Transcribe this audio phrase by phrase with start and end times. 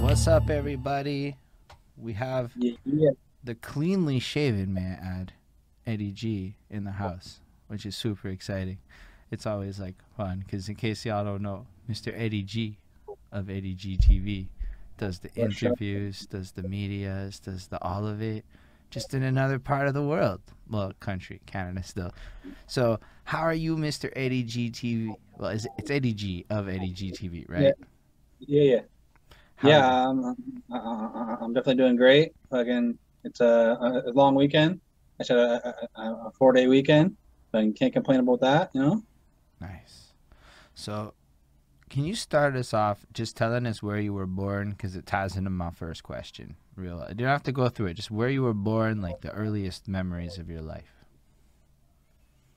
[0.00, 1.36] What's up, everybody?
[1.98, 3.10] We have Yeah, yeah.
[3.44, 5.32] the cleanly shaven man, ad,
[5.86, 8.78] Eddie G, in the house, which is super exciting.
[9.30, 12.18] It's always like fun because, in case y'all don't know, Mr.
[12.18, 12.78] Eddie G
[13.30, 14.46] of Eddie G TV
[14.96, 18.46] does the interviews, does the medias, does the all of it,
[18.90, 20.40] just in another part of the world.
[20.68, 22.12] Well, country, Canada still.
[22.66, 24.10] So, how are you, Mr.
[24.16, 25.14] Eddie G TV?
[25.36, 27.62] Well, is it's Eddie G of Eddie G TV, right?
[27.62, 27.72] Yeah,
[28.40, 28.80] yeah.
[29.56, 30.36] How- Yeah, um,
[30.72, 32.32] uh, uh, I'm definitely doing great.
[32.50, 34.80] Fucking, it's a, a long weekend.
[35.20, 37.16] I said a, a, a four day weekend,
[37.52, 39.02] but you can't complain about that, you know?
[39.60, 40.12] Nice.
[40.74, 41.12] So,
[41.90, 44.70] can you start us off just telling us where you were born?
[44.70, 46.56] Because it ties into my first question.
[46.76, 47.94] Real, you don't have to go through it.
[47.94, 50.94] Just where you were born, like the earliest memories of your life.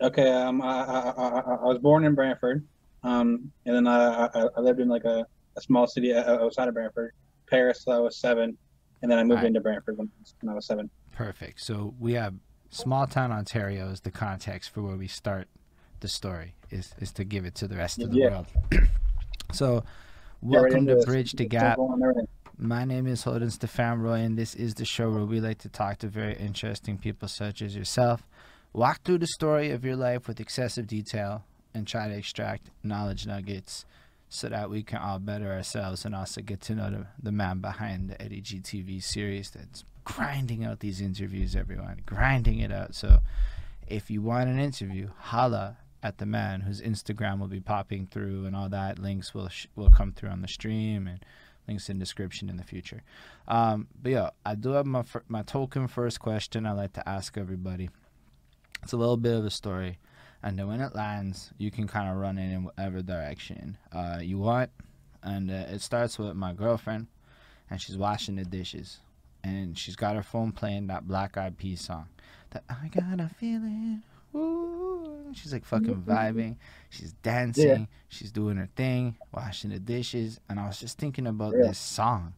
[0.02, 2.66] Okay, um, I, I, I, I I was born in Brantford,
[3.04, 5.26] um, and then I, I, I lived in like a,
[5.56, 7.14] a small city o- outside of Brantford,
[7.50, 8.58] Paris, I was seven,
[9.02, 9.48] and then I moved Alright.
[9.48, 10.10] into Brantford when,
[10.42, 10.90] when I was seven.
[11.12, 11.62] Perfect.
[11.62, 12.34] So we have
[12.70, 15.48] small town Ontario is the context for where we start
[16.00, 16.56] the story.
[16.72, 18.30] Is is to give it to the rest of the Yeah.
[18.30, 18.48] world.
[19.52, 19.84] so, Get
[20.62, 20.96] right welcome to.
[21.06, 21.78] Bridge the Start Gap.
[21.78, 22.28] going and everything.
[22.58, 25.70] My name is Holden Stefan Roy, and this is the show where we like to
[25.70, 28.24] talk to very interesting people such as yourself,
[28.74, 33.26] walk through the story of your life with excessive detail, and try to extract knowledge
[33.26, 33.86] nuggets
[34.34, 37.60] so that we can all better ourselves and also get to know the, the man
[37.60, 42.96] behind the Eddie TV series that's grinding out these interviews, everyone, grinding it out.
[42.96, 43.20] So
[43.88, 48.48] if you want an interview, holla at the man whose Instagram will be popping through
[48.48, 48.98] and all that.
[48.98, 51.24] Links will sh- will come through on the stream and
[51.68, 53.04] links in description in the future.
[53.48, 56.66] Um, but yeah, I do have my fir- my token first question.
[56.66, 57.92] I like to ask everybody.
[58.82, 60.00] It's a little bit of a story,
[60.44, 64.20] and then when it lands, you can kind of run it in whatever direction uh,
[64.22, 64.70] you want.
[65.24, 67.08] And uh, it starts with my girlfriend,
[67.70, 69.00] and she's washing the dishes,
[69.44, 72.08] and she's got her phone playing that Black Eyed Peas song.
[72.52, 74.04] That I got a feeling.
[74.36, 75.32] Ooh.
[75.34, 76.58] She's like fucking vibing.
[76.90, 77.88] She's dancing.
[78.10, 80.40] She's doing her thing, washing the dishes.
[80.50, 81.68] And I was just thinking about Yeah.
[81.68, 82.34] this song.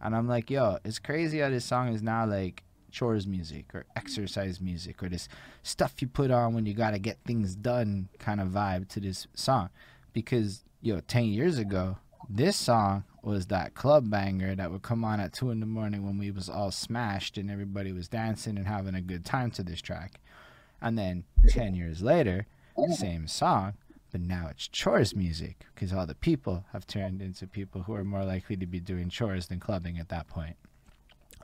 [0.00, 2.62] And I'm like, yo, it's crazy how this song is now like
[2.96, 5.28] chores music or exercise music or this
[5.62, 9.00] stuff you put on when you got to get things done kind of vibe to
[9.00, 9.68] this song.
[10.14, 11.98] Because, yo, 10 years ago,
[12.30, 16.06] this song was that club banger that would come on at 2 in the morning
[16.06, 19.62] when we was all smashed and everybody was dancing and having a good time to
[19.62, 20.18] this track.
[20.80, 22.46] And then 10 years later,
[22.94, 23.74] same song,
[24.10, 28.04] but now it's chores music because all the people have turned into people who are
[28.04, 30.56] more likely to be doing chores than clubbing at that point.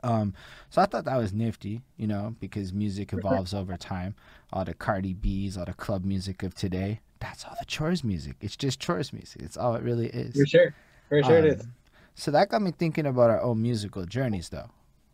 [0.03, 0.33] Um,
[0.69, 4.15] so I thought that was nifty, you know, because music evolves over time.
[4.51, 8.35] All the Cardi B's, all the club music of today, that's all the chores music.
[8.41, 9.41] It's just chores music.
[9.41, 10.35] It's all it really is.
[10.35, 10.75] For sure.
[11.09, 11.61] For sure it is.
[11.61, 11.73] Um,
[12.15, 14.69] So that got me thinking about our own musical journeys, though.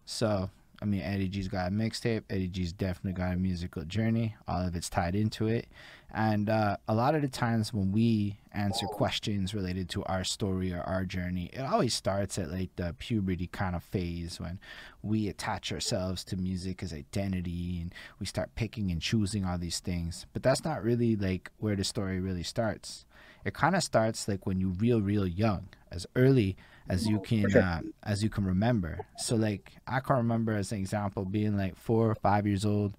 [0.06, 0.50] So,
[0.82, 2.24] I mean, Eddie G's got a mixtape.
[2.30, 4.36] Eddie G's definitely got a musical journey.
[4.48, 5.68] All of it's tied into it.
[6.12, 10.74] And uh, a lot of the times when we answer questions related to our story
[10.74, 14.59] or our journey, it always starts at like the puberty kind of phase when
[15.03, 19.80] we attach ourselves to music as identity and we start picking and choosing all these
[19.80, 20.25] things.
[20.34, 23.06] But that's not really like where the story really starts.
[23.46, 26.58] It kind of starts like when you're real, real young, as early
[26.90, 27.62] as you can, sure.
[27.62, 29.00] uh, as you can remember.
[29.18, 32.98] So like I can remember as an example being like four or five years old.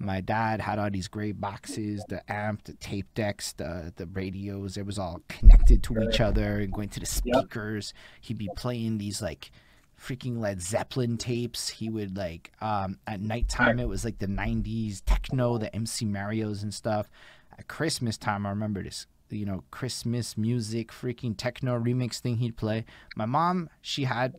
[0.00, 4.76] My dad had all these great boxes, the amp, the tape decks, the the radios.
[4.76, 7.94] It was all connected to each other and going to the speakers.
[8.20, 9.52] He'd be playing these like
[10.00, 11.68] freaking Led Zeppelin tapes.
[11.68, 16.62] He would like um at nighttime it was like the 90s techno, the MC Marios
[16.62, 17.08] and stuff.
[17.56, 22.56] At Christmas time I remember this you know Christmas music freaking techno remix thing he'd
[22.56, 22.84] play.
[23.16, 24.36] My mom, she had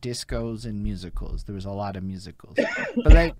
[0.00, 1.44] discos and musicals.
[1.44, 2.56] There was a lot of musicals.
[2.96, 3.34] but like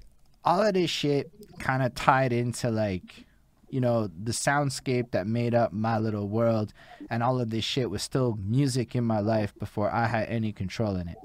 [0.45, 3.25] all of this shit kind of tied into like
[3.69, 6.73] you know the soundscape that made up my little world
[7.11, 10.53] and all of this shit was still music in my life before I had any
[10.53, 11.19] control in it.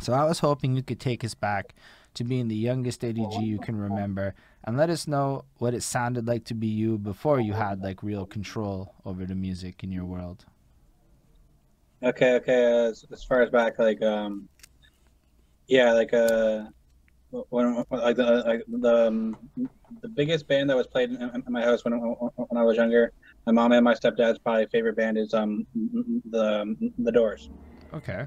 [0.00, 1.74] So I was hoping you could take us back
[2.14, 4.34] to being the youngest ADG you can remember
[4.64, 8.02] and let us know what it sounded like to be you before you had like
[8.02, 10.44] real control over the music in your world.
[12.02, 12.86] Okay, okay.
[12.88, 14.48] As, as far as back, like, um,
[15.66, 16.64] yeah, like, uh,
[17.50, 19.36] when like the like the um,
[20.02, 23.12] the biggest band that was played in, in my house when when I was younger,
[23.46, 25.66] my mom and my stepdad's probably favorite band is um
[26.30, 27.50] the the Doors.
[27.92, 28.26] Okay.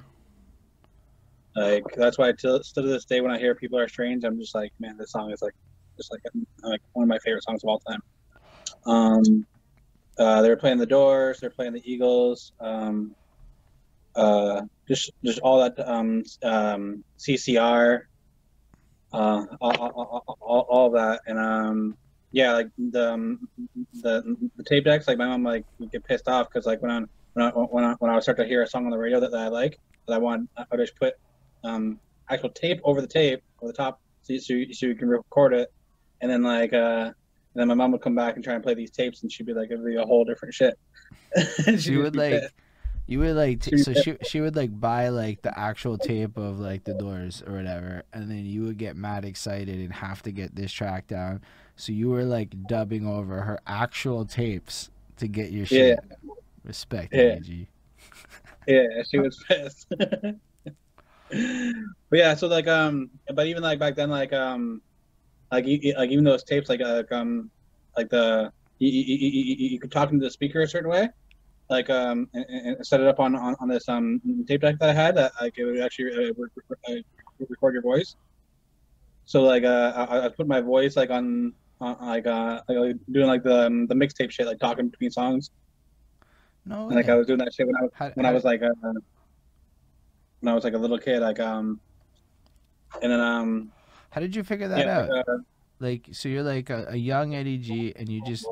[1.55, 4.37] Like that's why till still to this day when I hear people are strange, I'm
[4.37, 5.55] just like, man, this song is like
[5.97, 6.21] just like
[6.63, 8.01] like one of my favorite songs of all time.
[8.85, 9.45] Um,
[10.17, 12.53] uh, they were playing the Doors, they're playing the Eagles.
[12.59, 13.15] Um,
[14.15, 18.01] uh, just just all that um, um, CCR,
[19.13, 21.97] uh, all, all, all, all that, and um,
[22.31, 23.47] yeah, like the um,
[24.01, 25.07] the the tape decks.
[25.07, 27.01] Like my mom like would get pissed off because like when I
[27.33, 29.19] when I when I when I would start to hear a song on the radio
[29.19, 29.77] that, that I like
[30.07, 31.13] that I want, I would just put
[31.63, 31.99] um,
[32.29, 35.53] actual tape over the tape over the top so so you, so you can record
[35.53, 35.71] it,
[36.21, 37.13] and then like uh, and
[37.55, 39.53] then my mom would come back and try and play these tapes, and she'd be
[39.53, 40.77] like, it'd be a whole different shit.
[41.65, 42.53] she She'd like pissed.
[43.07, 46.59] you would like t- so she she would like buy like the actual tape of
[46.59, 50.31] like the doors or whatever and then you would get mad excited and have to
[50.31, 51.41] get this track down
[51.75, 56.31] so you were like dubbing over her actual tapes to get your shit yeah.
[56.63, 57.35] respect Yeah.
[57.35, 57.67] AG.
[58.67, 59.87] Yeah, she was pissed.
[59.97, 60.35] but
[62.11, 64.81] yeah, so like um, but even like back then, like um,
[65.51, 67.49] like e- like even those tapes, like uh, like um,
[67.95, 71.09] like the you, you, you, you- could talk into the speaker a certain way,
[71.69, 74.89] like um, and, and set it up on, on on this um tape deck that
[74.89, 76.31] I had that like it would actually uh,
[76.89, 76.95] uh,
[77.49, 78.15] record your voice.
[79.25, 83.27] So like uh, I, I put my voice like on, on like uh like doing
[83.27, 85.49] like the um, the mixtape shit, like talking between songs.
[86.65, 87.09] no And, like.
[87.09, 88.69] I was doing that shit when I was How- when how- I was like uh,
[90.41, 91.79] when I was like a little kid, like um,
[93.01, 93.71] and then um,
[94.09, 95.37] how did you figure that yeah, out uh,
[95.79, 98.45] like so you're like a, a young Eddie G and you just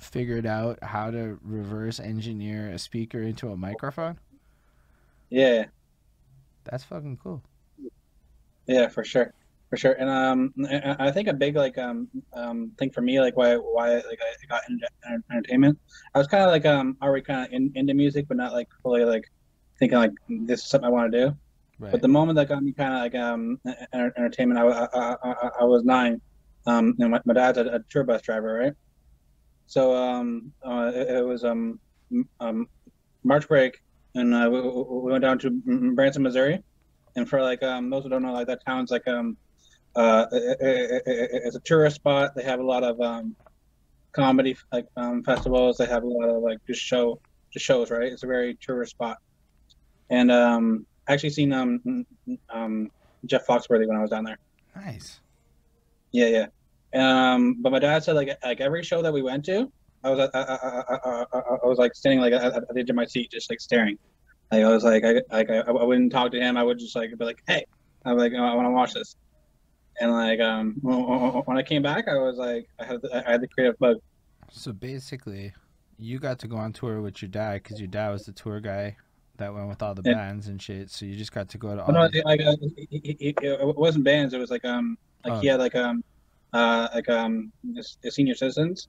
[0.00, 4.18] figured out how to reverse engineer a speaker into a microphone
[5.30, 5.64] yeah,
[6.64, 7.42] that's fucking cool
[8.66, 9.32] yeah, for sure,
[9.70, 9.92] for sure.
[9.92, 10.54] And um,
[10.98, 14.46] I think a big like um um thing for me, like why why like I
[14.48, 14.86] got into
[15.30, 15.78] entertainment,
[16.14, 18.68] I was kind of like um already kind of in, into music, but not like
[18.82, 19.30] fully like
[19.78, 21.36] thinking like this is something I want to do.
[21.82, 23.58] Right But the moment that got me kind of like um
[23.92, 26.20] enter- entertainment, I, I, I, I, was nine.
[26.66, 28.72] Um, know, my, my dad's a, a tour bus driver, right?
[29.66, 31.80] So um, uh, it, it was um,
[32.40, 32.68] um,
[33.24, 33.80] March break,
[34.14, 35.50] and uh, we, we went down to
[35.94, 36.62] Branson, Missouri,
[37.16, 39.36] and for like um, those who don't know, like that town's like um,
[39.96, 42.34] uh, it, it, it, it's a tourist spot.
[42.36, 43.34] They have a lot of um,
[44.12, 45.78] comedy like um, festivals.
[45.78, 47.20] They have a lot of like just show,
[47.52, 48.12] just shows, right?
[48.12, 49.16] It's a very tourist spot,
[50.10, 52.06] and um, actually seen um,
[52.50, 52.90] um,
[53.26, 54.38] Jeff Foxworthy when I was down there.
[54.76, 55.20] nice
[56.12, 56.46] Yeah, yeah.
[56.94, 59.72] Um, but my dad said like like every show that we went to,
[60.04, 62.80] I was I, I, I, I, I, I was like standing like at, at the
[62.80, 63.98] edge of my seat, just like staring.
[64.50, 66.56] Like I was like I like I, I wouldn't talk to him.
[66.56, 67.64] I would just like be like, hey,
[68.04, 69.16] I'm like oh, I want to watch this.
[70.00, 73.30] And like um when when I came back, I was like I had the, I
[73.32, 73.96] had the creative bug.
[74.50, 75.54] So basically,
[75.98, 78.60] you got to go on tour with your dad because your dad was the tour
[78.60, 78.96] guy
[79.38, 80.14] that went with all the Yeah.
[80.14, 80.90] bands and shit.
[80.90, 81.92] So you just got to go to all.
[81.92, 84.34] No, like uh, it, it, it, wasn't bands.
[84.34, 85.40] It was like um like Oh.
[85.40, 86.04] he had like um
[86.52, 88.88] uh like um the senior citizens.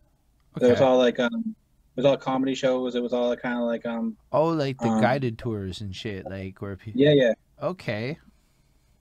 [0.57, 0.67] Okay.
[0.67, 1.55] It was all like um
[1.95, 2.95] it was all comedy shows.
[2.95, 6.25] It was all kind of like um Oh, like the um, guided tours and shit,
[6.29, 6.99] like where people.
[7.01, 7.33] yeah yeah.
[7.61, 8.17] Okay.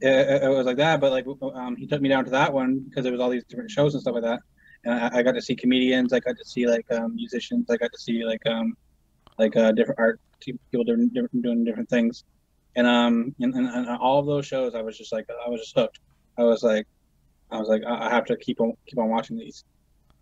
[0.00, 2.52] it, it- it was like that, but like um, he took me down to that
[2.52, 4.40] one because there was all these different shows and stuff like that,
[4.84, 7.76] and I, I got to see comedians, I got to see like um, musicians, I
[7.76, 8.76] got to see like um,
[9.38, 12.24] like uh, different art people doing different doing different things,
[12.76, 15.60] and um and, and, and all of those shows, I was just like I was
[15.60, 15.98] just hooked.
[16.38, 16.86] I was like,
[17.50, 19.64] I was like I I have to keep on keep on watching these.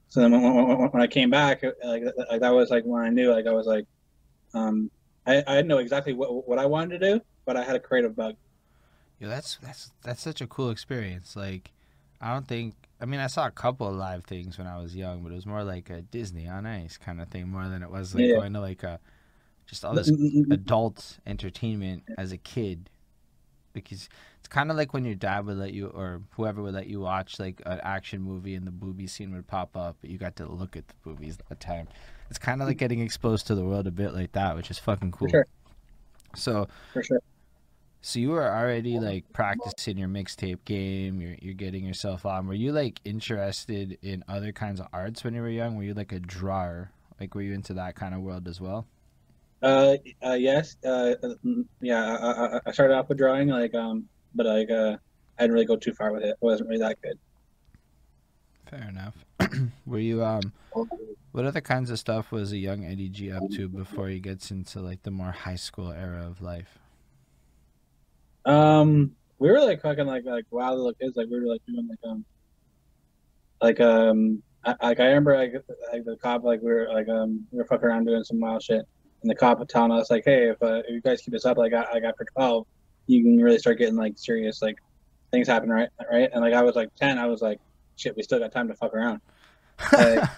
[0.08, 3.04] So then when, when, when- when I came back, like, like that was like when
[3.04, 3.84] I knew like I was like,
[4.54, 4.90] um,
[5.26, 8.16] I I know exactly what what I wanted to do, but I had a creative
[8.16, 8.34] bug.
[9.20, 11.36] Yo, that's that's that's such a cool experience.
[11.36, 11.72] Like,
[12.20, 12.74] I don't think.
[13.02, 15.34] I mean, I saw a couple of live things when I was young, but it
[15.34, 18.24] was more like a Disney on Ice kind of thing, more than it was like
[18.24, 18.34] Yeah.
[18.36, 18.98] going to like a
[19.70, 22.90] just all this mm, mm, mm, adult entertainment as a kid.
[23.72, 24.08] Because
[24.40, 27.00] it's kind of like when your dad would let you, or whoever would let you
[27.00, 30.34] watch like an action movie and the booby scene would pop up, but you got
[30.36, 31.86] to look at the boobies that time.
[32.28, 34.78] It's kind of like getting exposed to the world a bit like that, which is
[34.78, 35.28] fucking cool.
[35.28, 35.46] sure.
[36.34, 37.20] So, sure.
[38.02, 41.20] so you were already like practicing your mixtape game.
[41.20, 42.46] You're you're getting yourself on.
[42.46, 45.76] Were you like interested in other kinds of arts when you were young?
[45.76, 46.90] Were you like a drawer?
[47.20, 48.86] Like were you into that kind of world as well?
[49.62, 50.76] Uh, uh yes.
[50.84, 51.14] Uh,
[51.44, 52.16] mm, yeah.
[52.16, 54.96] I, I, I started off with drawing, like, um, but like, uh,
[55.38, 56.30] I didn't really go too far with it.
[56.30, 57.18] It wasn't really that good.
[58.70, 59.24] Fair enough.
[59.86, 60.52] were you um?
[61.32, 64.50] What other kinds of stuff was a young Eddie G up to before he gets
[64.50, 66.78] into like the more high school era of life?
[68.44, 71.16] Um, we were like fucking like like wild little kids.
[71.16, 72.24] Like we were like doing like um,
[73.60, 75.52] like um, I, like I remember like
[75.92, 78.62] like the cop like we were like um we were fucking around doing some wild
[78.62, 78.86] shit,
[79.22, 81.44] and the cop was telling us like, hey, if uh, if you guys keep this
[81.44, 82.66] up, like I, like after twelve,
[83.06, 84.78] you can really start getting like serious like
[85.30, 85.88] things happen, right?
[86.10, 86.30] Right?
[86.32, 87.60] And like I was like ten, I was like,
[87.96, 89.20] shit, we still got time to fuck around.
[89.92, 90.28] Like,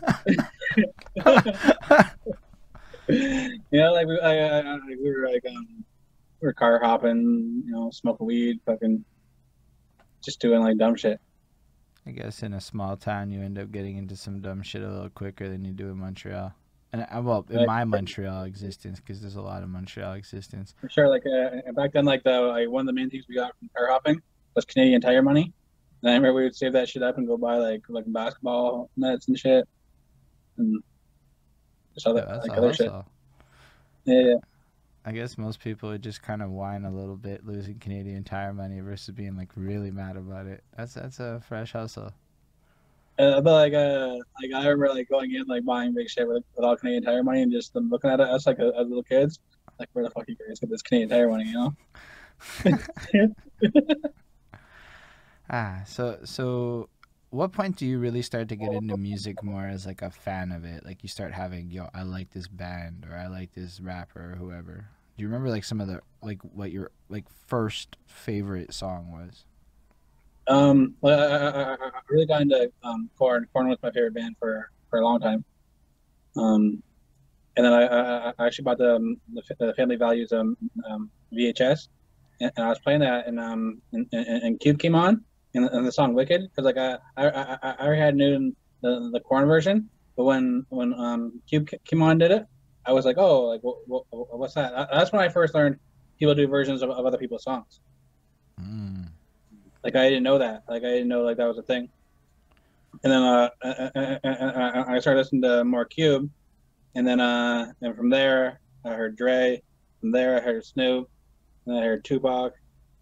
[3.09, 5.85] you know, like we, I, I, I, we were like, um,
[6.41, 9.05] we're car hopping, you know, smoking weed, fucking,
[10.23, 11.21] just doing like dumb shit.
[12.07, 14.89] I guess in a small town, you end up getting into some dumb shit a
[14.89, 16.53] little quicker than you do in Montreal.
[16.93, 20.75] And I, well, in my Montreal existence, because there's a lot of Montreal existence.
[20.79, 23.35] For sure, like uh, back then, like the like one of the main things we
[23.35, 24.21] got from car hopping
[24.55, 25.53] was Canadian Tire money.
[26.03, 28.91] And I remember we would save that shit up and go buy like like basketball
[28.97, 29.67] nets and shit,
[30.59, 30.83] and
[31.95, 32.93] just other Yeah, like other shit.
[34.05, 34.35] Yeah, yeah.
[35.05, 38.53] I guess most people would just kind of whine a little bit losing Canadian Tire
[38.53, 40.63] money versus being like really mad about it.
[40.77, 42.13] That's that's a fresh hustle.
[43.19, 46.45] Uh, but like uh like I remember like going in like buying big shit with,
[46.57, 49.03] with all Canadian Tire money and just them looking at us like uh, as little
[49.03, 49.39] kids,
[49.79, 51.75] like where the fuck are you guys get this Canadian Tire money, you know?
[55.51, 56.89] Ah, so so
[57.29, 60.51] what point do you really start to get into music more as like a fan
[60.51, 60.85] of it?
[60.85, 64.37] Like you start having, yo, I like this band or I like this rapper or
[64.37, 64.87] whoever.
[65.17, 69.45] Do you remember like some of the like what your like first favorite song was?
[70.49, 71.77] Um, I, I, I-
[72.09, 73.47] really got into um, Korn.
[73.53, 75.45] Korn was my favorite band for, for a long time.
[76.37, 76.83] Um,
[77.57, 79.17] and then I, I, actually bought the, um,
[79.59, 80.57] the Family Values um,
[80.89, 81.89] um, VHS,
[82.41, 85.23] and, I was playing that, and um, and, and, Cube came on,
[85.55, 89.11] and, and the song Wicked, because like I, I, I, I already had known the
[89.13, 92.47] the Korn version, but when when um Cube came on did it,
[92.87, 94.89] I was like, oh, like what, what, what's that?
[94.93, 95.79] That's when I first learned
[96.19, 97.81] people do versions of, of other people's songs.
[98.61, 99.09] Mm.
[99.85, 100.63] Like I didn't know that.
[100.69, 101.89] Like I didn't know like that was a thing.
[103.03, 106.31] And then uh, I, I, I- I started listening to more Cube,
[106.95, 109.61] and then uh, and from there I heard Dre.
[110.01, 111.09] From there I heard Snoop,
[111.67, 112.53] and then I heard Tupac,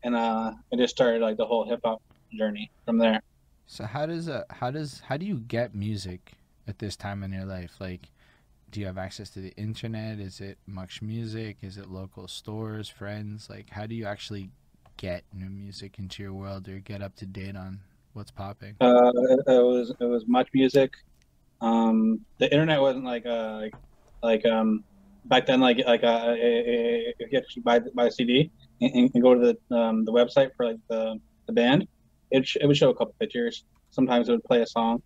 [0.04, 2.00] and uh, I just started like the whole hip hop
[2.38, 3.20] journey from there.
[3.66, 6.32] So how does uh how does how do you get music
[6.66, 7.74] at this time in your life?
[7.80, 8.08] Like
[8.70, 10.20] do you have access to the internet?
[10.20, 11.56] Is it MuchMusic?
[11.62, 13.50] Is it local stores, friends?
[13.50, 14.50] Like how do you actually
[15.00, 17.80] get new music into your world or get up to date on
[18.12, 18.76] what's popping?
[18.80, 20.90] Uh, it, was it was MuchMusic.
[21.62, 23.74] Um, the internet wasn't like uh like,
[24.22, 24.84] like um
[25.24, 28.50] back then like like uh if you actually buy buy a CD
[28.82, 31.86] and, and go to the um the website for like the the band,
[32.30, 33.64] it sh- it would show a couple pictures.
[33.90, 35.02] Sometimes it would play a song.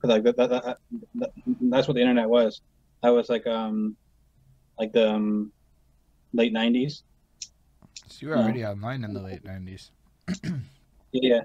[0.00, 0.76] 'Cause, like that, that, that,
[1.16, 1.30] that
[1.72, 2.60] that's what the internet was.
[3.02, 3.96] That was like um
[4.78, 5.52] like the um,
[6.32, 7.02] late nineties.
[8.06, 8.42] So you were Yeah.
[8.42, 9.90] already online in the late nineties.
[11.12, 11.40] Yeah.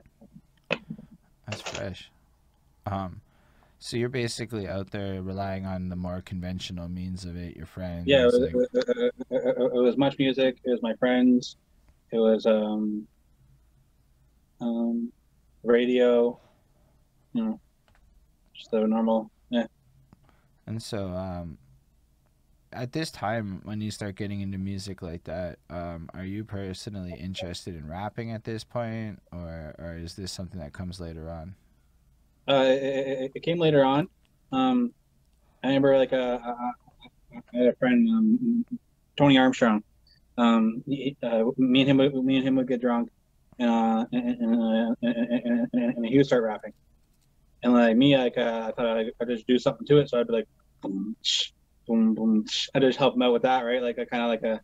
[1.47, 2.11] That's fresh.
[2.85, 3.21] Um
[3.79, 8.07] so you're basically out there relying on the more conventional means of it, your friends.
[8.07, 10.55] yeah, it was, like- it, it, it was MuchMusic.
[10.63, 11.57] It was my friends.
[12.13, 13.05] It was um,
[14.61, 15.11] um,
[15.63, 16.39] radio.
[17.33, 17.59] You know,
[18.53, 19.29] just the normal.
[19.49, 19.65] Yeah.
[20.65, 21.57] And so, um,
[22.73, 27.13] at this time, when you start getting into music like that, um, are you personally
[27.19, 31.55] interested in rapping at this point, or or is this something that comes later on?
[32.47, 34.07] Uh, it, it, came later on.
[34.51, 34.93] Um,
[35.63, 38.65] I remember like uh, I had a friend, um,
[39.17, 39.83] Tony Armstrong.
[40.37, 43.09] Um, he, uh, me and him, me and him would get drunk,
[43.59, 46.73] and, uh, and, and, and he would start rapping.
[47.61, 50.19] And like me, like uh, I thought I'd, I'd just do something to it, so
[50.19, 50.47] I'd be like,
[51.87, 52.45] boom, boom.
[52.73, 53.81] I'd just help him out with that, right?
[53.81, 54.61] Like a kind of like a,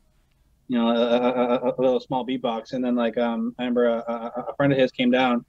[0.67, 2.73] you know, a, a, a, little small beatbox.
[2.73, 5.45] And then like um, I remember a, a, friend of his came down.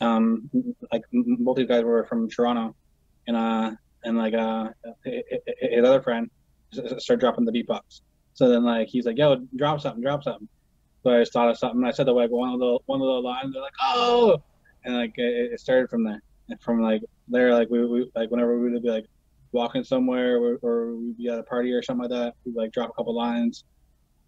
[0.00, 0.50] Um,
[0.92, 2.74] like both these guys were from Toronto,
[3.26, 3.72] and uh,
[4.04, 4.68] and like uh,
[5.04, 6.30] his other friend
[6.72, 8.02] started dropping the beatbox.
[8.34, 10.48] So then like he's like, "Yo, drop something, drop something."
[11.02, 11.82] So I just thought of something.
[11.84, 13.54] I said the like one of the one of the lines.
[13.54, 14.42] They're like, "Oh!"
[14.84, 16.22] And like it, it started from there.
[16.48, 19.06] And from like there, like we, we like whenever we would be like
[19.52, 22.72] walking somewhere or, or we'd be at a party or something like that, we'd like
[22.72, 23.64] drop a couple lines,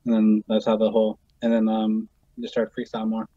[0.04, 1.18] and then that's how the whole.
[1.42, 2.08] And then um,
[2.40, 3.28] just start freestyle more.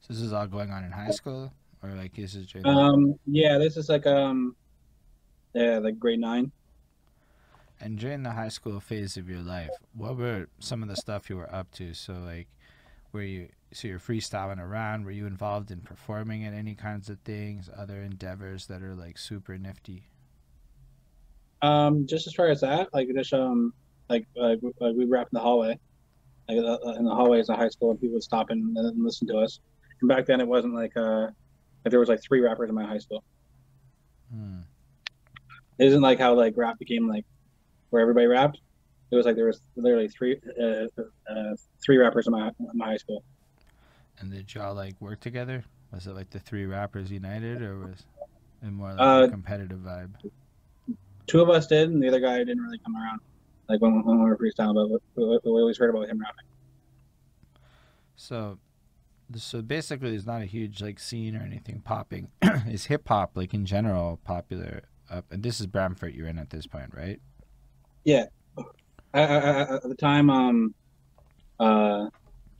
[0.00, 3.14] So this is all going on in high school, or like this is during Um,
[3.26, 4.56] yeah, this is like um,
[5.54, 6.52] yeah, like grade nine.
[7.80, 11.30] And during the high school phase of your life, what were some of the stuff
[11.30, 11.94] you were up to?
[11.94, 12.48] So like,
[13.12, 15.04] were you so you're freestyling around?
[15.04, 19.18] Were you involved in performing at any kinds of things, other endeavors that are like
[19.18, 20.04] super nifty?
[21.62, 23.72] Um, just as far as that, like just um,
[24.08, 25.78] like like, we- like we rap in the hallway,
[26.48, 29.26] like uh, in the hallways of high school, and people would stop and, and listen
[29.28, 29.60] to us.
[30.00, 31.22] And back then, it wasn't like uh,
[31.84, 33.24] like there was like three rappers in my high school.
[34.32, 34.58] Hmm.
[35.78, 37.24] It isn't like how like rap became like
[37.90, 38.60] where everybody rapped.
[39.10, 40.86] It was like there was literally three uh,
[41.28, 43.24] uh, three rappers in my in my high school.
[44.20, 45.64] And did y'all like work together?
[45.92, 48.04] Was it like the three rappers united, or was
[48.62, 50.10] it more like Uh, a competitive vibe?
[51.28, 53.20] Two of us did, and the other guy didn't really come around.
[53.68, 56.46] Like when, when we were freestyling, but we, always heard about him rapping.
[58.16, 58.58] So,
[59.36, 62.30] so basically, there's not a huge like scene or anything popping.
[62.66, 65.26] is hip hop like in general popular up?
[65.30, 67.20] And this is Brantford you're in at this point, right?
[68.04, 68.24] Yeah.
[69.14, 70.74] I, I, I, at the time, um,
[71.60, 72.06] uh,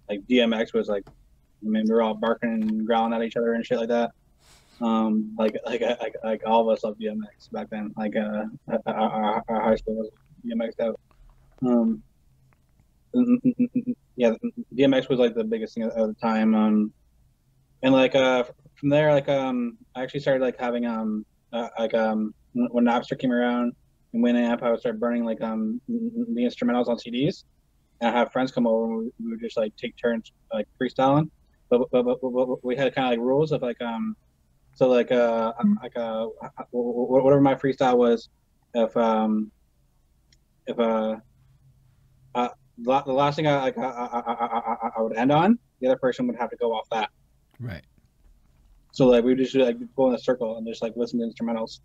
[0.08, 3.54] like DMX was like, I mean, we were all barking and growling at each other
[3.54, 4.10] and shit like that.
[4.80, 7.92] Um, like, like, like, like all of us loved DMX back then.
[7.96, 8.44] Like, uh,
[8.86, 10.10] our, our, high school was
[10.46, 11.00] DMX out.
[11.66, 12.02] Um,
[14.16, 14.34] yeah,
[14.74, 16.54] DMX was like the biggest thing at, the time.
[16.54, 16.92] Um,
[17.82, 18.44] and like, uh,
[18.76, 23.18] from there, like, um, I actually started like having, um, uh, like, um, when Napster
[23.18, 23.72] came around
[24.12, 27.44] and Winamp, I would start burning like, um, the instrumentals on CDs.
[28.00, 31.30] And I have friends come over and we would just like take turns like freestyling.
[31.68, 34.16] But, but, but, but we had kind of like rules of like, um,
[34.78, 36.26] so like uh like uh
[36.70, 38.28] whatever my freestyle was,
[38.74, 39.50] if um
[40.68, 41.16] if uh,
[42.36, 45.96] uh the last thing I like I, I, I, I would end on, the other
[45.96, 47.10] person would have to go off that.
[47.58, 47.82] Right.
[48.92, 51.80] So like we just like go in a circle and just like listen to instrumentals.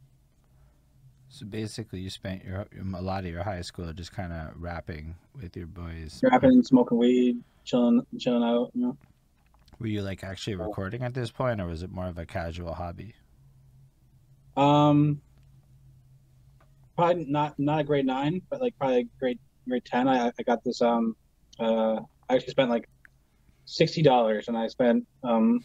[1.30, 5.16] So basically, you spent your a lot of your high school just kind of rapping
[5.42, 6.22] with your boys.
[6.22, 8.70] Rapping, smoking weed, chilling, chilling out.
[8.76, 8.98] You know.
[9.80, 12.74] Were you like actually recording at this point, or was it more of a casual
[12.74, 13.16] hobby?
[14.56, 15.22] Um,
[16.96, 20.08] probably not not a grade nine, but like probably grade grade ten.
[20.08, 21.16] I I got this um
[21.60, 22.00] uh
[22.30, 22.88] I actually spent like
[23.66, 25.64] sixty dollars, and I spent um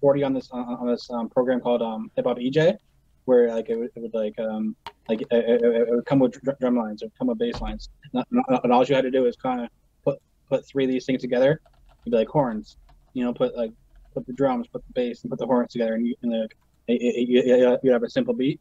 [0.00, 2.76] forty on this on this um, program called um Hip Hop eJay,
[3.24, 4.76] where like it would, it would like um
[5.08, 7.88] like it, it, it would come with drum lines, it would come with bass lines,
[8.12, 9.68] and all you had to do is kind of
[10.04, 10.18] put
[10.48, 11.60] put three of these things together.
[12.04, 12.76] You'd be like horns,
[13.18, 13.72] you know, put like
[14.14, 16.56] put the drums, put the bass, and put the horns together, and you and like
[16.86, 18.60] you, you have a simple beat,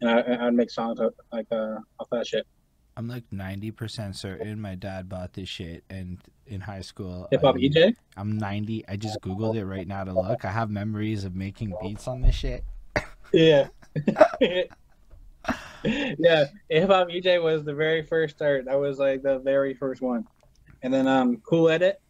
[0.00, 1.00] and I, I'd make songs
[1.32, 2.46] like uh, off that shit.
[2.96, 7.42] I'm like ninety percent certain my dad bought this shit, and in high school, hip
[7.42, 7.94] hop eJay.
[8.16, 8.84] I'm ninety.
[8.86, 10.44] I just googled it right now to look.
[10.44, 12.64] I have memories of making beats on this shit.
[13.32, 13.68] Yeah.
[15.82, 18.66] yeah, hip hop eJay was the very first start.
[18.66, 20.26] That was like the very first one,
[20.82, 22.00] and then um, Cool Edit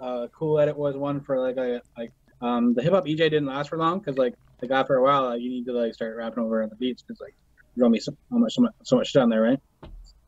[0.00, 3.46] uh, Cool Edit was one for like a like um the hip hop eJay didn't
[3.46, 6.16] last for long because like like after a while uh, you need to like start
[6.16, 7.34] rapping over on the beats because like
[7.74, 9.60] there's only so, so much so much so much shit on there, right?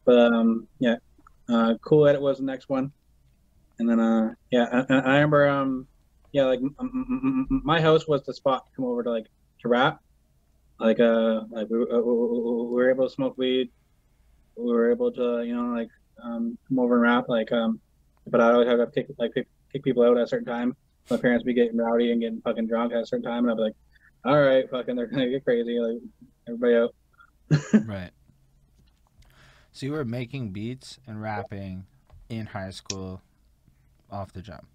[0.04, 0.96] But um yeah,
[1.48, 2.92] uh, Cool Edit was the next one,
[3.78, 5.86] and then uh yeah I, I remember um
[6.32, 6.60] yeah like
[7.48, 9.26] my house was the spot to come over to like
[9.62, 9.98] to rap.
[10.78, 13.70] Like uh like we, uh, we were able to smoke weed.
[14.56, 15.88] We were able to you know like
[16.24, 17.80] um come over and rap like um
[18.26, 18.78] but I always have
[19.18, 20.76] like pick kick people out at a certain time.
[21.10, 23.56] My parents be getting rowdy and getting fucking drunk at a certain time, and I'd
[23.56, 23.76] be like,
[24.24, 26.00] "All right, fucking, they're gonna get crazy, like
[26.46, 26.94] everybody out."
[27.86, 28.10] right.
[29.72, 31.86] So you were making beats and rapping
[32.28, 33.22] in high school,
[34.10, 34.66] off the jump.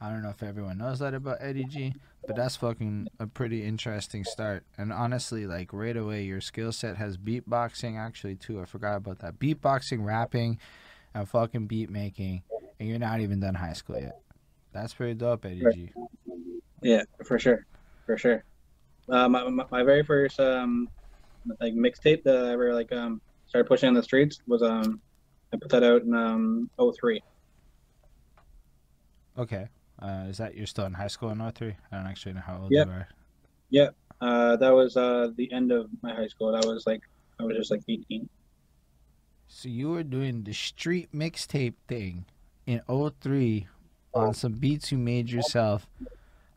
[0.00, 1.94] I don't know if everyone knows that about Eddie G,
[2.26, 4.64] but that's fucking a pretty interesting start.
[4.76, 8.60] And honestly, like right away, your skill set has beatboxing actually too.
[8.60, 9.38] I forgot about that.
[9.40, 10.58] Beatboxing, rapping,
[11.14, 12.42] and fucking beat making
[12.78, 14.20] and you're not even done high school yet.
[14.72, 15.92] That's pretty dope, Eddie G.
[16.82, 17.66] Yeah, for sure,
[18.06, 18.44] for sure.
[19.08, 20.88] Uh, my, my, my very first um
[21.60, 25.00] like mixtape that I ever like um started pushing on the streets was um
[25.52, 27.22] I put that out in um 03.
[29.38, 29.68] Okay.
[30.00, 31.74] Uh, is that you're still in high school in 03?
[31.90, 32.86] I don't actually know how old yep.
[32.86, 33.08] you are.
[33.70, 33.94] Yep.
[34.20, 36.52] Uh, that was uh, the end of my high school.
[36.52, 37.02] That was like
[37.40, 38.28] I was just like 18.
[39.46, 42.26] So you were doing the street mixtape thing
[42.68, 43.66] in 03
[44.12, 45.88] on some beats you made yourself.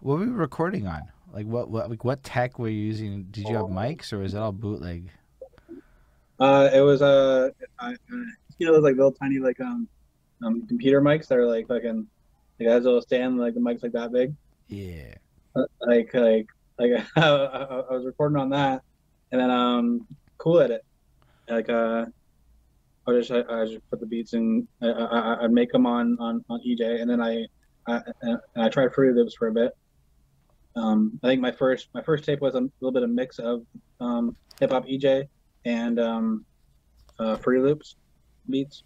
[0.02, 1.04] What were you recording on?
[1.34, 3.24] Like what what like what tech were you using?
[3.32, 5.10] Did you have mics or was it all bootleg?
[6.38, 7.50] Uh, it was uh,
[8.58, 9.88] you know, those like little tiny like um,
[10.44, 12.06] um computer mics that are like fucking
[12.60, 14.36] like as a little stand like the mics like that big.
[14.68, 15.14] Yeah.
[15.56, 16.48] Uh, like like
[16.78, 18.82] like I, I was recording on that,
[19.32, 20.06] and then um,
[20.38, 20.84] cool edit,
[21.48, 22.06] like uh,
[23.16, 24.68] I just I, I just put the beats in.
[24.82, 27.46] I, I would make them on on on eJay, and then I
[27.88, 28.02] I,
[28.56, 29.72] I tried Fruity Loops for a bit.
[30.76, 33.40] Um, I think my first my first tape was a little bit of a mix
[33.40, 33.62] of
[34.00, 35.26] um, hip hop eJay
[35.66, 36.46] and um,
[37.20, 37.96] uh, Fruity Loops
[38.50, 38.84] beats.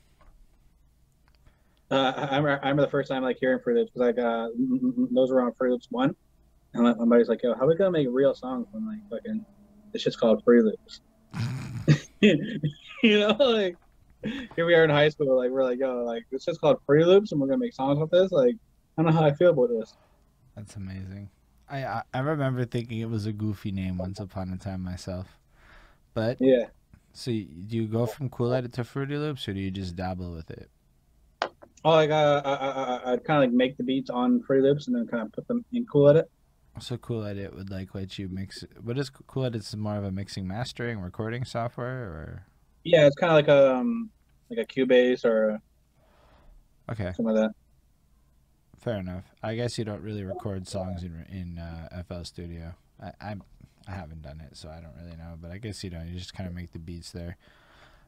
[1.91, 4.47] Uh, I, I remember the first time like hearing Fruity Loops because like uh,
[5.13, 6.15] those were on Fruity Loops one,
[6.73, 9.45] and my buddy's like, "Yo, how are we gonna make real songs when like fucking
[9.93, 11.01] it's just called Fruity Loops?"
[13.03, 13.75] you know, like
[14.55, 17.05] here we are in high school, like we're like, yo, like it's just called Fruity
[17.05, 18.31] Loops, and we're gonna make songs with this.
[18.31, 18.55] Like,
[18.97, 19.93] I don't know how I feel about this.
[20.55, 21.29] That's amazing.
[21.69, 25.39] I I remember thinking it was a goofy name once upon a time myself,
[26.13, 26.65] but yeah.
[27.13, 30.31] So do you go from Cool Edit to Fruity Loops, or do you just dabble
[30.33, 30.69] with it?
[31.85, 34.88] Oh, like uh, I, I, I'd kind of like make the beats on Fruity Loops
[34.88, 36.29] and then kind of put them in Cool Edit.
[36.79, 38.65] So Cool Edit would like let you mix.
[38.81, 39.61] What is Cool Edit?
[39.61, 42.45] Is more of a mixing, mastering, recording software, or
[42.83, 44.09] Yeah, it's kind of like a um,
[44.49, 45.60] like a Cubase or
[46.91, 47.51] okay, something like that.
[48.79, 49.23] fair enough.
[49.41, 52.73] I guess you don't really record songs in in uh, FL Studio.
[53.01, 53.43] I I'm,
[53.88, 55.36] I haven't done it, so I don't really know.
[55.41, 56.08] But I guess you don't.
[56.08, 57.38] You just kind of make the beats there.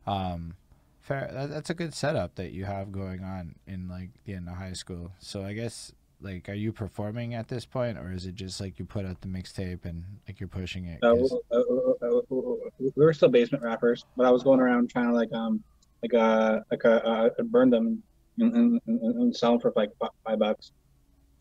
[0.06, 0.56] Um,
[1.02, 1.30] fair.
[1.34, 4.56] That, that's a good setup that you have going on in like the end of
[4.56, 5.12] high school.
[5.20, 8.80] So I guess like, are you performing at this point, or is it just like
[8.80, 11.04] you put out the mixtape and like you're pushing it?
[11.04, 14.60] Uh, 'cause- uh, uh, uh, uh, we were still basement rappers, but I was going
[14.60, 15.64] around trying to like um
[16.04, 18.02] like uh like uh, uh burn them
[18.40, 19.90] and, and, and, sell them for like
[20.26, 20.72] five bucks.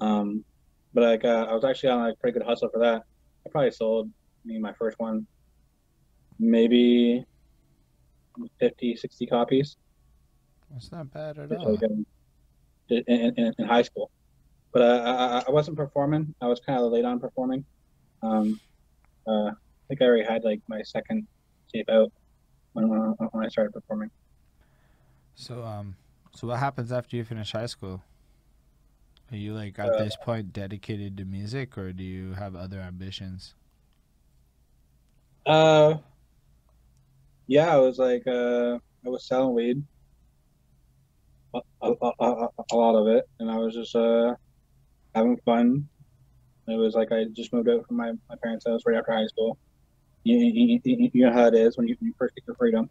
[0.00, 0.44] Um,
[0.94, 3.02] but like uh, I was actually on like pretty good hustle for that.
[3.46, 4.10] I probably sold
[4.44, 5.26] me my first one,
[6.38, 7.22] maybe
[8.60, 9.76] 50, 60 copies.
[10.70, 11.78] That's not bad at all.
[12.88, 14.10] in, in, in high school.
[14.72, 16.34] But uh, I, I- I wasn't performing.
[16.40, 17.64] I was kind of late on performing.
[18.22, 18.58] Um,
[19.26, 19.52] uh, I
[19.88, 21.26] think I already had like my second
[21.72, 22.10] tape out
[22.72, 23.00] when, when,
[23.32, 24.10] when I started performing.
[25.36, 25.96] So um,
[26.32, 28.02] so what happens after you finish high school?
[29.30, 32.80] Are you like at Uh, this point dedicated to music, or do you have other
[32.80, 33.54] ambitions?
[35.46, 35.98] Uh,
[37.46, 39.84] yeah, I was like, uh, I was selling weed,
[41.54, 44.34] a, a, a, a, lot of it, and I was just uh,
[45.14, 45.88] having fun.
[46.68, 49.26] It was like I just moved out from my, my parents' house right after high
[49.26, 49.58] school.
[50.24, 52.56] You, you, you, you know how it is when you, when you first get your
[52.56, 52.90] freedom.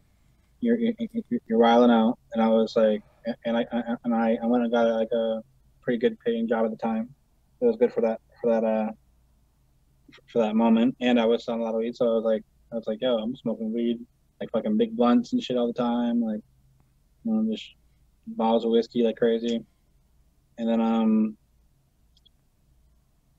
[0.65, 3.04] You're, you're you're wiling out, and I was like,
[3.45, 3.65] and I
[4.04, 5.41] and I, I went and got like a
[5.84, 7.08] pretty good paying job at the time.
[7.62, 8.91] It was good for that for that uh
[10.32, 12.41] for that moment, and I was selling a lot of weed, so I was like,
[12.71, 13.99] I was like, yo, I'm smoking weed,
[14.41, 16.41] like fucking big blunts and shit all the time, like,
[17.23, 17.75] you know, just
[18.25, 19.63] bottles of whiskey like crazy,
[20.58, 21.38] and then um,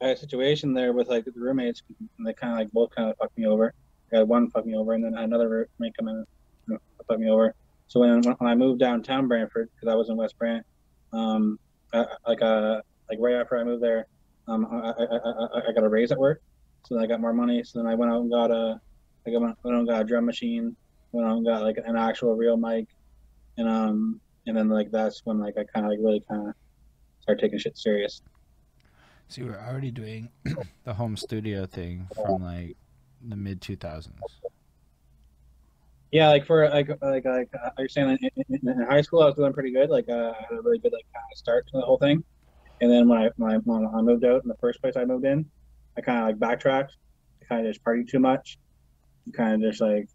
[0.00, 1.82] I had a situation there with like the roommates,
[2.18, 3.72] and they kind of like both kind of fucked me over.
[4.12, 6.24] I had one fuck me over, and then another roommate come in
[7.08, 7.54] fuck me over.
[7.88, 10.64] So when when I moved downtown Brantford, because I was in West Brant,
[11.12, 11.58] um,
[11.92, 14.06] I, like uh, like right after I moved there,
[14.48, 16.42] um, I, I, I, I- got a raise at work,
[16.86, 17.62] so then I got more money.
[17.64, 18.80] So then I went out and got a,
[19.26, 20.76] I went, went out and got a drum machine,
[21.12, 22.88] went out and got like an actual real mic,
[23.56, 26.54] and um, and then like that's when like I kind of like really kind of
[27.20, 28.20] started taking shit serious.
[29.28, 30.30] So you were already doing
[30.84, 32.76] the home studio thing from like
[33.26, 34.20] the mid two thousands.
[36.12, 39.26] Yeah, like for like like like uh, you're saying in, in, in high school, I
[39.26, 39.90] was doing pretty good.
[39.90, 42.24] Like uh, I had a really good like kind of start to the whole thing.
[42.80, 45.04] And then when I when I, when I moved out in the first place I
[45.06, 45.50] moved in,
[45.98, 46.94] I kind of like backtracked.
[47.48, 48.58] Kind of just party too much.
[49.36, 50.06] Kind of just like,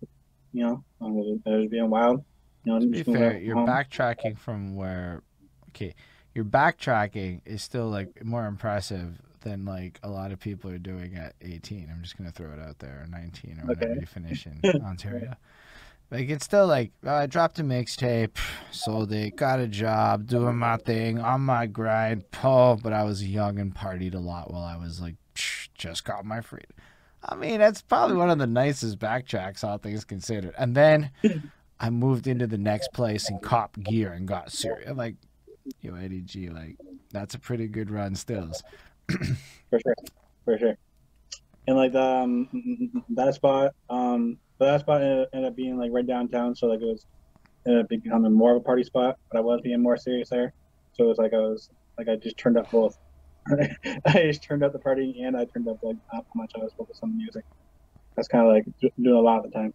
[0.54, 2.26] you know, I was, I was being wild.
[2.66, 3.68] You know, To be fair, you're home.
[3.68, 5.24] backtracking from where,
[5.70, 5.94] okay,
[6.34, 11.16] your backtracking is still like more impressive than like a lot of people are doing
[11.16, 11.90] at 18.
[11.92, 13.96] I'm just gonna throw it out there, 19, or whenever Okay.
[13.96, 15.36] you finish in Ontario.
[16.12, 18.38] Like it's still like oh, I dropped a mixtape,
[18.70, 22.26] sold it, got a job, doing my thing on my grind.
[22.44, 25.16] Oh, but I was young and partied a lot while I was like
[25.74, 26.72] just got my freedom.
[27.24, 30.54] I mean, that's probably one of the nicest backtracks, all things considered.
[30.58, 31.12] And then
[31.80, 34.92] I moved into the next place and cop gear and got serious.
[34.96, 35.16] Like,
[35.80, 36.78] yo, Eddie G, like
[37.12, 38.62] that's a pretty good run, stills.
[39.10, 39.96] for sure,
[40.44, 40.78] for sure.
[41.68, 46.06] And like um that spot, um, but that spot ended, ended up being like right
[46.06, 47.08] downtown, so like it was
[47.66, 49.18] ended up becoming more of a party spot.
[49.32, 50.54] But I was being more serious there,
[50.94, 53.00] so it was like I was like I just turned up both.
[53.50, 56.74] I just turned up the party and I turned up like how much I was
[56.78, 57.44] focused on the music.
[58.16, 59.74] That's kind of like doing a lot at the time.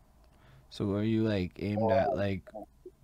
[0.71, 2.43] So were you like aimed at like,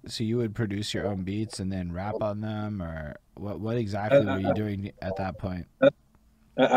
[0.06, 3.58] so you would produce your own beats and then rap on them, or what?
[3.58, 4.52] What exactly uh, uh, were you uh.
[4.52, 5.66] doing at that point?
[5.82, 5.90] at,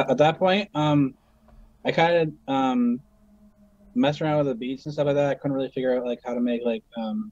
[0.09, 1.13] at that point, um,
[1.85, 3.01] I kind of um,
[3.95, 5.29] messed around with the beats and stuff like that.
[5.29, 7.31] I couldn't really figure out like how to make like um,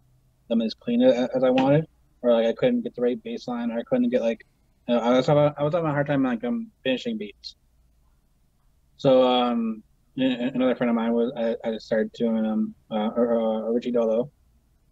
[0.49, 1.85] them as clean a- as I wanted,
[2.21, 4.45] or like I couldn't get the right bass line, or I couldn't get like
[4.87, 7.55] you know, I was having I was having a hard time like um finishing beats.
[8.97, 9.83] So um,
[10.15, 14.31] another friend of mine was I, I started doing um uh, uh, Richie Dolo.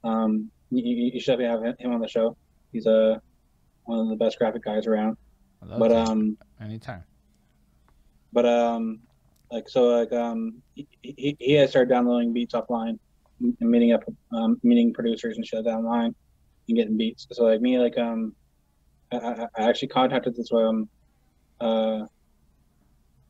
[0.03, 2.35] Um, you, you should have him on the show.
[2.71, 3.19] He's a uh,
[3.85, 5.17] one of the best graphic guys around.
[5.61, 5.97] But to.
[5.97, 7.03] um, anytime.
[8.33, 8.99] but um
[9.51, 12.97] like so like um he, he, had started downloading beats offline
[13.39, 16.15] and meeting up um meeting producers and shit online
[16.67, 17.27] and getting beats.
[17.31, 18.33] So like me like um
[19.11, 20.89] i, I I actually contacted this um
[21.59, 22.05] uh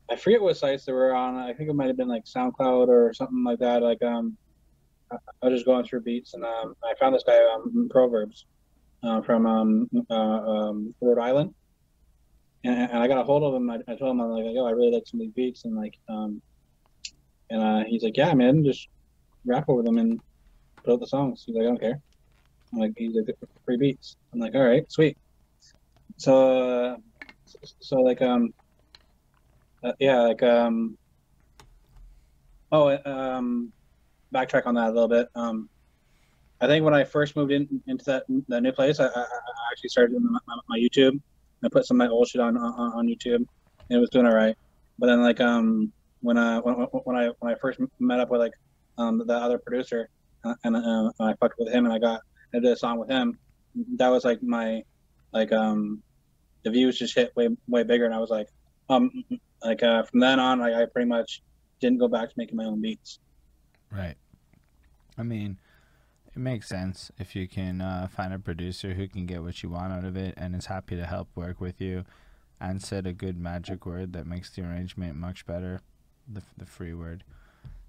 [0.10, 1.36] i forget what sites they were on.
[1.36, 3.82] I think it might have been like soundcloud or something like that.
[3.82, 4.38] Like um
[5.12, 8.46] i, I was just going through beats and um i found this guy um proverbs
[9.04, 11.54] uh, from um, uh, um, Rhode Island,
[12.64, 13.70] and, and I got a hold of him.
[13.70, 15.76] I, I told him I'm like, yo, I really like some of these beats, and
[15.76, 16.42] like, um,
[17.50, 18.88] and uh, he's like, yeah, man, just
[19.46, 20.20] rap over them and
[20.84, 21.44] put out the songs.
[21.46, 22.00] He's like, I don't care.
[22.74, 24.16] I'm like, he's like, free beats.
[24.34, 25.18] I'm like, all right, sweet.
[26.18, 26.98] So, uh,
[27.80, 28.54] so like, um,
[29.84, 30.98] uh, yeah, like, um,
[32.72, 33.74] oh, um,
[34.34, 35.28] backtrack on that a little bit.
[35.36, 35.70] Um,
[36.62, 39.26] I think when I first moved in into that that new place, I, I, I
[39.72, 41.20] actually started my, my, my, YouTube.
[41.64, 43.48] I put some of my old shit on, on on YouTube, and
[43.90, 44.56] it was doing all right.
[45.00, 48.42] But then like um when I when, when I when I first met up with
[48.42, 48.54] like
[48.98, 50.10] um the other producer,
[50.44, 52.22] uh, and uh, I fucked with him, and I got
[52.54, 53.38] I did a song with him.
[53.98, 54.84] That was like my
[55.34, 56.02] like um
[56.64, 58.48] the views just hit way way bigger, and I was like
[58.90, 59.24] um
[59.64, 61.42] like uh, from then on, I, I pretty much
[61.80, 63.20] didn't go back to making my own beats.
[63.92, 64.16] Right.
[65.18, 65.58] I mean,
[66.36, 69.70] it makes sense if you can uh, find a producer who can get what you
[69.70, 72.06] want out of it and is happy to help work with you
[72.60, 75.82] and said a good magic word that makes the arrangement much better
[76.32, 77.24] the, the free word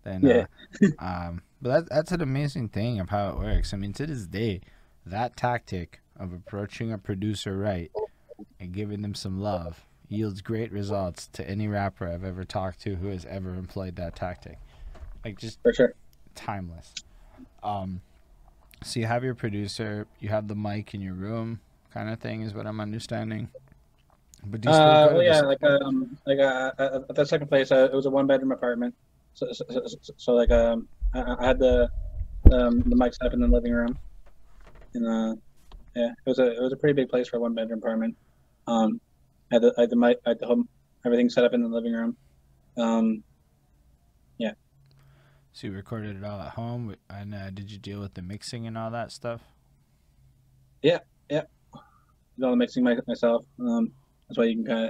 [0.03, 0.47] then yeah.
[0.83, 3.73] Uh, um but that, that's an amazing thing of how it works.
[3.73, 4.61] I mean to this day
[5.07, 7.91] that tactic of approaching a producer right
[8.59, 12.97] and giving them some love yields great results to any rapper i've ever talked to
[12.97, 14.59] who has ever employed that tactic.
[15.25, 15.95] Like just for sure.
[16.35, 16.93] timeless.
[17.63, 18.01] Um
[18.85, 21.61] so you have your producer, you have the mic in your room,
[21.93, 23.49] kind of thing, is what I'm understanding.
[24.45, 27.71] But do you still uh, well, yeah, like um, like uh, at the second place,
[27.71, 28.95] uh, it was a one bedroom apartment.
[29.35, 31.89] So, so, so, so, like um, I, I had the
[32.53, 33.97] um, the mic set up in the living room,
[34.95, 35.37] and uh,
[35.95, 38.17] yeah, it was a it was a pretty big place for a one bedroom apartment.
[38.67, 39.01] Um,
[39.51, 40.69] I had the I had the mic, I had the home,
[41.07, 42.17] everything set up in the living room.
[42.77, 43.23] Um,
[45.53, 48.67] so you recorded it all at home, and uh, did you deal with the mixing
[48.67, 49.43] and all that stuff?
[50.83, 51.43] Yeah, yeah.
[52.37, 53.45] Did all the mixing myself.
[53.61, 53.93] Um,
[54.29, 54.89] that's why you can kind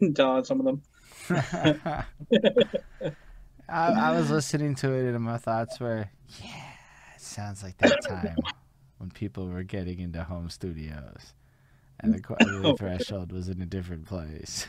[0.00, 0.82] of tell on some of them.
[3.68, 6.10] I, I, was listening to it, and my thoughts were,
[6.42, 6.72] yeah,
[7.14, 8.36] it sounds like that time
[8.98, 11.34] when people were getting into home studios,
[12.00, 12.76] and the quality oh.
[12.76, 14.66] threshold was in a different place.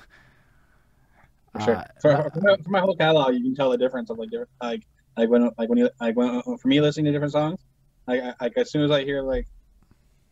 [1.54, 1.76] For sure.
[1.78, 4.30] Uh, for, for, my, for, my, whole catalog, you can tell the difference of like
[4.62, 4.84] like
[5.18, 7.60] like when like when you like when for me listening to different songs,
[8.08, 9.48] like like as soon as I hear like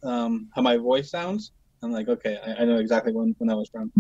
[0.04, 3.58] um how my voice sounds, I'm like okay, I, I know exactly when when that
[3.58, 3.92] was from.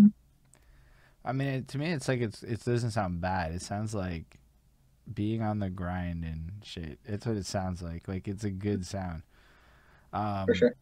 [1.25, 3.53] I mean, it, to me, it's like it's it doesn't sound bad.
[3.53, 4.39] It sounds like
[5.13, 6.99] being on the grind and shit.
[7.05, 8.07] It's what it sounds like.
[8.07, 9.23] Like it's a good sound.
[10.11, 10.75] Um, for sure.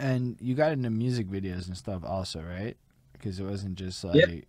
[0.00, 2.76] And you got into music videos and stuff also, right?
[3.12, 4.14] Because it wasn't just like.
[4.16, 4.40] Yeah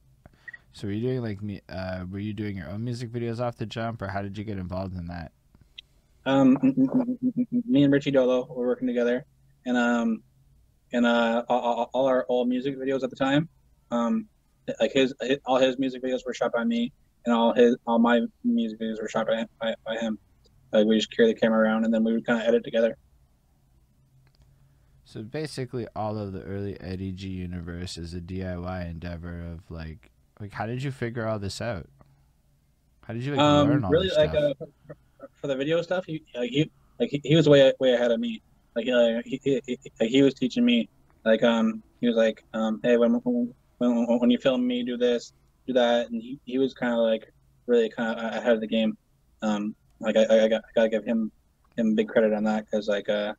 [0.73, 1.61] so were you doing like me?
[1.69, 4.43] Uh, were you doing your own music videos off the jump, or how did you
[4.43, 5.31] get involved in that?
[6.25, 6.57] Um,
[7.67, 9.23] me and Richie Dolo were working together,
[9.65, 10.23] and um,
[10.91, 13.47] and uh, all, all our old music videos at the time,
[13.91, 14.27] um,
[14.79, 16.91] like his, his, all his music videos were shot by me,
[17.25, 20.17] and all his all my music videos were shot by by, by him.
[20.71, 22.97] Like we just carry the camera around, and then we would kind of edit together.
[25.05, 30.09] So basically, all of the early Eddie G universe is a DIY endeavor of like
[30.43, 31.87] like, how did you figure all this out?
[33.05, 34.53] How did you like, um, learn all really, this like, stuff?
[34.61, 34.93] Uh,
[35.39, 38.19] for the video stuff, he like he like he, he was way way ahead of
[38.19, 38.41] me.
[38.75, 40.89] Like uh, he, he, he, like he was teaching me.
[41.23, 45.31] Like um he was like um hey when when when you film me do this
[45.65, 47.31] do that and he, he was kind of like
[47.65, 48.97] really kind of ahead of the game.
[49.41, 51.31] Um like I I, got, I gotta give him
[51.77, 53.33] him big credit on that because like uh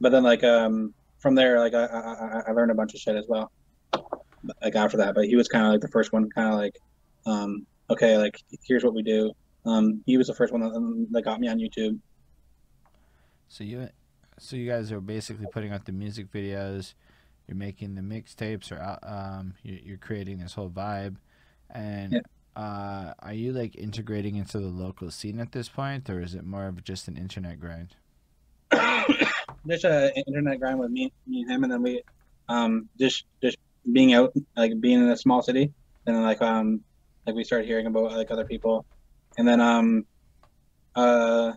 [0.00, 3.14] but then like um from there like I, I I learned a bunch of shit
[3.14, 3.52] as well
[4.62, 6.78] like after that, but he was kind of like the first one, kind of like,
[7.26, 9.32] um, okay, like here's what we do.
[9.64, 11.98] Um, he was the first one that, um, that got me on YouTube.
[13.48, 13.88] So you,
[14.38, 16.94] so you guys are basically putting out the music videos,
[17.46, 21.16] you're making the mixtapes, or uh, um, you're, creating this whole vibe,
[21.70, 22.12] and.
[22.12, 22.20] Yeah.
[22.54, 26.44] Uh, are you like integrating into the local scene at this point, or is it
[26.44, 27.96] more of just an internet grind?
[29.66, 32.02] just an internet grind with me, me and him, and then we,
[32.50, 33.56] um, just just
[33.90, 35.72] being out, like being in a small city,
[36.06, 36.80] and then like um,
[37.26, 38.84] like we started hearing about like other people,
[39.38, 40.04] and then um,
[40.94, 41.52] uh,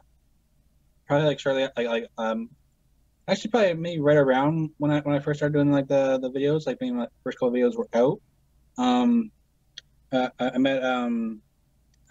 [1.07, 2.49] probably like shortly like like um,
[3.27, 6.31] actually probably maybe right around when I when I first started doing like the the
[6.31, 8.19] videos, like being my first couple videos were out.
[8.77, 9.31] Um,
[10.11, 11.41] uh, I met um,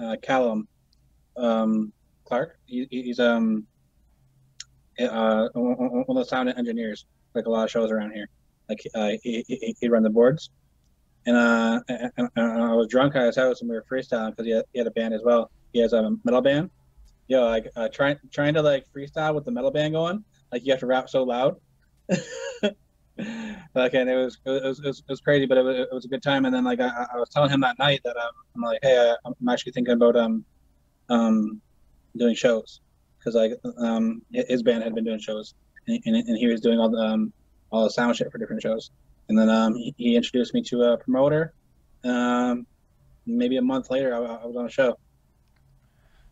[0.00, 0.68] uh, Callum,
[1.37, 1.92] um,
[2.24, 2.59] Clark.
[2.66, 3.66] He, he's um,
[4.98, 8.29] uh, one of the sound engineers, like a lot of shows around here.
[8.68, 10.50] Like uh, he, he, he'd run the boards,
[11.27, 14.46] and, uh, and, and I was drunk at his house and we were freestyling because
[14.46, 15.50] he had, he had a band as well.
[15.72, 16.70] He has a metal band.
[17.29, 20.22] Yo, like uh, trying trying to like freestyle with the metal band going,
[20.53, 21.57] like you have to rap so loud.
[22.11, 25.88] like, and it was it was, it was, it was crazy, but it was, it
[25.90, 26.44] was a good time.
[26.44, 28.98] And then like I, I was telling him that night that um, I'm like, hey,
[28.98, 30.44] I, I'm actually thinking about um
[31.09, 31.62] um
[32.16, 32.81] doing shows
[33.18, 35.55] because like um his band had been doing shows
[35.88, 37.33] and, and, and he was doing all the um
[37.75, 38.91] all the sound shit for different shows.
[39.29, 41.53] And then um he, he introduced me to a promoter.
[42.05, 42.67] Um,
[43.27, 44.97] maybe a month later, I, I was on a show.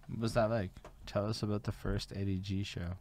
[0.09, 0.70] What was that like?
[1.07, 2.96] Tell us about the first Eddie G show.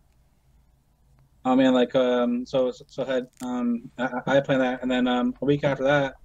[1.45, 5.07] Oh man, like um, so so I had um, I, I planned that, and then
[5.07, 6.15] um, a week after that,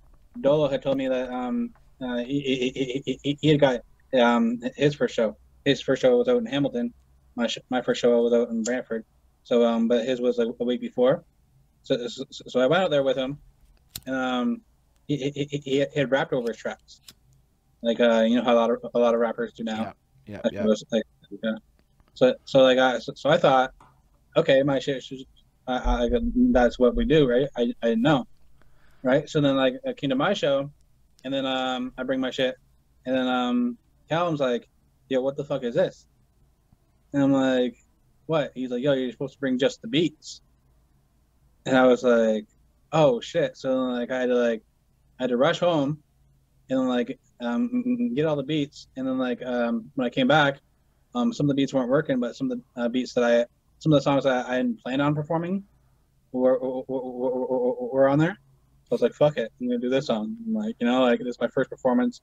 [0.41, 2.41] Dolo had told me that um, uh, he,
[2.75, 3.81] he, he, he had got
[4.19, 5.37] um his first show.
[5.65, 6.95] His first show was out in Hamilton.
[7.35, 9.05] My sh- my first show was out in Brantford.
[9.45, 11.25] So um, but his was a, a week before.
[11.87, 13.39] So, so so I went out there with him,
[14.07, 14.61] and um,
[15.07, 15.59] he he, he,
[15.95, 17.01] he had rapped over his tracks,
[17.81, 19.95] like uh, you know how a lot of a lot of rappers do now.
[20.27, 20.65] Yeah, Like, yeah.
[20.65, 21.05] it was like,
[21.45, 21.53] yeah.
[22.15, 23.73] So so like I so, so I thought,
[24.37, 25.21] okay, my shit should,
[25.69, 26.09] I, I
[26.51, 27.47] that's what we do, right?
[27.57, 28.27] I I didn't know,
[29.05, 29.29] right?
[29.31, 30.73] So then like I came to my show,
[31.23, 32.57] and then um I bring my shit,
[33.05, 34.69] and then um Callum's like,
[35.09, 36.05] yo, what the fuck is this?
[37.13, 37.77] And I'm like,
[38.27, 38.51] what?
[38.57, 40.41] He's like, yo, you're supposed to bring just the beats,
[41.67, 42.47] and I was like,
[42.93, 43.57] oh shit.
[43.57, 44.63] So like I had to like
[45.19, 45.99] I had to rush home,
[46.71, 50.61] and like um get all the beats, and then like um when I came back,
[51.15, 53.45] um some of the beats weren't working, but some of the uh, beats that I
[53.81, 55.65] some of the songs that I didn't plan on performing
[56.33, 58.39] were were, were, were, on there.
[58.85, 60.37] So I was like, fuck it, I'm gonna do this song.
[60.47, 62.21] I'm like, you know, like this is my first performance.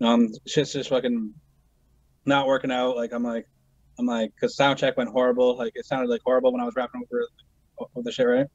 [0.00, 1.34] Um, shit's just fucking
[2.24, 2.96] not working out.
[2.96, 3.46] Like I'm like,
[3.98, 5.58] I'm like, cause sound check went horrible.
[5.58, 7.26] Like it sounded like horrible when I was rapping over
[7.96, 8.46] over the shit, right?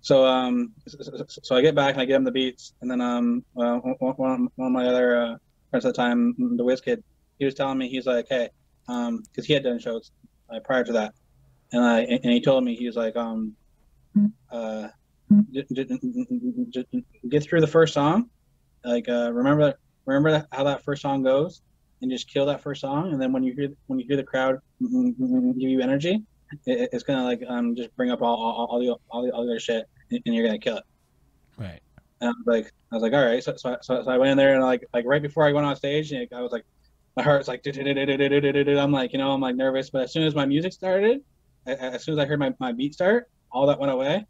[0.00, 3.44] So um, so, I get back and I get him the beats, and then um,
[3.56, 5.36] uh, one, one of my other uh,
[5.70, 7.02] friends at the time, the Wiz Kid,
[7.38, 8.48] he was telling me he's like, hey,
[8.88, 10.10] um, because he had done shows
[10.52, 11.14] uh, prior to that,
[11.72, 13.56] and I and he told me he was like, um,
[14.50, 14.88] uh,
[15.52, 18.30] j- j- j- j- get through the first song,
[18.84, 19.74] like uh, remember
[20.06, 21.60] remember how that first song goes,
[22.00, 24.22] and just kill that first song, and then when you hear when you hear the
[24.22, 26.22] crowd give you energy,
[26.66, 29.58] it, it's gonna like um just bring up all all, all the all the other
[29.60, 30.84] shit, and and you're gonna kill it.
[31.56, 31.80] Right.
[32.20, 33.42] And I was like, I was like, all right.
[33.42, 35.66] So, so, so, so I went in there and like, like right before I went
[35.66, 36.64] on stage, and I was like,
[37.16, 39.90] my heart's like, I'm like, you know, I'm like nervous.
[39.90, 41.20] But as soon as my music started,
[41.66, 44.24] as soon as I heard my, my beat start, all that went away,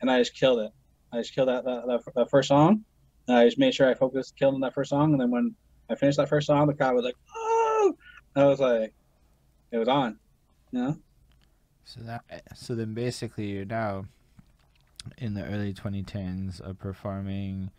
[0.00, 0.70] and I just killed it.
[1.12, 2.84] I just killed that that, that, that first song.
[3.28, 5.54] And I just made sure I focused, killed on that first song, and then when
[5.90, 7.94] I finished that first song, the crowd was like, oh,
[8.36, 8.92] I was like,
[9.72, 10.18] it was on,
[10.70, 10.96] you know.
[11.84, 14.06] So that so then basically you're now
[15.18, 17.70] in the early 2010s of performing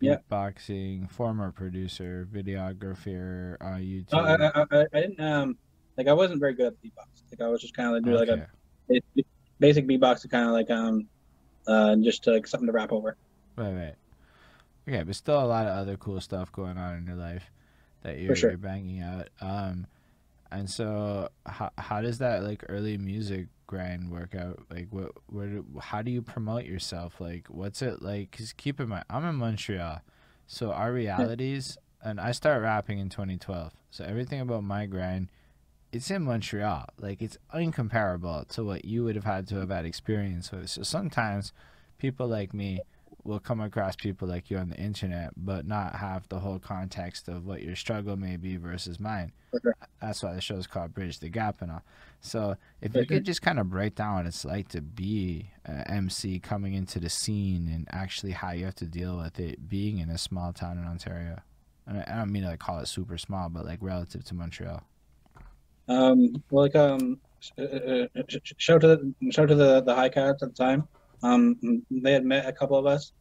[0.00, 4.14] beatboxing, former producer, videographer on YouTube.
[4.14, 5.58] I, I, I, didn't um
[5.96, 7.22] like I wasn't very good at beatbox.
[7.30, 8.46] Like I was just kind of like do like a
[9.58, 11.08] basic beatbox to kind of like um
[11.66, 13.16] uh just like something to rap over.
[13.56, 13.94] Right, right.
[14.88, 17.50] Okay, but still a lot of other cool stuff going on in your life
[18.02, 18.50] that you're, sure.
[18.50, 19.28] you're banging out.
[19.40, 19.86] Um,
[20.52, 24.60] and so how how does that like early music grind work out?
[24.70, 27.20] Like what where do, how do you promote yourself?
[27.20, 28.36] Like what's it like?
[28.36, 30.00] Cause keep in mind I'm in Montreal,
[30.46, 30.96] so our hmm.
[30.96, 33.72] realities and I start rapping in 2012.
[33.90, 35.28] So everything about my grind,
[35.92, 36.86] it's in Montreal.
[36.98, 40.70] Like it's incomparable to what you would have had to have had experience with.
[40.70, 41.52] So sometimes
[41.98, 42.80] people like me
[43.24, 47.28] will come across people like you on the internet, but not have the whole context
[47.28, 49.32] of what your struggle may be versus mine.
[49.54, 49.70] Okay.
[50.00, 51.82] That's why the show is called Bridge the Gap and all.
[52.20, 55.50] So if For you could just kind of break down what it's like to be
[55.64, 59.68] an MC coming into the scene and actually how you have to deal with it
[59.68, 61.40] being in a small town in Ontario.
[61.86, 64.82] And I don't mean to like call it super small, but like relative to Montreal.
[65.88, 67.18] Um well like um
[67.58, 70.54] uh, uh, sh- sh- show to the show to the the high cats at the
[70.54, 70.86] time.
[71.22, 73.12] Um they had met a couple of us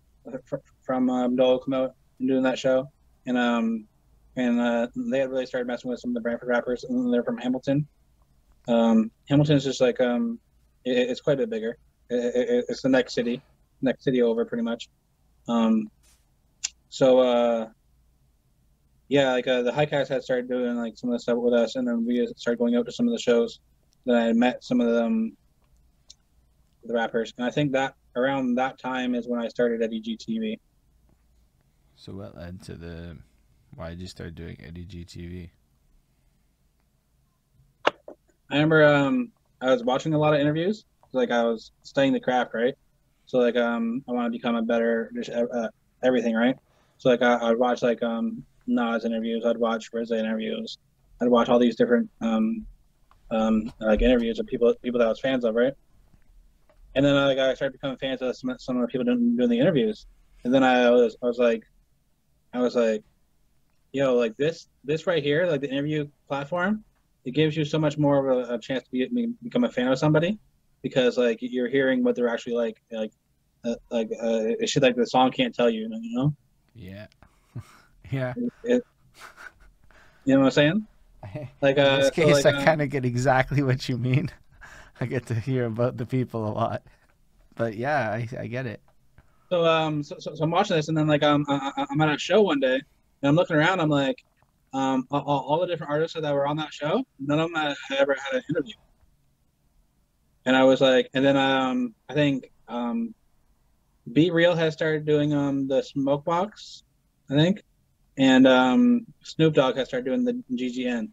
[0.84, 1.92] from um Dole and
[2.28, 2.90] doing that show.
[3.26, 3.88] And um
[4.36, 7.24] and uh they had really started messing with some of the Brantford rappers and they're
[7.24, 7.88] from Hamilton.
[8.68, 10.40] Um Hamilton's just like um
[10.86, 11.78] it, it's quite a bit bigger.
[12.10, 13.42] It, it, it's the next city,
[13.82, 14.90] next city over pretty much.
[15.48, 15.90] Um
[16.90, 17.70] so uh
[19.10, 21.54] yeah, like uh, the High Cats had started doing like some of the stuff with
[21.54, 23.60] us, and then we started going out to some of the shows.
[24.06, 25.36] Then I met some of them,
[26.84, 30.58] the rappers, and I think that around that time is when I started at EGTV.
[31.96, 33.18] So what led to the
[33.76, 35.50] why did you start doing Eddie GTV?
[38.52, 42.20] I remember um, I was watching a lot of interviews, like I was studying the
[42.20, 42.74] craft, right?
[43.26, 45.68] So like um, I want to become a better just uh, uh,
[46.04, 46.56] everything, right?
[46.98, 50.78] So like I, I'd watch like um Nas interviews, I'd watch RZA interviews,
[51.22, 52.66] I'd watch all these different um
[53.32, 55.74] um like interviews of people people that I was fans of, right?
[56.96, 59.50] And then like, I started becoming fans of some, some of the people doing, doing
[59.50, 60.08] the interviews,
[60.44, 61.64] and then I was I was like,
[62.54, 63.04] I was like,
[63.92, 66.84] yo, like this this right here, like the interview platform,
[67.26, 69.88] it gives you so much more of a, a chance to be, become a fan
[69.88, 70.40] of somebody,
[70.82, 73.12] because like you're hearing what they're actually like, like
[73.66, 76.34] uh, like uh, it should like the song can't tell you, you know?
[76.76, 77.08] Yeah.
[78.12, 78.34] yeah.
[78.64, 78.84] It,
[80.26, 80.88] you know what I'm saying?
[81.62, 83.98] Like uh, in this case, so like, I uh, kind of get exactly what you
[83.98, 84.30] mean.
[85.00, 86.84] I get to hear about the people a lot,
[87.56, 88.82] but yeah, I, I get it.
[89.50, 92.14] So um, so, so, so, I'm watching this, and then like um, I, I'm at
[92.14, 93.80] a show one day, and I'm looking around.
[93.80, 94.24] I'm like,
[94.74, 97.98] um, all, all the different artists that were on that show, none of them had
[97.98, 98.76] ever had an interview.
[100.46, 103.14] And I was like, and then um, I think um,
[104.14, 106.84] B-Real has started doing um the Smokebox,
[107.30, 107.64] I think,
[108.18, 111.10] and um, Snoop Dogg has started doing the GGN.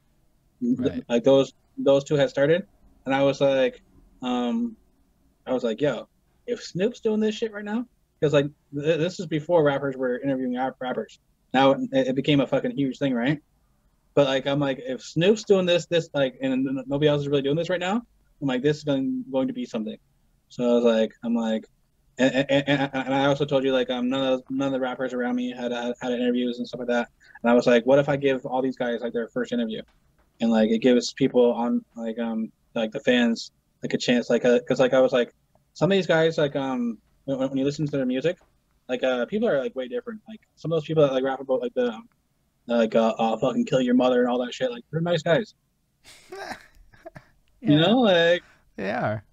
[0.61, 1.05] Right.
[1.09, 2.67] Like those those two have started,
[3.07, 3.81] and I was like,
[4.23, 4.77] um,
[5.47, 6.09] I was like, yo,
[6.47, 7.87] if Snoop's doing this shit right now,
[8.21, 11.19] because like th- this is before rappers were interviewing rappers.
[11.55, 13.41] Now it, it, became a fucking huge thing, right?
[14.15, 17.43] But like I'm like, if Snoop's doing this, this like, and nobody else is really
[17.43, 18.03] doing this right now,
[18.43, 19.97] I'm like, this is going going to be something.
[20.49, 21.65] So I was like, I'm like,
[22.19, 25.13] and, and, and, I also told you like um none of none of the rappers
[25.13, 27.09] around me had had, had interviews and stuff like that.
[27.43, 29.83] And I was like, what if I give all these guys like their first interview,
[30.41, 32.51] and like it gives people on like um
[32.81, 33.51] like the fans
[33.83, 35.35] like a chance like because like I was like
[35.75, 38.39] some of these guys like um when, when you listen to their music
[38.89, 40.21] like uh people are like way different.
[40.29, 42.09] Like some of those people that like rap about like the um,
[42.67, 45.55] like uh, uh fucking kill your mother and all that shit like they're nice guys.
[46.33, 46.55] Yeah.
[47.61, 48.43] you know like
[48.77, 49.25] they are.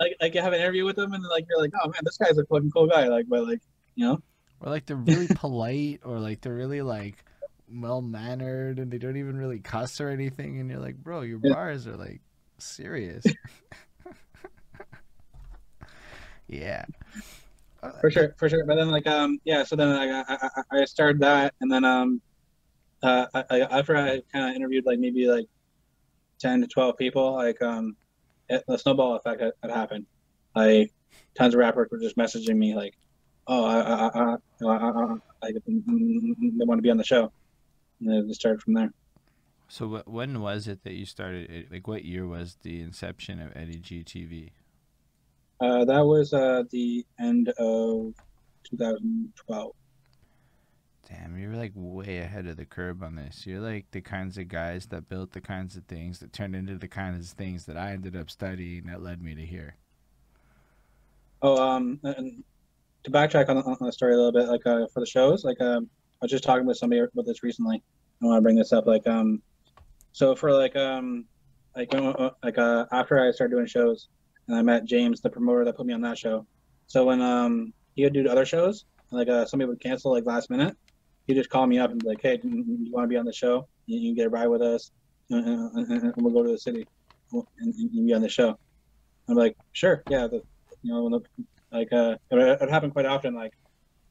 [0.00, 2.16] like like you have an interview with them and like you're like oh man this
[2.16, 3.60] guy's a fucking cool guy like but like
[3.94, 4.18] you know?
[4.60, 7.24] Or like they're really polite or like they're really like
[7.70, 11.38] well mannered and they don't even really cuss or anything and you're like bro your
[11.38, 12.20] bars are like
[12.58, 13.24] serious.
[16.48, 16.84] yeah.
[18.00, 18.64] For sure, for sure.
[18.64, 19.62] But then, like, um, yeah.
[19.62, 22.20] So then, like, I, I, I started that, and then, um,
[23.02, 25.46] uh, I, after I kind of interviewed like maybe like
[26.40, 27.96] ten to twelve people, like, um,
[28.48, 30.06] it, the snowball effect had, had, happened.
[30.56, 30.92] Like,
[31.36, 32.94] tons of rappers were just messaging me like,
[33.46, 34.36] "Oh, I, I, I,
[34.66, 37.30] I, I, I they want to be on the show,"
[38.00, 38.92] and it started from there.
[39.68, 41.68] So when was it that you started?
[41.70, 44.50] Like, what year was the inception of Eddie G TV?
[45.60, 48.14] Uh, that was uh, the end of
[48.64, 49.72] 2012.
[51.08, 53.46] Damn, you're like way ahead of the curve on this.
[53.46, 56.76] You're like the kinds of guys that built the kinds of things that turned into
[56.76, 59.76] the kinds of things that I ended up studying that led me to here.
[61.40, 62.42] Oh, um, and
[63.04, 65.60] to backtrack on, on the story a little bit, like uh, for the shows, like
[65.60, 65.88] um,
[66.20, 67.82] I was just talking with somebody about this recently.
[68.22, 68.86] I want to bring this up.
[68.86, 69.40] Like um,
[70.18, 71.24] so for like um
[71.76, 72.12] like when,
[72.42, 74.08] like uh after I started doing shows
[74.48, 76.44] and I met James, the promoter that put me on that show.
[76.88, 80.50] So when um he would do other shows, like uh somebody would cancel like last
[80.50, 80.76] minute,
[81.28, 83.32] he'd just call me up and be like, hey, you want to be on the
[83.32, 83.68] show?
[83.86, 84.90] You, you can get a ride with us,
[85.30, 86.84] and, and, and, we'll go to the city
[87.32, 88.58] and, and be on the show.
[89.28, 90.42] I'm like, sure, yeah, the,
[90.82, 91.22] you know,
[91.70, 93.34] like uh, it, it happened quite often.
[93.36, 93.52] Like,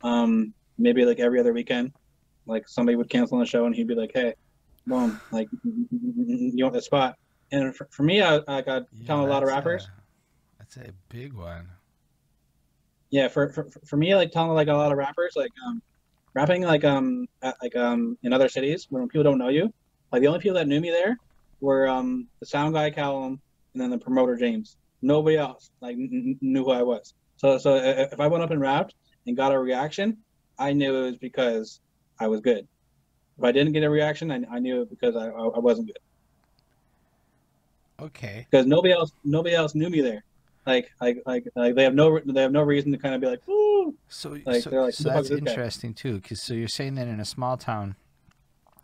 [0.03, 1.91] um, maybe like every other weekend,
[2.45, 4.35] like somebody would cancel on the show and he'd be like, hey,
[4.87, 7.15] boom, like you want the spot.
[7.51, 9.85] And for, for me, I, I got yeah, telling a lot of rappers.
[9.85, 10.01] A,
[10.59, 11.67] that's a big one.
[13.09, 15.81] Yeah, for, for for me, like telling like a lot of rappers, like um,
[16.35, 19.71] rapping like um at, like um in other cities when people don't know you.
[20.11, 21.17] Like the only people that knew me there
[21.61, 23.39] were um the sound guy Callum
[23.73, 24.77] and then the promoter James.
[25.01, 27.13] Nobody else like n- knew who I was.
[27.37, 28.93] So so if I went up and rapped
[29.25, 30.17] and got a reaction,
[30.59, 31.79] I knew it was because
[32.19, 32.67] I was good.
[33.37, 35.99] If I didn't get a reaction, I, I knew it because I, I wasn't good.
[37.99, 38.47] Okay.
[38.49, 40.23] Because nobody else nobody else knew me there.
[40.65, 43.27] Like like like like they have no they have no reason to kind of be
[43.27, 43.95] like, Woo!
[44.07, 46.01] So like, so, like, so that's interesting guy?
[46.01, 46.15] too.
[46.15, 47.95] Because so you're saying that in a small town,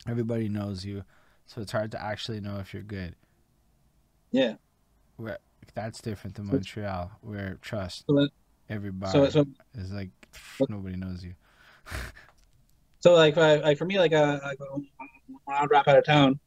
[0.07, 1.03] everybody knows you,
[1.45, 3.15] so it's hard to actually know if you're good.
[4.31, 4.55] Yeah.
[5.17, 5.39] Where
[5.75, 8.27] that's different than Montreal, where trust so, uh,
[8.69, 9.45] everybody so, so,
[9.75, 10.09] is like
[10.69, 11.33] nobody knows you.
[13.03, 14.39] So like, like for me, like, uh,
[15.43, 16.39] when I'd rap out of town,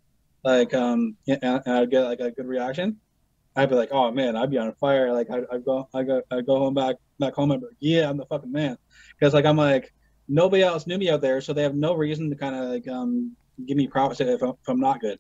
[0.42, 2.96] like um, and I'd get like a good reaction,
[3.57, 5.12] I'd be like, oh man, I'd be on fire.
[5.12, 7.76] Like I I go I go I go home back back home and be like,
[7.80, 8.78] yeah, I'm the fucking man,
[9.20, 9.92] because like I'm like
[10.28, 12.88] nobody else knew me out there, so they have no reason to kind of like
[12.88, 13.36] um
[13.66, 15.18] give me props if I'm, if I'm not good.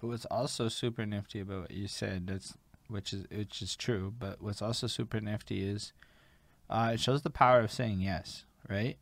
[0.00, 2.56] But what's also super nifty about what you said, that's
[2.88, 5.92] which is which is true, but what's also super nifty is
[6.70, 8.96] uh, it shows the power of saying yes, right?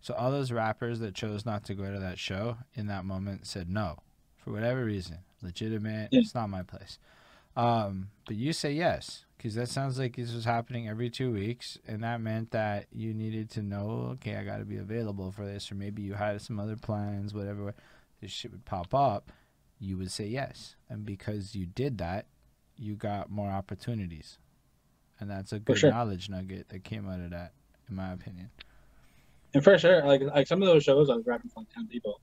[0.00, 3.46] So all those rappers that chose not to go to that show in that moment
[3.46, 3.98] said no,
[4.36, 6.08] for whatever reason, legitimate.
[6.12, 6.20] Yeah.
[6.20, 6.98] It's not my place.
[7.56, 9.24] Um, but you say yes.
[9.36, 13.14] Because that sounds like this was happening every two weeks, and that meant that you
[13.14, 16.42] needed to know, okay, I got to be available for this, or maybe you had
[16.42, 17.72] some other plans, whatever.
[18.20, 19.30] This shit would pop up,
[19.78, 22.26] you would say yes, and because you did that,
[22.76, 24.38] you got more opportunities,
[25.20, 25.92] and that's a good sure.
[25.92, 27.52] knowledge nugget that came out of that,
[27.88, 28.50] in my opinion.
[29.54, 31.86] And for sure, like like some of those shows, I was rapping for like ten
[31.86, 32.20] people,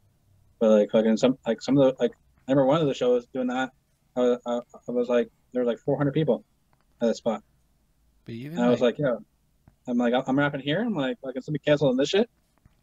[0.60, 2.12] but like fucking some like some of the like
[2.48, 3.72] I remember one of the shows doing that.
[4.16, 6.44] I was, I, I was like there were like four hundred people
[7.02, 7.44] at that spot.
[8.26, 9.20] But even And I was like, yo,
[9.88, 10.82] I'm like I'm rapping here.
[10.82, 12.30] I'm like, like, can somebody cancel on this shit?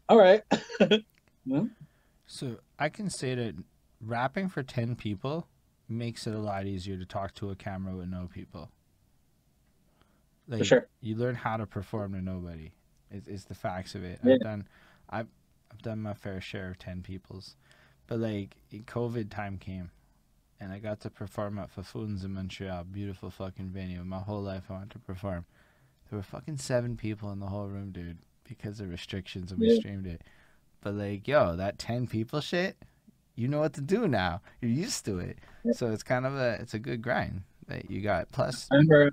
[0.09, 0.41] All right.
[1.45, 1.69] well,
[2.25, 3.55] So I can say that
[4.01, 5.47] rapping for ten people
[5.87, 8.69] makes it a lot easier to talk to a camera with no people.
[10.47, 10.87] Like, for sure.
[11.01, 12.71] You learn how to perform to nobody.
[13.13, 14.19] Is, is the facts of it.
[14.23, 14.33] Yeah.
[14.33, 14.67] I've done,
[15.09, 15.27] I've,
[15.71, 17.55] I've done my fair share of ten peoples,
[18.07, 19.91] but like in COVID time came,
[20.59, 22.85] and I got to perform at Foufounes in Montreal.
[22.85, 24.03] Beautiful fucking venue.
[24.03, 25.45] My whole life I wanted to perform.
[26.09, 29.71] There were fucking seven people in the whole room, dude, because of restrictions, and we
[29.71, 29.79] Yeah.
[29.79, 30.21] streamed it.
[30.81, 32.77] But like, yo, that ten people shit,
[33.35, 34.41] you know what to do now.
[34.61, 35.73] You're used to it, Yeah.
[35.73, 38.31] so it's kind of a it's a good grind that you got.
[38.31, 39.11] Plus, I remember.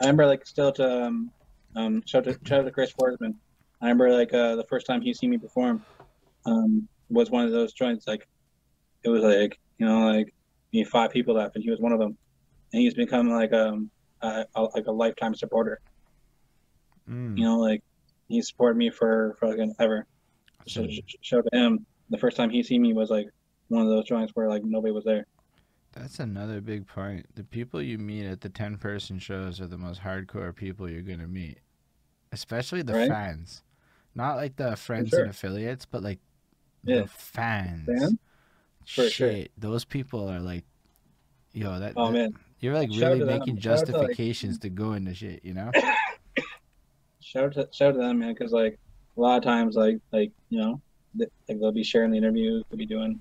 [0.00, 1.30] I remember like still to um,
[1.76, 3.34] um shout out to shout out to Chris Forsman.
[3.80, 5.84] I remember like uh the first time he seen me perform,
[6.46, 8.26] um was one of those joints like,
[9.04, 10.32] it was like you know like
[10.72, 12.16] me five people left and he was one of them,
[12.72, 13.90] and he's become like um
[14.22, 15.78] a, a, like a lifetime supporter.
[17.08, 17.82] mm, You know like
[18.28, 20.06] he supported me for for like ever.
[20.68, 21.86] So sh- sh- shout out to him.
[22.10, 23.26] The first time he seen me was like
[23.68, 25.26] one of those joints where like nobody was there.
[25.92, 27.26] That's another big point.
[27.34, 31.02] The people you meet at the 10 person shows are the most hardcore people you're
[31.02, 31.58] going to meet,
[32.32, 33.08] especially the Right.
[33.08, 33.62] fans.
[34.14, 35.20] Not like the friends sure.
[35.20, 36.18] and affiliates, but like
[36.84, 37.02] Yeah.
[37.02, 37.86] the fans.
[37.86, 38.12] Fans?
[38.86, 39.44] For Shit, sure.
[39.58, 40.64] those people are like,
[41.52, 44.70] yo, that, Oh that- man, you're like Shout really making out to, like- justifications to
[44.70, 45.70] go into shit, you know?
[47.20, 48.78] shout out to shout out to them, man, because like
[49.16, 50.80] a lot of times, like like you know,
[51.16, 53.20] th- like they'll be sharing the interview, they'll be doing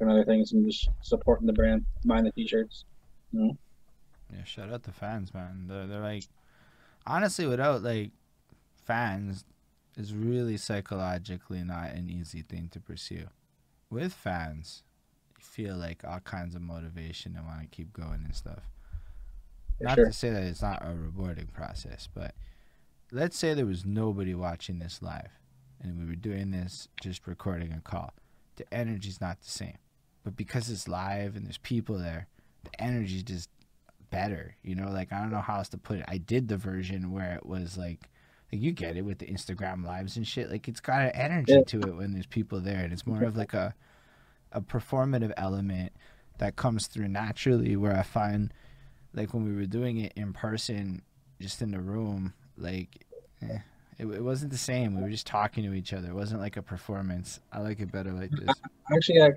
[0.00, 2.84] different other things, and just supporting the brand, buying the t-shirts.
[3.32, 3.58] You know,
[4.34, 5.66] Yeah, shout out the fans, man.
[5.68, 6.24] They're, they're like,
[7.06, 8.10] honestly, without like
[8.86, 9.44] fans,
[9.96, 13.26] is really psychologically not an easy thing to pursue.
[13.90, 14.82] With fans,
[15.36, 18.70] you feel like all kinds of motivation and want to keep going and stuff.
[19.78, 20.06] For not sure.
[20.06, 22.34] to say that it's not a rewarding process, but
[23.12, 25.30] let's say there was nobody watching this live
[25.82, 28.14] and we were doing this just recording a call.
[28.56, 29.78] The energy's not the same.
[30.24, 32.26] But because it's live and there's people there,
[32.64, 33.48] the energy's just
[34.10, 34.56] better.
[34.62, 36.04] You know, like I don't know how else to put it.
[36.08, 38.08] I did the version where it was like
[38.52, 40.50] like you get it with the Instagram lives and shit.
[40.50, 41.62] Like it's got an energy Yeah.
[41.64, 43.74] to it when there's people there and it's more of like a
[44.52, 45.92] a performative element
[46.38, 48.52] that comes through naturally where I find
[49.14, 51.02] like when we were doing it in person
[51.40, 53.06] just in the room like
[53.42, 53.58] eh,
[53.98, 56.56] it, it wasn't the same we were just talking to each other it wasn't like
[56.56, 58.54] a performance i like it better like this
[58.94, 59.30] actually, I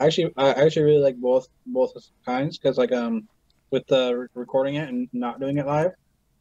[0.00, 1.92] actually I actually really like both both
[2.24, 3.28] kinds because like um
[3.70, 5.92] with the re- recording it and not doing it live,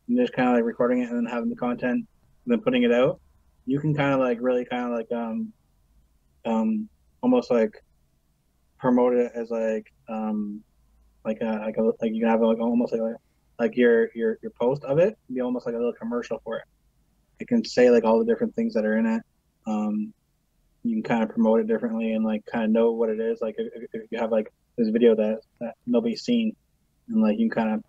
[0.08, 2.08] and just kind of like recording it and then having the content and
[2.46, 3.20] then putting it out,
[3.66, 5.52] you can kind of like really kind of like um
[6.46, 6.90] um
[7.22, 7.72] almost like
[8.80, 10.64] promote it as like um
[11.26, 13.16] like a like a like you can have like almost like
[13.60, 16.64] like your your your post of it be almost like a little commercial for it.
[17.40, 19.22] It can say like all the different things that are in it.
[19.66, 20.14] Um,
[20.84, 23.40] you can kind of promote it differently and like kind of know what it is.
[23.42, 26.56] Like if, if- you have like this video that that nobody's seen,
[27.10, 27.84] and like you can kind of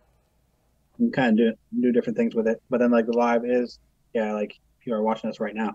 [0.98, 2.60] you can kind of do do different things with it.
[2.70, 3.78] But then like the live is
[4.14, 5.74] yeah like people are watching us right now.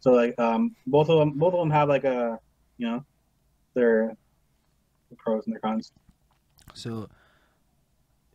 [0.00, 2.38] So like um both of them both of them have like a
[2.78, 3.04] you know
[3.74, 4.14] their
[5.18, 5.92] pros and their cons.
[6.74, 7.08] so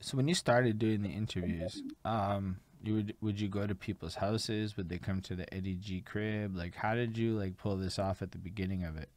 [0.01, 2.57] so when you started doing the interviews um
[2.87, 4.77] you would would you go to people's houses?
[4.77, 6.55] Would they come to the eddie g crib?
[6.55, 9.09] Like how did you like pull this off at the beginning of it?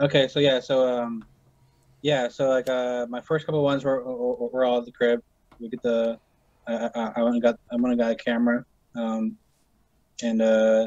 [0.00, 1.24] Okay, so yeah, so um,
[2.02, 5.22] yeah, so like uh, my first couple ones were were, all at the crib.
[5.60, 6.18] We get the
[6.66, 8.64] I I, I went got I went and got a camera,
[8.96, 9.36] um,
[10.22, 10.86] and uh,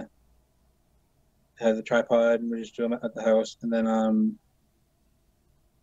[1.55, 4.37] had the tripod and we just do them at the house, and then um,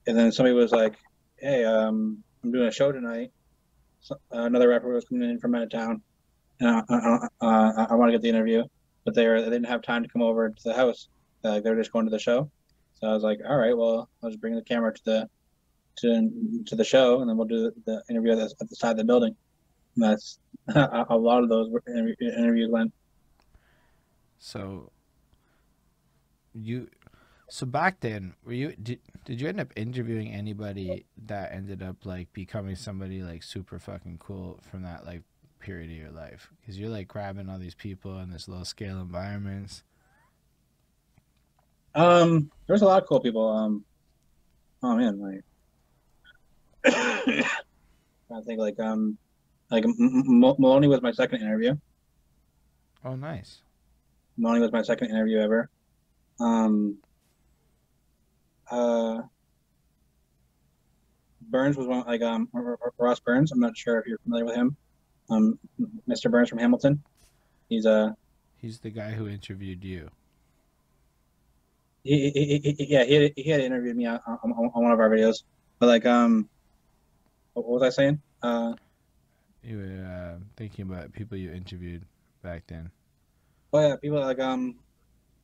[0.06, 0.96] and then somebody was like,
[1.38, 3.32] "Hey, um, I'm doing a show tonight."
[4.00, 6.02] So, uh, another rapper was coming in from out of town,
[6.64, 8.64] and I, I, I, want to get the interview,
[9.04, 11.08] but they were they didn't have time to come over to the house.
[11.44, 12.50] Uh, they were just going to the show.
[13.00, 15.28] So I was like, all right, well, I'll just bring the camera to the
[15.96, 18.76] to to the show, and then we'll do the, the interview at the, at the
[18.76, 19.36] side of the building.
[19.96, 20.38] And that's
[20.74, 22.92] a, lot of those interviews went.
[24.38, 24.90] So
[26.54, 26.88] you
[27.48, 32.06] So back then, were you did, did you end up interviewing anybody that ended up
[32.06, 35.22] like becoming somebody like super fucking cool from that like
[35.64, 36.50] period of your life?
[36.60, 39.82] Because you're like grabbing all these people in this low scale environments.
[41.94, 43.48] Um, there's a lot of cool people.
[43.48, 43.84] Um,
[44.82, 45.42] oh man, like
[46.94, 49.16] I think like um,
[49.70, 51.74] like M- M- Maloney was my second interview.
[53.04, 53.62] Oh, nice.
[54.36, 55.70] Maloney was my second interview ever.
[56.40, 56.98] Um,
[58.70, 59.22] uh,
[61.42, 62.48] Burns was one like um
[62.98, 63.52] Ross Burns.
[63.52, 64.76] I'm not sure if you're familiar with him.
[65.30, 65.58] Um,
[66.08, 66.30] Mr.
[66.30, 67.02] Burns from Hamilton.
[67.68, 67.92] He's a.
[67.92, 68.12] Uh,
[68.58, 70.08] He's the guy who interviewed you.
[72.02, 75.00] He, he, he, yeah, he had, he had interviewed me on, on, on one of
[75.00, 75.42] our videos,
[75.78, 76.48] but like um,
[77.52, 78.20] what was I saying?
[78.42, 78.74] Uh,
[79.62, 82.04] you were uh, thinking about people you interviewed
[82.42, 82.90] back then.
[83.72, 84.76] Oh yeah, people like um,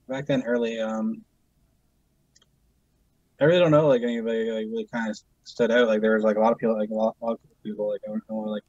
[0.08, 1.24] back then early um,
[3.40, 5.88] I really don't know like anybody like really kind of stood out.
[5.88, 7.88] Like there was like a lot of people, like a lot, a lot of people.
[7.88, 8.62] Like I don't to like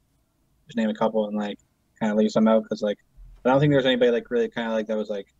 [0.66, 1.58] just name a couple and like
[1.98, 2.98] kind of leave some out because like
[3.44, 5.32] I don't think there's anybody like really kind of like that was like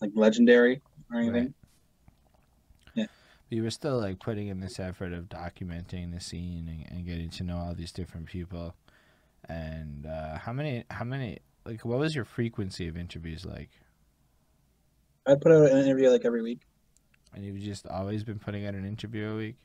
[0.00, 0.80] like legendary
[1.12, 1.42] or anything.
[1.44, 1.52] Right.
[2.94, 3.06] Yeah.
[3.48, 7.06] But you were still like putting in this effort of documenting the scene and, and
[7.06, 8.74] getting to know all these different people.
[9.48, 10.84] And uh, how many?
[10.90, 11.38] How many?
[11.66, 13.70] Like, what was your frequency of interviews like?
[15.26, 16.60] I'd put out an interview like every week.
[17.34, 19.56] And you've just always been putting out an interview a week,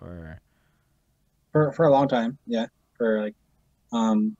[0.00, 0.40] or
[1.52, 2.66] for for a long time, yeah.
[3.00, 3.34] For like,
[3.94, 4.36] um,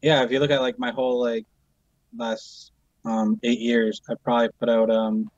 [0.00, 0.22] yeah.
[0.22, 1.44] If you look at like my whole like
[2.16, 2.70] last
[3.04, 5.28] um eight years, I probably put out um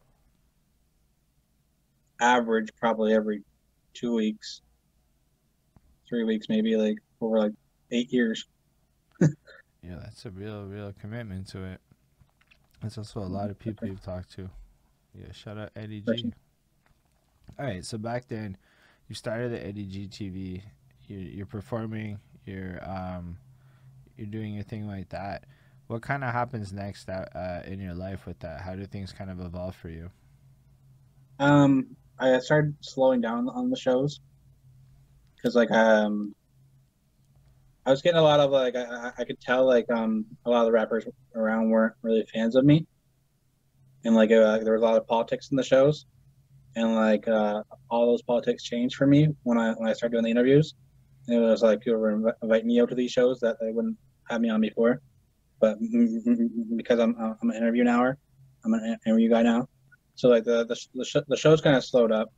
[2.20, 3.42] average probably every
[3.94, 4.60] two weeks,
[6.06, 7.52] three weeks maybe, like over like
[7.90, 8.46] eight years.
[9.22, 11.80] yeah, that's a real real commitment to it.
[12.82, 14.50] That's also a lot of people you've talked to.
[15.14, 16.34] Yeah, shout out Eddie G.
[17.58, 18.58] All right, so back then,
[19.08, 20.62] you started at Eddie G TV.
[21.10, 22.18] You're, you're performing.
[22.46, 23.36] You're um,
[24.16, 25.44] you're doing your thing like that.
[25.88, 28.60] What kind of happens next that, uh, in your life with that?
[28.60, 30.10] How do things kind of evolve for you?
[31.40, 34.20] Um, I started slowing down on the shows
[35.36, 36.34] because like um,
[37.84, 40.60] I was getting a lot of like I, I could tell like um a lot
[40.60, 42.86] of the rappers around weren't really fans of me
[44.04, 46.06] and like uh, there was a lot of politics in the shows,
[46.76, 50.24] and like uh, all those politics changed for me when I when I started doing
[50.24, 50.74] the interviews.
[51.32, 53.96] It was like people were inviting me out to these shows that they wouldn't
[54.28, 55.00] have me on before,
[55.60, 55.78] but
[56.76, 58.14] because I'm I'm an interview now,
[58.64, 59.68] I'm an interview guy now.
[60.14, 62.28] So like the the the, sh- the show's kind of slowed up.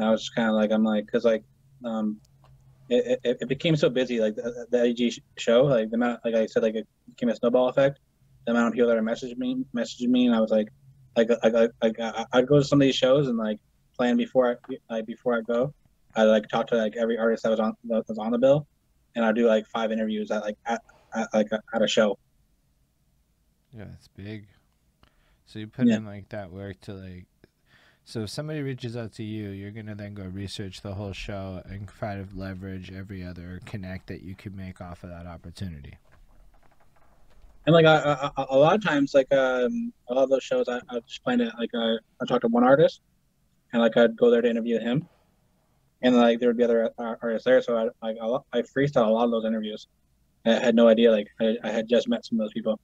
[0.00, 1.44] I was kind of like I'm like because like
[1.84, 2.20] um
[2.88, 6.34] it, it, it, became so busy like the, the EG show like the amount like
[6.34, 8.00] I said like it became a snowball effect.
[8.46, 10.68] The amount of people that are messaging me messaging me and I was like
[11.16, 12.00] like like like
[12.32, 13.58] I'd go to some of these shows and like
[13.96, 15.74] plan before I like before I go.
[16.16, 18.66] I like talk to like every artist that was on that was on the bill,
[19.14, 20.82] and I do like five interviews at like at,
[21.14, 22.18] at like at a show.
[23.72, 24.46] Yeah, it's big.
[25.46, 25.96] So you put yeah.
[25.96, 27.26] in like that work to like.
[28.04, 31.62] So if somebody reaches out to you, you're gonna then go research the whole show
[31.64, 35.98] and kind of leverage every other connect that you could make off of that opportunity
[37.66, 40.68] and like a, a, a lot of times like um a lot of those shows
[40.68, 43.00] I, I just find it like I, I talk to one artist
[43.72, 45.08] and like I'd go there to interview him
[46.02, 47.60] and like there would be other artists there.
[47.62, 48.16] So I like
[48.52, 49.86] I freestyle a lot of those interviews.
[50.46, 52.80] I had no idea like I, I had just met some of those people.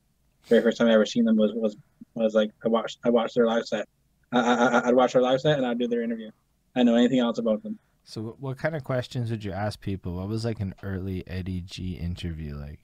[0.46, 1.76] Very first time I ever seen them was was
[2.14, 3.88] was like I watched I watched their live set.
[4.32, 6.30] I, I I'd watch their live set and I'd do their interview.
[6.74, 7.78] I know anything else about them.
[8.04, 10.14] So what kind of questions would you ask people?
[10.14, 12.80] What was like an early Eddie G interview like?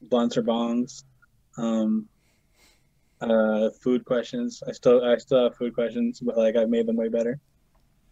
[0.00, 1.04] Blunts or bongs.
[1.58, 2.08] Um,
[3.20, 4.62] uh, food questions.
[4.66, 7.38] I still I still have food questions, but like I've made them way better.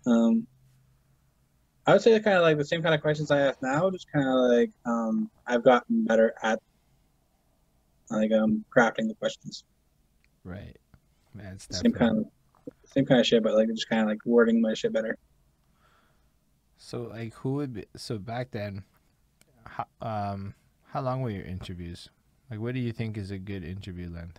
[0.07, 0.47] Um,
[1.91, 4.11] I would say kind of like the same kind of questions I ask now, just
[4.13, 6.61] kind of like um, I've gotten better at
[8.11, 9.65] like um crafting the questions.
[10.45, 10.77] Right.
[11.35, 12.27] Man, it's same kind of
[12.85, 15.19] same kind of shit, but like just kind of like wording my shit better.
[16.79, 18.85] So like, who would be so back then?
[20.01, 20.55] um,
[20.87, 22.09] how long were your interviews?
[22.51, 24.39] Like, what do you think is a good interview length?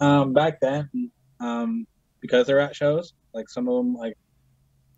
[0.00, 1.86] Um, back then, um,
[2.20, 4.16] because they're at shows, like some of them, like,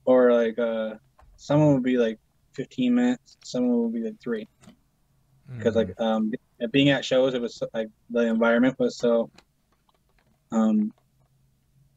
[0.06, 0.94] or like, uh,
[1.36, 2.18] someone would be like
[2.52, 4.48] 15 minutes, someone would be like three.
[5.56, 5.90] Because mm-hmm.
[5.90, 6.32] like, um,
[6.70, 9.30] being at shows, it was like the environment was so,
[10.52, 10.92] um,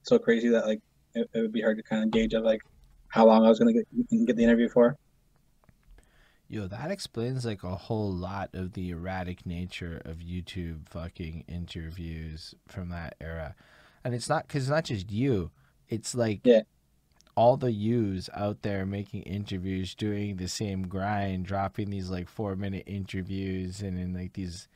[0.03, 0.81] so crazy that like
[1.15, 2.61] it, it would be hard to kind of gauge of like
[3.07, 3.87] how long I was gonna get
[4.25, 4.97] get the interview for.
[6.47, 12.55] Yo, that explains like a whole lot of the erratic nature of YouTube fucking interviews
[12.67, 13.55] from that era.
[14.03, 15.51] And it's not because it's not just you,
[15.89, 16.61] it's like Yeah.
[17.39, 22.53] All the yous out there making interviews, doing the same grind, dropping these like four
[22.53, 24.67] minute interviews and in like these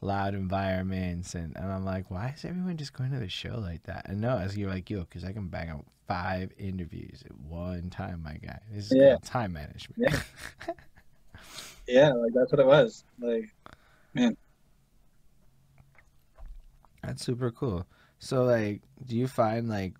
[0.00, 1.34] loud environments.
[1.34, 4.06] And, and I'm like, why is everyone just going to the show like that?
[4.08, 7.90] And no, as you're like, yo, because I can bang out five interviews at one
[7.90, 8.60] time, my guy.
[8.72, 9.16] This is Yeah.
[9.22, 9.96] time management.
[9.98, 10.20] Yeah.
[11.86, 13.04] Yeah, like that's what it was.
[13.18, 13.46] Like,
[14.14, 14.36] man.
[17.02, 17.84] That's super cool.
[18.20, 19.94] So like, do you find like,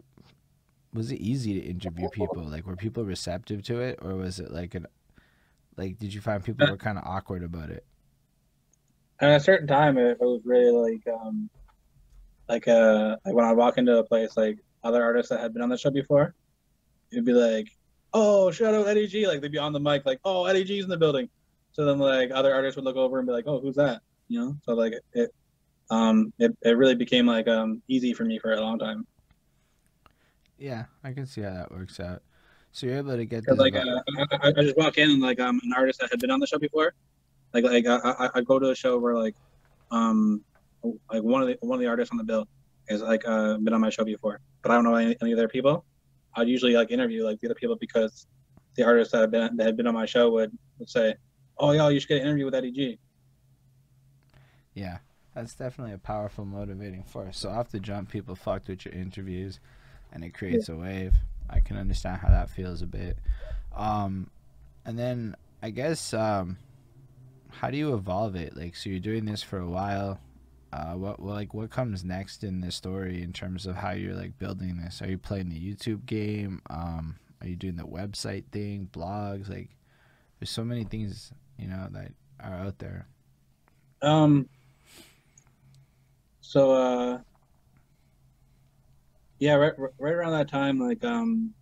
[0.92, 2.42] was it easy to interview people?
[2.42, 4.86] Like, were people receptive to it, or was it like an,
[5.76, 7.84] like, did you find people were kind of awkward about it?
[9.20, 11.50] at a certain time, it, it was really like, um,
[12.48, 15.62] like uh, like when I walk into a place, like other artists that had been
[15.62, 16.34] on the show before,
[17.12, 17.68] it'd be like,
[18.12, 20.84] "Oh, shout out Eddie G!" Like they'd be on the mic, like, "Oh, Eddie G's
[20.84, 21.28] in the building."
[21.72, 24.40] So then, like other artists would look over and be like, "Oh, who's that?" You
[24.40, 24.56] know.
[24.64, 25.30] So like it,
[25.90, 29.06] um, it, it really became like um easy for me for a long time.
[30.60, 32.22] Yeah, I can see how that works out.
[32.72, 33.58] So you're able to get this.
[33.58, 34.02] like uh,
[34.42, 36.46] I, I just walk in and like I'm an artist that had been on the
[36.46, 36.92] show before,
[37.52, 39.34] like like I, I, I go to a show where like
[39.90, 40.44] um
[41.10, 42.46] like one of the one of the artists on the bill
[42.88, 45.48] is like uh been on my show before, but I don't know any, any other
[45.48, 45.84] people.
[46.36, 48.26] I'd usually like interview like the other people because
[48.76, 51.14] the artists that have been that had been on my show would, would say,
[51.58, 52.98] "Oh, yeah, you should get an interview with Eddie G."
[54.74, 54.98] yeah,
[55.34, 57.38] that's definitely a powerful motivating force.
[57.38, 59.60] So off the jump, people fucked with your interviews,
[60.12, 61.14] and it creates a wave.
[61.48, 63.18] I can understand how that feels a bit.
[63.74, 64.30] Um,
[64.84, 66.58] and then I guess um,
[67.50, 68.56] how do you evolve it?
[68.56, 70.20] Like, so you're doing this for a while.
[70.72, 74.14] Uh, what what- like what comes next in this story in terms of how you're
[74.14, 75.02] like building this?
[75.02, 76.62] Are you playing the YouTube game?
[76.70, 79.48] Um, are you doing the website thing, blogs?
[79.48, 79.70] Like,
[80.38, 83.06] there's so many things you know that are out there.
[84.02, 84.48] Um.
[86.40, 87.18] So uh.
[89.40, 91.54] Yeah, right, right around that time, like um.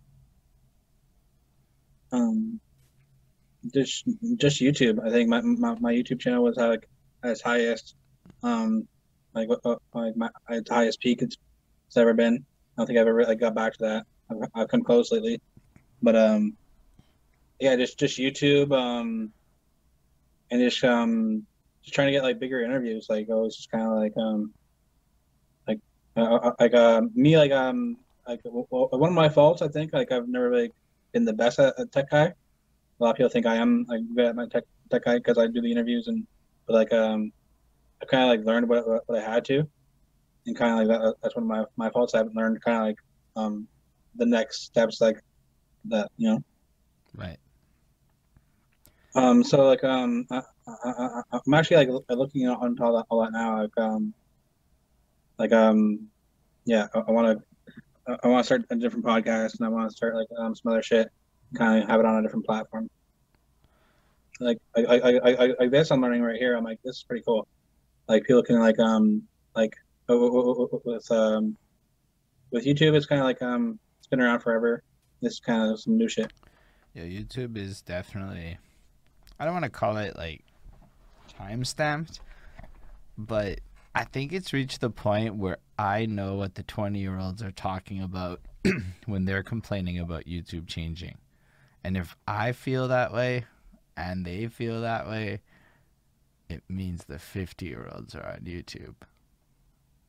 [2.11, 2.59] Um.
[3.73, 4.05] Just
[4.37, 5.05] just YouTube.
[5.05, 6.87] I think my my, my YouTube channel was like
[7.23, 7.95] at its highest,
[8.43, 8.87] um,
[9.33, 11.35] like what what- like my its highest peak it's,
[11.87, 12.35] it's ever been.
[12.35, 14.05] I don't think I've ever like got back to that.
[14.31, 15.41] I've, I've come close lately,
[16.01, 16.55] but um,
[17.59, 18.71] yeah, just just YouTube.
[18.71, 19.33] Um,
[20.51, 21.45] and just um
[21.83, 23.07] just trying to get like bigger interviews.
[23.09, 24.53] Like I was just kind of like um
[26.21, 27.97] uh, uh, like uh, me like um
[28.27, 30.71] like w- w- one of my faults I think like I've never really
[31.13, 32.25] been the best at, at tech guy.
[32.25, 35.37] A lot of people think I am like good at my tech tech guy because
[35.37, 36.25] I do the interviews and
[36.67, 37.31] but like um
[38.01, 39.67] I kind of like learned what, what what I had to
[40.45, 42.13] and kind of like that, that's one of my my faults.
[42.13, 42.97] I haven't learned kind of like
[43.35, 43.67] um
[44.15, 45.19] the next steps like
[45.85, 46.43] that you know.
[47.15, 47.37] Right.
[49.15, 50.89] Um, so like um, I, I,
[51.31, 53.61] I, I'm actually like looking on all that all that now.
[53.61, 54.13] Like um,
[55.39, 56.07] like um,
[56.65, 57.39] yeah, I, want
[58.05, 60.53] to I want to start a different podcast and I want to start like um
[60.53, 61.09] some other shit,
[61.55, 62.89] kind of have it on a different platform.
[64.39, 66.55] Like I I, I, I, I this I'm learning right here.
[66.55, 67.47] I'm like this is pretty cool.
[68.07, 69.23] Like people can like um
[69.55, 69.73] like
[70.07, 71.57] w- w- w- with um
[72.51, 74.83] with YouTube it's kind of like um it's been around forever.
[75.21, 76.31] This is kind of some new shit.
[76.93, 78.57] Yeah, YouTube is definitely.
[79.39, 80.43] I don't want to call it like
[81.29, 82.19] time stamped,
[83.17, 83.59] but
[83.99, 87.51] I think it's reached the point where I know what the 20 year olds are
[87.51, 88.39] talking about
[89.05, 91.17] when they're complaining about YouTube changing.
[91.83, 93.43] And if I feel that way
[93.97, 95.41] and they feel that way,
[96.47, 98.95] it means the 50 year olds are on YouTube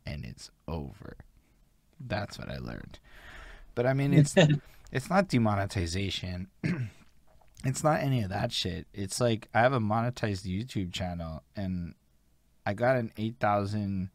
[0.06, 1.16] and it's over.
[1.98, 3.00] That's what I learned.
[3.74, 4.36] But I mean, it's
[4.92, 6.46] it's not demonetization.
[7.64, 8.86] it's not any of that shit.
[8.94, 11.94] It's like I have a monetized YouTube channel and
[12.70, 14.10] I got an 8,000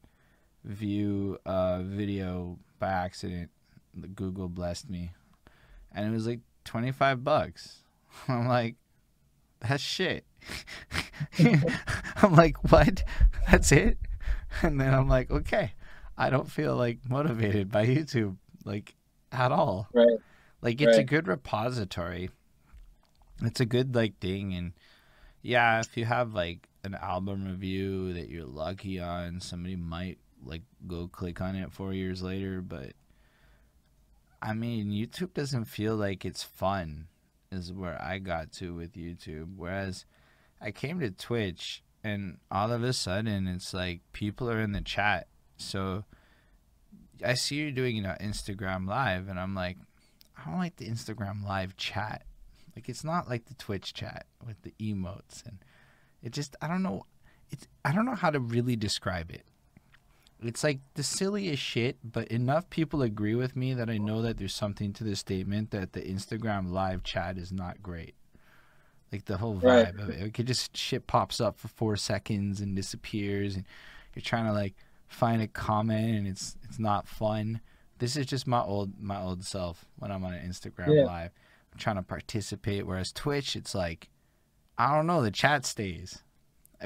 [0.64, 3.52] view uh, video by accident.
[4.16, 5.12] Google blessed me.
[5.94, 7.84] And it was like 25 bucks.
[8.30, 8.76] I'm like,
[9.60, 10.24] that's shit.
[11.38, 13.04] I'm like, what?
[13.52, 13.98] That's it?
[14.62, 15.74] And then I'm like, okay.
[16.18, 18.96] I don't feel like motivated by YouTube like
[19.34, 19.90] at all.
[19.94, 20.18] Right.
[20.62, 22.30] Like it's a good repository.
[23.42, 24.72] It's a good like thing and
[25.42, 30.62] yeah, if you have like an album review that you're lucky on, somebody might like
[30.88, 32.94] go click on it 4 years later, but
[34.42, 37.08] I mean, YouTube doesn't feel like it's fun
[37.52, 39.56] is where I got to with YouTube.
[39.56, 40.06] Whereas
[40.62, 44.82] I came to Twitch and all of a sudden it's like people are in the
[44.82, 45.28] chat.
[45.58, 46.04] So
[47.26, 49.78] I see you doing, you know, Instagram live and I'm like,
[50.38, 52.24] I don't like the Instagram live chat.
[52.76, 55.60] Like it's not like the Twitch chat with the emotes and
[56.26, 57.06] it just I don't know
[57.52, 59.46] it's I don't know how to really describe it.
[60.42, 64.38] It's like the silliest shit, but enough people agree with me that I know that
[64.38, 68.16] there's something to the statement that the Instagram live chat is not great.
[69.12, 70.00] Like the whole vibe Right.
[70.00, 70.22] of it.
[70.22, 73.66] It could just shit pops up for four seconds and disappears and
[74.14, 74.76] you're trying to like
[75.08, 77.62] find a comment and it's it's not fun.
[78.00, 81.06] This is just my old my old self when I'm on an Instagram Yeah.
[81.06, 81.32] live.
[81.72, 82.86] I'm trying to participate.
[82.86, 84.10] Whereas Twitch, it's like
[84.78, 86.22] I don't know, the chat stays.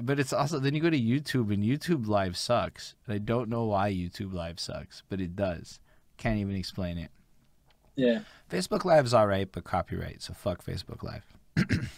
[0.01, 2.93] But it's also then you go to YouTube and YouTube live sucks.
[3.05, 5.79] And I don't know why YouTube live sucks, but it does.
[6.17, 7.09] Can't even explain it.
[7.95, 8.19] Yeah.
[8.49, 11.25] Facebook Live's alright, but copyright, so fuck Facebook Live.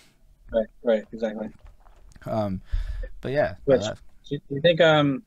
[0.54, 0.68] Right.
[0.84, 1.04] Right.
[1.14, 1.50] Exactly.
[2.26, 2.62] Um
[3.22, 3.56] but yeah.
[3.66, 3.84] Which-
[4.24, 5.24] So you think um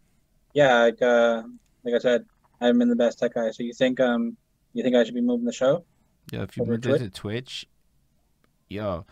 [0.53, 1.43] yeah like uh
[1.83, 2.25] like I said
[2.61, 4.37] I haven't been the best tech guy so you think um
[4.75, 5.85] you think I should be moving the show
[6.31, 6.43] Yeah.
[6.43, 7.67] if you moved it to Twitch,
[8.69, 9.07] yo,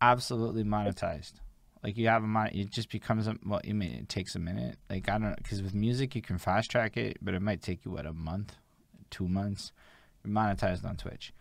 [0.00, 1.34] absolutely monetized.
[1.82, 3.60] Like you have a mon, it just becomes a well.
[3.66, 4.78] I mean, it takes a minute.
[4.90, 7.62] Like I don't know because with music you can fast track it, but it might
[7.62, 8.56] take you what a month,
[9.10, 9.72] two months.
[10.24, 11.32] You're monetized on Twitch.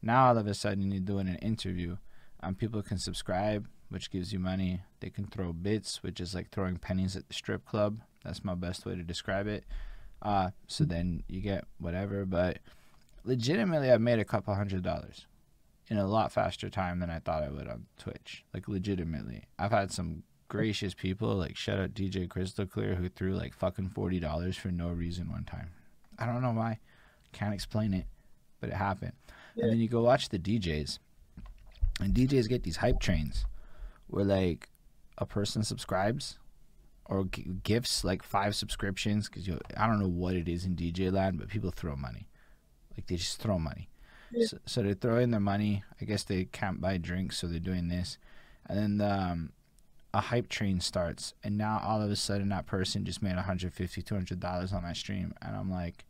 [0.00, 1.96] Now all of a sudden you're doing an interview,
[2.40, 4.82] and people can subscribe, which gives you money.
[5.00, 8.00] They can throw bits, which is like throwing pennies at the strip club.
[8.24, 9.64] That's my best way to describe it.
[10.22, 12.58] Uh, so then you get whatever, but
[13.24, 15.26] legitimately I've made a couple hundred dollars
[15.90, 18.44] in a lot faster time than I thought I would on Twitch.
[18.54, 19.44] Like legitimately.
[19.58, 23.90] I've had some gracious people like shout out DJ Crystal Clear who threw like fucking
[23.90, 25.70] forty dollars for no reason one time.
[26.18, 26.78] I don't know why.
[27.32, 28.06] Can't explain it.
[28.60, 29.12] But it happened.
[29.56, 29.64] Yeah.
[29.64, 30.98] And then you go watch the DJs.
[32.00, 33.44] And DJs get these hype trains
[34.06, 34.68] where like
[35.18, 36.38] a person subscribes
[37.04, 40.76] or g- gifts like five subscriptions because you I don't know what it is in
[40.76, 42.28] DJ land, but people throw money.
[42.96, 43.89] Like they just throw money.
[44.30, 44.46] Yeah.
[44.46, 45.82] So, so they throw in their money.
[46.00, 48.18] I guess they can't buy drinks, so they're doing this.
[48.66, 49.52] And then um,
[50.14, 54.02] a hype train starts, and now all of a sudden that person just made 150
[54.02, 56.04] 200 dollars on my stream, and I'm like,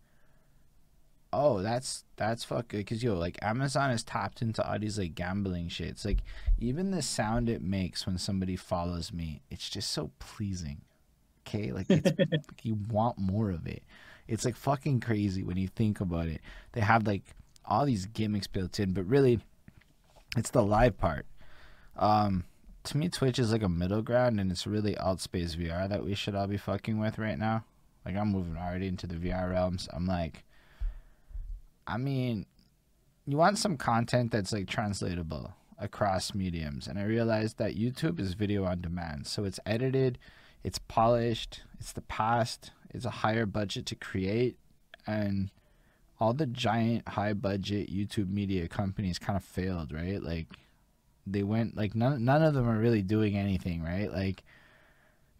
[1.32, 5.68] oh, that's that's fucking because yo, like Amazon has tapped into all these like gambling
[5.68, 5.88] shit.
[5.88, 6.18] It's like
[6.58, 10.82] even the sound it makes when somebody follows me, it's just so pleasing.
[11.46, 13.82] Okay, like it's like you want more of it.
[14.28, 16.40] It's like fucking crazy when you think about it.
[16.72, 17.24] They have like
[17.70, 19.40] all these gimmicks built in, but really,
[20.36, 21.24] it's the live part.
[21.96, 22.44] Um,
[22.84, 26.14] to me, Twitch is like a middle ground, and it's really Altspace VR that we
[26.14, 27.64] should all be fucking with right now.
[28.04, 29.88] Like I'm moving already into the VR realms.
[29.92, 30.44] I'm like,
[31.86, 32.46] I mean,
[33.26, 38.34] you want some content that's like translatable across mediums, and I realized that YouTube is
[38.34, 40.18] video on demand, so it's edited,
[40.64, 44.56] it's polished, it's the past, it's a higher budget to create,
[45.06, 45.50] and
[46.20, 50.22] all the giant high budget YouTube media companies kind of failed, right?
[50.22, 50.48] Like
[51.26, 54.12] they went like none none of them are really doing anything, right?
[54.12, 54.44] Like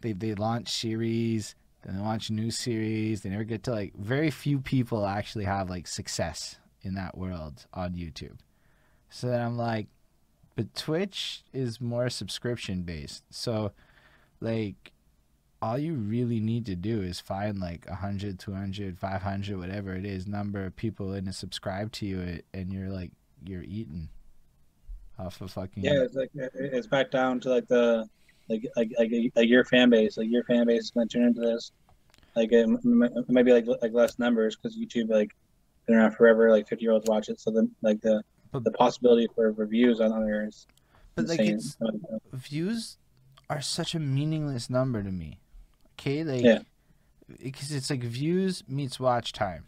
[0.01, 4.31] they they launch series, then they launch new series, they never get to like very
[4.31, 8.39] few people actually have like success in that world on YouTube.
[9.11, 9.89] So then I'm like
[10.57, 13.25] but Twitch is more subscription based.
[13.31, 13.73] So
[14.41, 14.93] like
[15.63, 20.27] all you really need to do is find like 100 200 500 whatever it is
[20.27, 23.11] number of people in to subscribe to you eh, and you're like
[23.45, 24.09] you're eating
[25.19, 28.09] off of fucking yeah it's like it's back down to like the
[28.49, 31.29] like like like, like your fan base like your fan base is going to turn
[31.29, 31.73] into this
[32.37, 32.67] like it,
[33.29, 35.31] might be like like less numbers because YouTube like
[35.87, 38.71] been around forever like 50 year olds watch it so then like the But- the
[38.73, 40.67] possibility for reviews on there is
[41.17, 41.77] but like it's
[42.33, 42.97] views
[43.51, 45.41] are such a meaningless number to me.
[46.01, 46.61] Okay, like Yeah.
[47.43, 49.67] because it's like views meets watch time,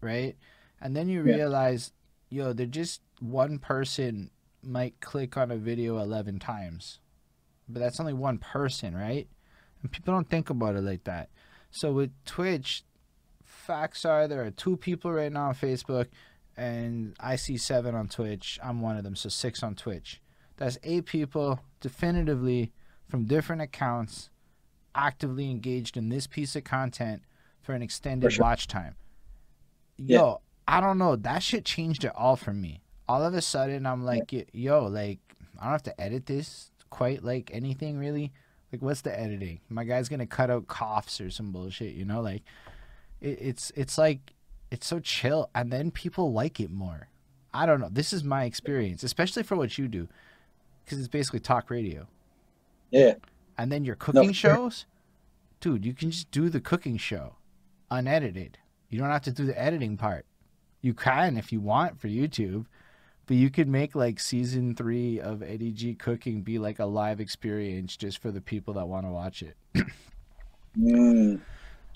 [0.00, 0.36] right?
[0.80, 1.34] And then you Yeah.
[1.36, 1.92] realize,
[2.28, 4.30] yo, they're just one person
[4.62, 7.00] might click on a video eleven times,
[7.68, 9.28] but that's only one person, right?
[9.82, 11.30] And people don't think about it like that.
[11.70, 12.84] So with Twitch,
[13.44, 16.08] facts are there are two people right now on Facebook,
[16.56, 18.60] and I see seven on Twitch.
[18.62, 20.20] I'm one of them, so six on Twitch.
[20.58, 22.72] That's eight people definitively
[23.08, 24.28] from different accounts
[24.94, 27.22] actively engaged in this piece of content
[27.62, 28.42] for an extended sure.
[28.44, 28.96] watch time.
[29.96, 30.18] Yeah.
[30.18, 31.16] Yo, I don't know.
[31.16, 32.80] That shit changed it all for me.
[33.08, 35.18] All of a sudden, I'm like, y- yo, like,
[35.58, 38.32] I don't have to edit this quite like anything really.
[38.72, 39.60] Like, what's the editing?
[39.68, 42.20] My guy's gonna cut out coughs or some bullshit, you know?
[42.22, 42.42] Like,
[43.20, 44.32] it, it's it's like
[44.70, 47.08] it's so chill, and then people like it more.
[47.52, 47.90] I don't know.
[47.90, 50.08] This is my experience, especially for what you do,
[50.84, 52.06] because it's basically talk radio.
[52.90, 53.14] yeah
[53.58, 54.54] And then your cooking sure.
[54.54, 54.86] shows,
[55.60, 57.36] dude, you can just do the cooking show
[57.90, 58.58] unedited.
[58.88, 60.26] You don't have to do the editing part.
[60.80, 62.66] You can if you want for YouTube,
[63.26, 67.20] But you could make like season three of Eddie G cooking be like a live
[67.20, 69.56] experience just for the people that want to watch it.
[70.78, 71.40] Mm.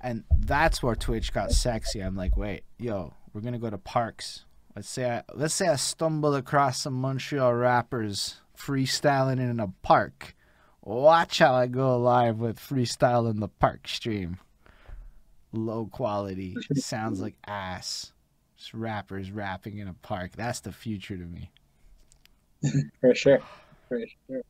[0.02, 2.00] And that's where Twitch got sexy.
[2.00, 4.44] I'm like, wait, yo, we're gonna go to parks.
[4.74, 10.35] Let's say I let's say I stumble across some Montreal rappers freestyling in a park.
[10.86, 14.38] Watch how I go live with freestyle in the park stream.
[15.52, 18.12] Low quality, sounds like ass.
[18.56, 20.32] Just rappers rapping in a park.
[20.36, 21.50] That's the future to me.
[23.00, 23.40] For sure.
[23.88, 24.42] For sure.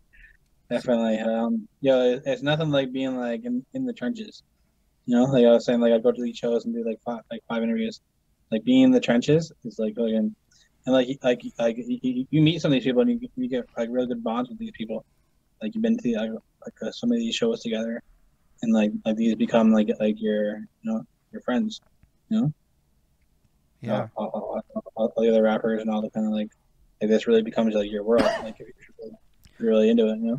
[0.69, 1.21] Definitely.
[1.21, 4.43] Um, yo, it- it's nothing like being like in, in the trenches.
[5.07, 7.01] You know, like I was saying, like I go to these shows and do like
[7.03, 8.03] five, like five interviews.
[8.53, 10.35] Like being in the trenches is like fucking,
[10.85, 13.49] and like like like you, you- you meet some of these people and you, you
[13.49, 15.07] get like really good bonds with these people.
[15.63, 18.03] Like you've been to like, like uh, some of these shows together,
[18.63, 21.03] and like like these become like like your you know
[21.33, 21.81] your friends.
[23.83, 24.09] Yeah.
[24.17, 24.63] all, all,
[24.97, 26.51] all, all the other rappers and all the kind of like
[27.01, 28.23] like this really becomes like your world.
[28.43, 30.39] Like if you're really, if you're really into it, you know.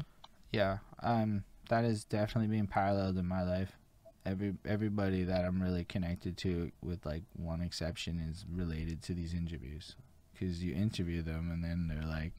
[0.52, 3.78] Yeah, um, that is definitely being paralleled in my life.
[4.26, 9.34] Every everybody that I'm really connected to, with like one exception, is related to these
[9.34, 9.96] interviews,
[10.34, 12.34] because you interview them and then they're like,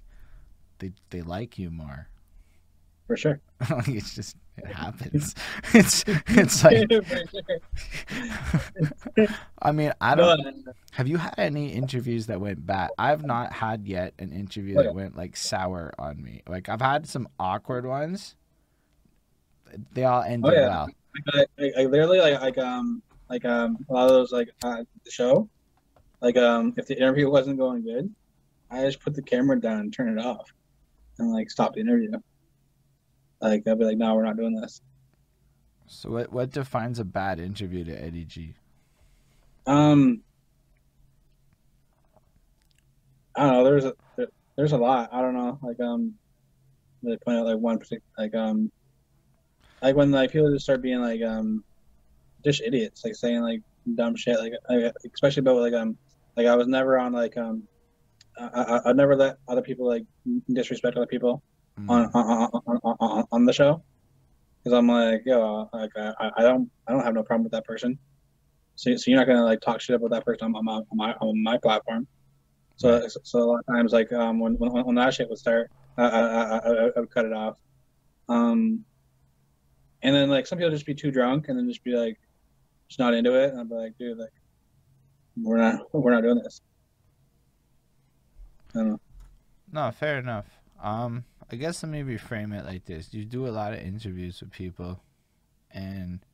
[0.80, 2.08] they they like you more.
[3.08, 3.40] For sure.
[3.86, 5.34] it's just it happens.
[5.72, 6.86] it's it's like
[9.62, 10.66] I mean I don't.
[10.92, 12.90] Have you had any interviews that went bad?
[12.98, 16.42] I've not had yet an interview that went like sour on me.
[16.46, 18.36] Like I've had some awkward ones.
[19.94, 20.68] They all ended yeah.
[20.68, 20.88] well.
[21.32, 24.84] I, I, I literally like like um like um a lot of those like uh,
[25.04, 25.48] the show,
[26.20, 28.14] like um if the interview wasn't going good,
[28.70, 30.52] I just put the camera down and turn it off,
[31.18, 32.10] and like stop the interview.
[33.40, 34.80] Like I'd be like, no, we're not doing this.
[35.86, 38.54] So what what defines a bad interview to Eddie G?
[39.66, 40.22] Um,
[43.34, 43.64] I don't know.
[43.64, 45.10] There's a there, there's a lot.
[45.12, 45.58] I don't know.
[45.62, 46.14] Like um,
[47.02, 48.70] they point out like one particular like um,
[49.80, 51.64] like when like people just start being like um,
[52.44, 53.62] just idiots, like saying like
[53.94, 55.96] dumb shit, like, like especially about like um,
[56.36, 57.62] like I was never on like um,
[58.38, 60.04] I I I'd never let other people like
[60.52, 61.42] disrespect other people
[61.78, 61.88] Mm.
[61.90, 63.82] on on on, on, on, on the show?
[64.62, 67.64] Because I'm like yo like I, I don't I don't have no problem with that
[67.64, 67.98] person.
[68.74, 71.12] So, so you're not gonna like talk shit about that person on my on my,
[71.20, 72.06] on my platform.
[72.76, 75.70] So so a lot of times like um when when, when that shit would start
[75.96, 77.58] I I, I, I I would cut it off.
[78.28, 78.84] Um
[80.02, 82.18] and then like some people just be too drunk and then just be like
[82.88, 83.50] just not into it.
[83.50, 84.32] And I'd be like dude like
[85.36, 86.60] we're not we're not doing this.
[88.74, 89.00] I don't know.
[89.72, 90.46] No, fair enough.
[90.82, 94.40] Um, I guess let me reframe it like this: you do a lot of interviews
[94.40, 95.02] with people,
[95.70, 96.24] and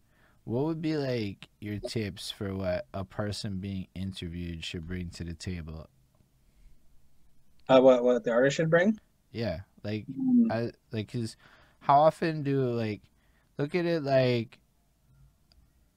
[0.44, 5.24] what would be like your tips for what a person being interviewed should bring to
[5.24, 5.88] the table?
[7.68, 8.98] uh, what what the artist should bring?
[9.32, 11.36] Yeah, like Mm, I like cause
[11.80, 13.02] how often do like
[13.58, 14.58] look at it like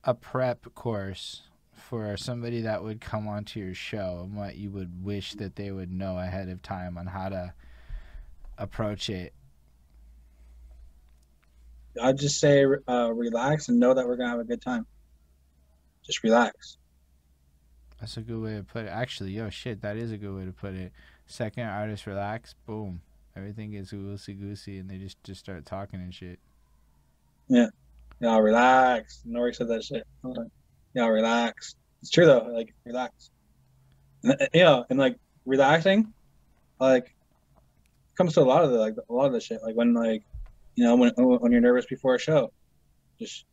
[0.03, 1.43] a prep course
[1.74, 5.72] for somebody that would come onto your show and what you would wish that they
[5.72, 7.53] would know ahead of time on how to
[8.58, 9.34] approach it.
[12.01, 14.86] I'd just say uh, relax and know that we're gonna have a good time.
[16.05, 16.78] Just relax.
[17.99, 18.89] That's a good way to put it.
[18.89, 20.91] Actually, yo, shit, that is a good way to put it.
[21.26, 23.01] Second artist relax, boom,
[23.36, 26.39] everything gets loosey goosey, and they just just start talking and shit.
[27.47, 27.68] Yeah,
[28.20, 29.24] y'all relax.
[29.28, 29.53] N.O.R.E.
[29.53, 30.05] said that shit.
[30.24, 30.47] I like,
[30.93, 31.76] Yeah, relax.
[32.01, 32.47] It's true though.
[32.53, 33.32] Like relax.
[34.24, 36.14] And, yeah, and like relaxing,
[36.80, 37.14] like
[38.18, 39.59] comes to a lot of the like a lot of the shit.
[39.63, 40.24] Like when like
[40.76, 42.51] you know when when you're nervous before a show,
[43.20, 43.45] just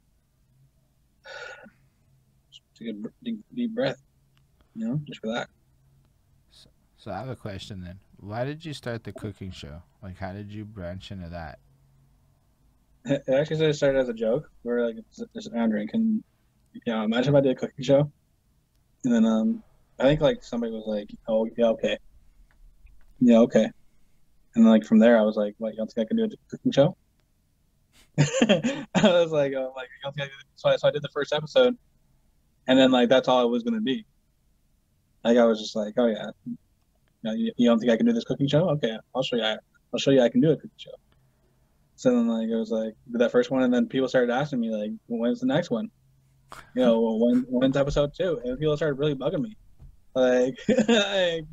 [2.79, 4.03] take a deep, deep breath.
[4.75, 5.51] You know, just relax.
[6.97, 8.01] So I have a question then.
[8.17, 9.83] Why did you start the cooking show?
[10.03, 11.59] Like, how did you branch into that?
[13.05, 14.51] It actually started as a joke.
[14.63, 14.97] We're like
[15.35, 16.25] just around drinking.
[16.73, 18.11] Yeah, you know, imagine if I did a cooking show,
[19.05, 19.63] and then um,
[20.01, 21.99] I think like somebody was like, "Oh yeah, okay,
[23.21, 23.71] yeah, okay,"
[24.55, 25.73] and like from there I was like, "What?
[25.73, 26.97] You don't think I can do a cooking show?"
[28.19, 31.03] I was like, "Oh, like you don't think I can-" so I so I did
[31.03, 31.77] the first episode,
[32.67, 34.05] and then like that's all it was gonna be.
[35.25, 36.31] Like I was just like, "Oh yeah,
[37.35, 38.71] you, you, don't think I can do this cooking show?
[38.71, 39.45] Okay, I'll show you.
[39.45, 40.93] I'll show you I can do a cooking show."
[41.97, 44.61] So then, like, it was like did that first one, and then people started asking
[44.61, 45.91] me, like, when's the next one?
[46.75, 48.41] You know, well, when when's episode two?
[48.45, 49.57] And people started really bugging me.
[50.15, 51.45] Like, like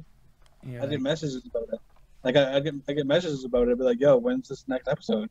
[0.64, 1.80] Yeah, I get messages about it.
[2.24, 3.72] Like, I, I get I get messages about it.
[3.72, 5.30] I'd be like, yo, when's this next episode?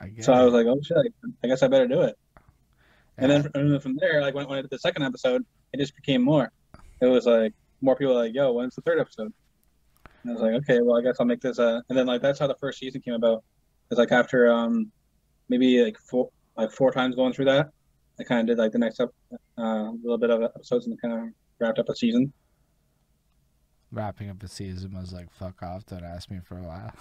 [0.00, 0.96] I So I was like, oh shit,
[1.42, 2.16] I, guess I better do it.
[3.16, 5.94] And then and from there, like when, when I did the second episode, it just
[5.94, 6.50] became more.
[7.00, 9.32] It was like more people were like, yo, when's the third episode?
[10.22, 11.58] And I was like, okay, well, I guess I'll make this.
[11.58, 13.44] Uh, and then like that's how the first season came about.
[13.90, 14.90] It's like after um,
[15.48, 17.70] maybe like four like four times going through that,
[18.18, 19.10] I kind of did like the next up
[19.58, 21.20] uh, a little bit of episodes and kind of
[21.58, 22.32] wrapped up a season.
[23.94, 26.92] Wrapping up a season was like, fuck off, don't ask me for a while.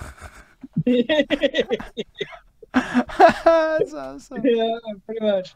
[2.74, 4.41] That's awesome.
[4.44, 5.56] Yeah, pretty much.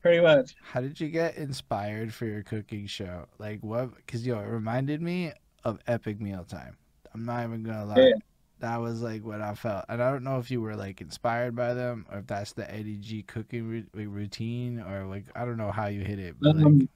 [0.00, 0.54] Pretty much.
[0.62, 3.26] How did you get inspired for your cooking show?
[3.38, 3.96] Like what?
[3.96, 5.32] Because yo, it reminded me
[5.64, 6.76] of Epic Meal Time.
[7.14, 7.98] I'm not even gonna lie.
[7.98, 8.12] Yeah.
[8.60, 11.54] That was like what I felt, and I don't know if you were like inspired
[11.54, 15.70] by them or if that's the Eddie G cooking routine or like I don't know
[15.70, 16.36] how you hit it.
[16.40, 16.88] But like, um,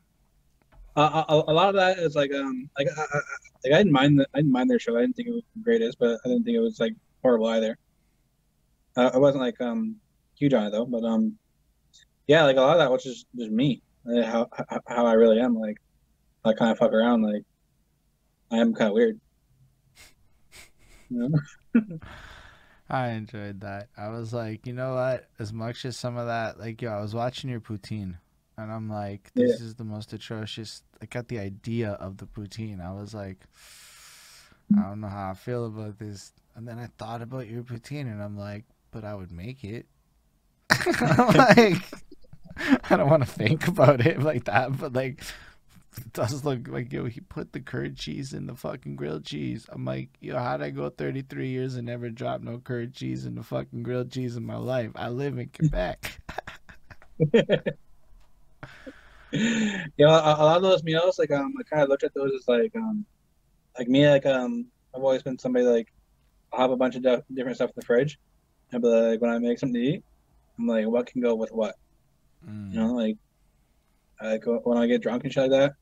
[0.94, 3.20] Um, a, lot of that is like um like I, I,
[3.64, 4.96] like I didn't mind the, I didn't mind their show.
[4.96, 7.46] I didn't think it was the greatest, but I didn't think it was like horrible
[7.46, 7.78] either.
[8.96, 9.96] Uh, I wasn't like um
[10.34, 11.38] huge on it though, but um
[12.26, 15.14] yeah, like a lot of that was just just me, uh, how how, how I
[15.14, 15.54] really am.
[15.54, 15.78] Like
[16.44, 17.22] I kind of fuck around.
[17.22, 17.44] Like
[18.50, 19.20] I am kind of weird.
[21.08, 21.30] You
[21.74, 21.98] know?
[22.90, 23.88] I enjoyed that.
[23.96, 25.28] I was like, you know what?
[25.38, 28.16] As much as some of that, like, yo, I was watching your poutine,
[28.62, 30.82] and I'm like, this is the most atrocious.
[31.00, 32.80] I got the idea of the poutine.
[32.80, 33.46] I was like,
[34.76, 36.32] I don't know how I feel about this.
[36.54, 39.86] And then I thought about your poutine, and I'm like, but I would make it.
[40.70, 41.82] I'm like,
[42.90, 45.22] I don't want to think about it like that, but like,
[45.96, 47.04] it does look like yo.
[47.06, 49.66] He put the curd cheese in the fucking grilled cheese.
[49.70, 53.34] I'm like, yo, how'd I go 33 years and never drop no curd cheese in
[53.34, 54.90] the fucking grilled cheese in my life?
[54.94, 56.20] I live in Quebec.
[59.96, 62.14] you know, a, a lot of those meals, like um, I kind of looked at
[62.14, 63.04] those as like um,
[63.78, 65.92] like me, like um, I've always been somebody like
[66.52, 68.18] I'll have a bunch of di- different stuff in the fridge,
[68.72, 70.04] and be like when I make something to eat,
[70.58, 71.76] I'm like, what can go with what?
[72.46, 72.72] Mm.
[72.72, 73.16] You know, like
[74.20, 75.72] I go when I get drunk and shit like that,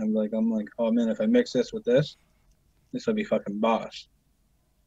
[0.00, 2.16] I'm like, I'm like, oh man, if I mix this with this,
[2.92, 4.08] this would be fucking boss.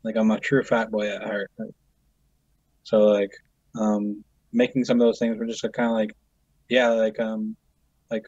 [0.04, 1.52] Like I'm a true fat boy at heart.
[1.58, 1.74] Like,
[2.84, 3.32] so like,
[3.80, 6.12] um, making some of those things were just kind of like,
[6.70, 7.56] yeah, like um,
[8.10, 8.28] like,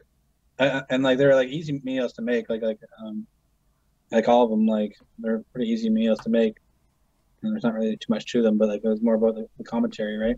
[0.58, 2.48] I, and like they're like easy meals to make.
[2.48, 3.26] Like like um,
[4.10, 6.56] like all of them, like they're pretty easy meals to make.
[7.42, 9.48] And there's not really too much to them, but like it was more about the,
[9.58, 10.36] the commentary, right?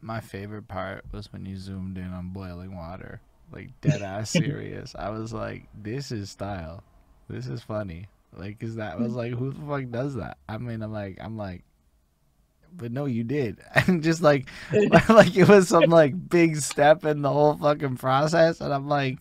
[0.00, 4.94] My favorite part was when you zoomed in on boiling water, like dead ass serious.
[4.96, 6.84] I was like, this is style.
[7.28, 8.08] This is funny.
[8.36, 10.38] Like, cause that was like, who the fuck does that?
[10.48, 11.64] I mean, I'm like, I'm like,
[12.76, 14.48] but no, you did, and just like,
[15.08, 19.18] like it was some like big step in the whole fucking process, and I'm like,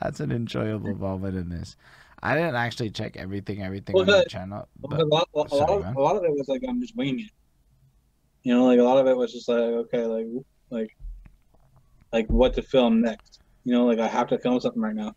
[0.00, 1.76] that's an enjoyable moment in this.
[2.22, 5.68] I didn't actually check everything, everything Well, on the channel, but a lot, a, lot
[5.68, 7.30] of, a lot of it was like I'm just winging it.
[8.42, 10.26] You know, like a lot of it was just like okay, like
[10.70, 10.96] like
[12.12, 13.40] like what to film next.
[13.64, 15.14] You know, like I have to film something right now.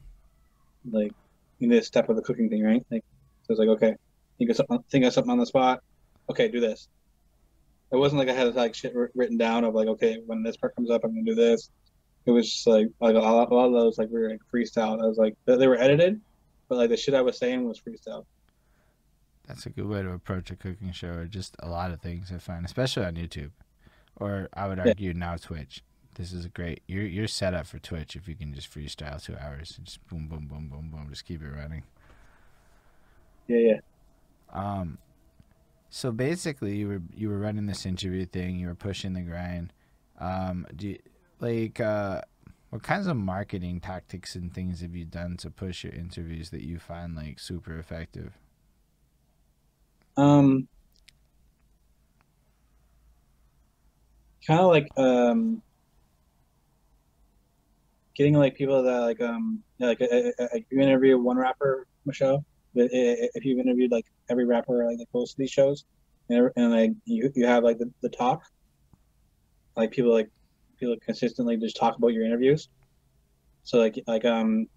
[0.89, 1.13] Like
[1.59, 2.85] in this step of the cooking thing, right?
[2.91, 3.05] Like
[3.43, 3.95] so it's like okay,
[4.37, 5.81] think of something, think of something on the spot.
[6.29, 6.89] Okay, do this.
[7.91, 10.75] It wasn't like I had like shit written down of like okay, when this part
[10.75, 11.69] comes up, I'm gonna do this.
[12.25, 14.41] It was just like like a lot, a lot of those like we were like
[14.53, 15.01] freestyle.
[15.01, 16.21] I was like they were edited,
[16.67, 18.25] but like the shit I was saying was freestyle.
[19.47, 22.31] That's a good way to approach a cooking show, or just a lot of things
[22.33, 23.51] I find, especially on YouTube,
[24.17, 24.87] or I would Yeah.
[24.89, 25.83] argue now Twitch.
[26.15, 26.81] This is a great.
[26.87, 30.05] You're you're set up for Twitch if you can just freestyle two hours, and just
[30.07, 31.83] boom, boom, boom, boom, boom, just keep it running.
[33.47, 33.79] Yeah, yeah.
[34.51, 34.97] Um,
[35.89, 38.57] so basically, you were you were running this interview thing.
[38.59, 39.73] You were pushing the grind.
[40.19, 40.99] Um, do you,
[41.39, 42.21] like uh,
[42.69, 46.63] what kinds of marketing tactics and things have you done to push your interviews that
[46.63, 48.33] you find like super effective?
[50.17, 50.67] Um,
[54.45, 55.61] kind of like um,
[58.15, 62.43] getting like people that like um yeah, like uh, uh, you interview one rapper show,
[62.73, 65.85] but if you've interviewed like every rapper like that goes to these shows,
[66.29, 68.43] and, and like you you have like the, the talk,
[69.75, 70.29] like people like
[70.79, 72.69] people consistently just talk about your interviews.
[73.63, 74.67] So like like um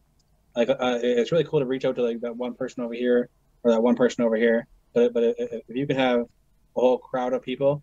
[0.57, 3.29] like uh, it's really cool to reach out to like that one person over here
[3.63, 7.33] or that one person over here but but if you can have a whole crowd
[7.33, 7.83] of people,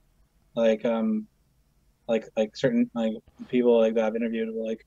[0.56, 1.28] like um,
[2.08, 3.14] like like certain like
[3.48, 4.86] people like that I've interviewed, like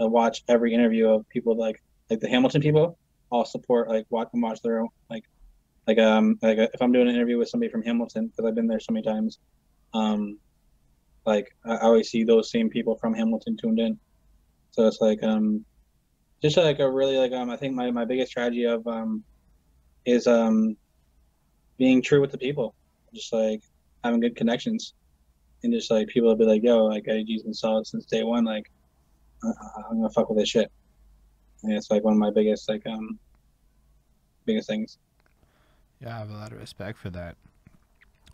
[0.00, 2.98] I watch every interview of people like like the Hamilton people.
[3.32, 5.24] I'll support like watch and watch their own like
[5.86, 8.66] like um like if I'm doing an interview with somebody from Hamilton because I've been
[8.66, 9.38] there so many times,
[9.94, 10.38] um,
[11.26, 13.98] like I always see those same people from Hamilton tuned in.
[14.70, 15.64] So it's like um,
[16.42, 19.24] just like a really like um I think my my biggest strategy of um
[20.04, 20.76] is um
[21.78, 22.74] being true with the people,
[23.14, 23.62] just like
[24.04, 24.94] having good connections,
[25.62, 28.44] and just like people will be like, "Yo, like IDG's been solid since day one.
[28.44, 28.70] Like,
[29.42, 30.70] I'm gonna fuck with this shit."
[31.62, 33.18] And it's like one of my biggest like um
[34.44, 34.98] biggest things.
[36.00, 37.36] Yeah, I have a lot of respect for that.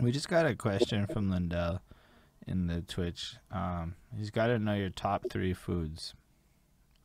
[0.01, 1.81] We just got a question from Lindell
[2.47, 3.37] in the Twitch.
[3.53, 6.15] Um, he's got to know your top three foods.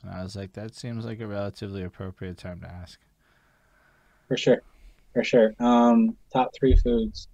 [0.04, 3.00] And I was like, that seems like a relatively appropriate time to ask.
[4.28, 4.62] For sure,
[5.14, 5.54] for sure.
[5.60, 7.28] Um, top three foods.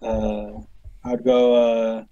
[0.00, 0.60] Uh,
[1.04, 1.54] I would go.
[1.54, 2.04] Uh,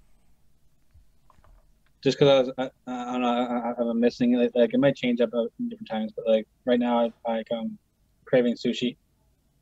[2.03, 4.95] just because I was, I, I don't know, I, I'm missing like, like it might
[4.95, 7.77] change up at different times, but like right now, I like um
[8.25, 8.97] craving sushi.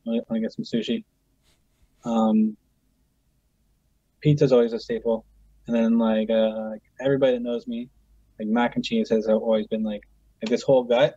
[0.06, 1.04] I want to get some sushi.
[2.04, 2.56] Um,
[4.20, 5.24] pizza's always a staple,
[5.68, 7.88] and then like uh, like everybody that knows me,
[8.40, 10.02] like mac and cheese has always been like
[10.42, 11.14] like this whole gut,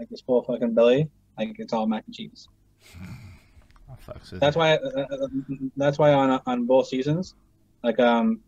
[0.00, 2.48] like this whole fucking belly, like it's all mac and cheese.
[4.40, 4.76] That's why.
[4.76, 5.28] Uh, uh,
[5.76, 7.34] that's why on on both seasons,
[7.84, 8.40] like um,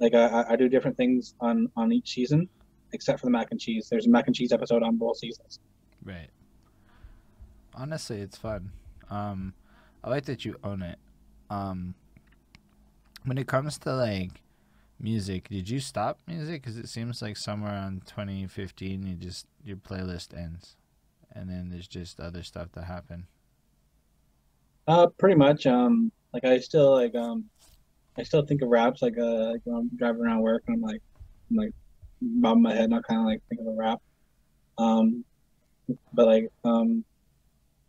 [0.00, 2.48] like I, I do different things on on each season,
[2.92, 3.88] except for the mac and cheese.
[3.90, 5.60] There's a mac and cheese episode on both seasons.
[6.04, 6.30] Right.
[7.74, 8.72] Honestly, it's fun.
[9.10, 9.54] Um,
[10.02, 10.98] I like that you own it.
[11.50, 11.94] Um,
[13.24, 14.42] when it comes to like
[14.98, 16.62] music, did you stop music?
[16.62, 20.76] Because it seems like somewhere around 2015, you just your playlist ends,
[21.32, 23.26] and then there's just other stuff that happen.
[24.88, 25.66] Uh, pretty much.
[25.66, 27.44] Um, like I still like um
[28.18, 30.82] I still think of raps like uh like when I'm driving around work and I'm
[30.82, 31.02] like
[31.50, 31.72] I'm like
[32.20, 34.00] bobbing my head and I kind of like think of a rap.
[34.78, 35.24] Um,
[36.12, 37.04] but like um,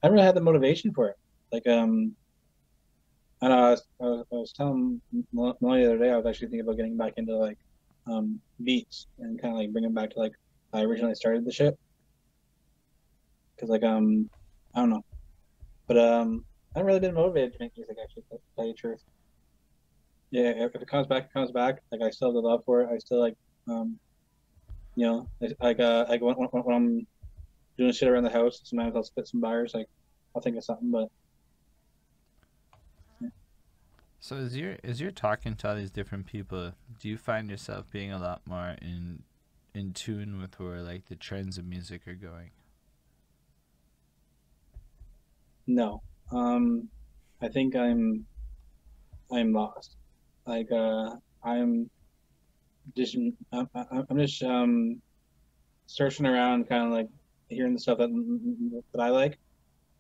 [0.04, 1.18] I really had the motivation for it.
[1.52, 2.16] Like um,
[3.42, 5.02] I know I was, I was, I was telling
[5.34, 7.58] Molly the other day I was actually thinking about getting back into like
[8.08, 10.34] um beats and kind of like bringing back to like
[10.74, 11.78] I originally started the shit.
[13.60, 14.30] Cause like um
[14.74, 15.06] I don't know,
[15.88, 16.46] but um
[16.76, 18.24] I really been motivated to make music actually.
[18.32, 19.04] To tell you the truth
[20.32, 21.82] yeah, if it comes back, it comes back.
[21.92, 22.90] Like I still have the love for it.
[22.92, 23.36] I still like,
[23.68, 24.00] um,
[24.96, 25.28] you know,
[25.62, 27.08] like uh, like when, when, when I'm
[27.78, 29.74] doing shit around the house, sometimes I'll spit some bars.
[29.74, 29.88] Like
[30.34, 31.10] I'll think of something, but.
[34.24, 37.90] So as you're as you're talking to all these different people, do you find yourself
[37.92, 39.24] being a lot more in
[39.74, 42.52] in tune with where like the trends of music are going?
[45.66, 46.88] No, um,
[47.42, 48.26] I think I'm
[49.32, 49.96] I'm lost.
[50.46, 51.90] Like uh, I'm
[52.96, 53.18] just
[53.52, 55.02] I'm, I'm just um
[55.88, 57.08] searching around, kind of like
[57.50, 58.10] hearing the stuff that
[58.94, 59.38] that I like,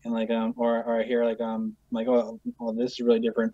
[0.04, 3.20] and like um or or I hear like um like oh well this is really
[3.20, 3.54] different.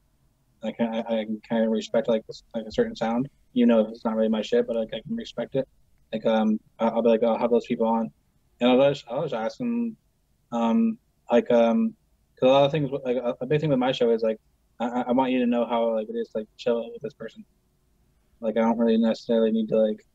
[0.63, 2.23] Like I I can kind of respect like
[2.55, 3.27] like a certain sound.
[3.53, 5.67] You know, it's not really my shit, but like I can respect it.
[6.13, 8.09] Like um I'll be like I'll have those people on,
[8.61, 9.97] and I'll just I'll just ask them,
[10.51, 10.97] um
[11.31, 11.93] like um
[12.35, 14.37] because a lot of things like a big thing with my show is like
[14.79, 17.43] I, I want you to know how like it is like chill with this person.
[18.39, 20.05] Like I don't really necessarily need to like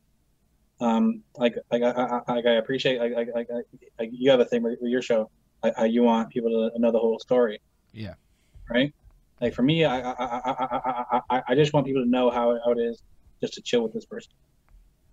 [0.79, 3.47] um like like I I, I appreciate like like, like,
[3.99, 5.29] like you have a thing with, your show
[5.61, 7.59] like, how you want people to know the whole story.
[7.91, 8.13] Yeah.
[8.69, 8.93] Right.
[9.41, 12.71] Like for me, I I, I, I, I just want people to know how, how
[12.71, 13.01] it is
[13.41, 14.31] just to chill with this person.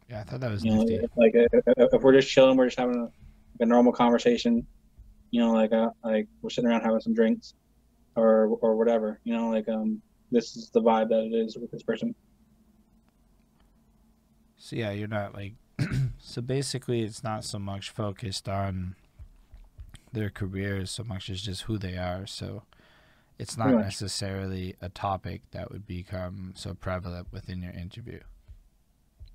[0.09, 0.99] Yeah, I thought that was you nifty.
[0.99, 4.67] Know, like if, if, we're just chilling, we're just having a, a normal conversation.
[5.31, 7.55] You know, like uh, like we're sitting around having some drinks
[8.17, 9.21] or or whatever.
[9.25, 10.01] You know, like um,
[10.31, 12.15] this is the vibe that it is with this person.
[14.57, 15.55] So yeah, you're not like.
[16.19, 18.95] so basically, it's not so much focused on
[20.13, 22.27] their careers so much as just who they are.
[22.27, 22.63] So
[23.39, 28.21] it's not necessarily a topic that would become so prevalent within your interview.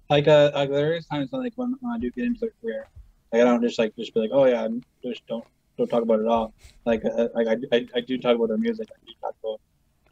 [0.10, 2.88] Like uh, like there is times when like when, I do get into their career,
[3.34, 4.68] like I don't just like just be like, oh yeah,
[5.04, 5.44] just don't
[5.78, 6.54] don't talk about it at all.
[6.86, 8.88] Like, uh, like I, I, I do talk about their music.
[8.92, 9.62] I do talk about,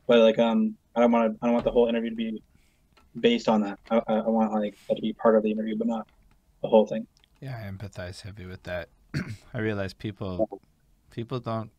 [0.07, 1.37] but like, um, I don't want to.
[1.41, 2.43] I don't want the whole interview to be
[3.19, 3.79] based on that.
[3.89, 6.07] I, I want like that to be part of the interview, but not
[6.61, 7.07] the whole thing.
[7.41, 8.89] Yeah, I empathize heavy with that.
[9.53, 10.61] I realize people,
[11.11, 11.71] people don't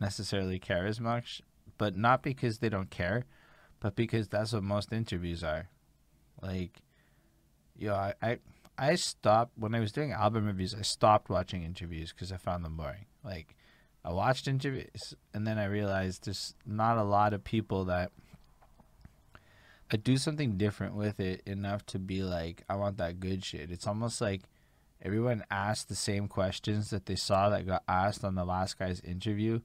[0.00, 1.42] necessarily care as much,
[1.78, 3.26] but not because they don't care,
[3.80, 5.68] but because that's what most interviews are.
[6.40, 6.80] Like,
[7.76, 8.38] you know, I, I
[8.78, 10.74] I stopped when I was doing album reviews.
[10.74, 13.06] I stopped watching interviews because I found them boring.
[13.24, 13.56] Like,
[14.04, 18.10] I watched interviews and then I realized there's not a lot of people that
[19.92, 23.70] I do something different with it enough to be like, I want that good shit.
[23.70, 24.42] It's almost like
[25.02, 29.00] everyone asked the same questions that they saw that got asked on the last guy's
[29.00, 29.60] interview.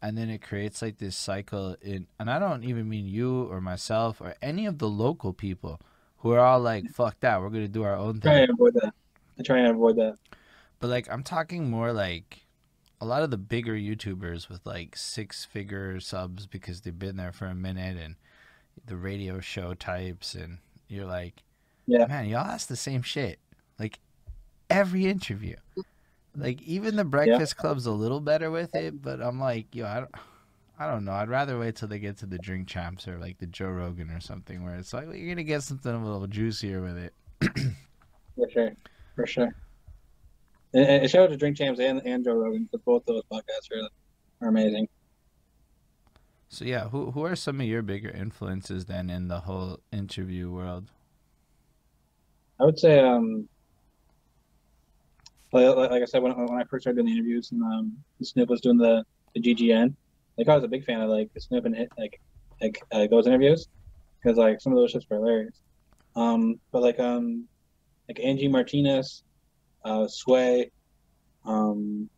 [0.00, 3.60] And then it creates like this cycle in, and I don't even mean you or
[3.60, 5.78] myself or any of the local people
[6.18, 8.50] who are all like, "Fuck that, we're gonna do our own thing." I try and
[8.50, 8.94] avoid that.
[9.38, 10.16] I try and avoid that.
[10.78, 12.46] But like, I'm talking more like
[13.00, 17.32] a lot of the bigger YouTubers with like six figure subs because they've been there
[17.32, 18.16] for a minute, and
[18.86, 20.58] the radio show types, and
[20.88, 21.42] you're like,
[21.86, 23.38] yeah, man, y'all ask the same shit
[23.78, 23.98] like
[24.68, 25.56] every interview.
[26.36, 27.60] Like even the Breakfast yeah.
[27.60, 30.14] Club's a little better with it, but I'm like, yo, I don't.
[30.78, 31.12] I don't know.
[31.12, 34.08] I'd rather wait till they get to the drink champs or like the Joe Rogan
[34.08, 37.14] or something where it's like well, you're gonna get something a little juicier with it.
[38.34, 38.72] For sure,
[39.14, 39.54] for sure.
[40.72, 43.70] And, and shout out to Drink Champs and, and Joe Rogan because both those podcasts
[43.72, 43.88] are,
[44.42, 44.88] are amazing.
[46.48, 50.50] So yeah, who who are some of your bigger influences then in the whole interview
[50.50, 50.90] world?
[52.58, 53.48] I would say, um,
[55.52, 58.50] like, like I said, when, when I first started doing the interviews and um, Snoop
[58.50, 59.94] was doing the, the GGN,
[60.36, 62.20] like I was a big fan of like the Snoop and like
[62.60, 63.68] like uh, those interviews
[64.22, 65.60] because like some of those shits were hilarious.
[66.16, 67.46] Um, but like um,
[68.08, 69.22] like Angie Martinez,
[69.84, 70.70] uh, Sway,
[71.44, 72.08] um,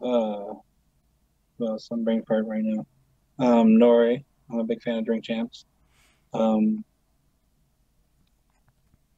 [0.00, 0.54] uh,
[1.58, 2.86] well, some brain fart right now.
[3.38, 5.64] Um, N.O.R.E., I'm a big fan of Drink Champs.
[6.32, 6.84] Um,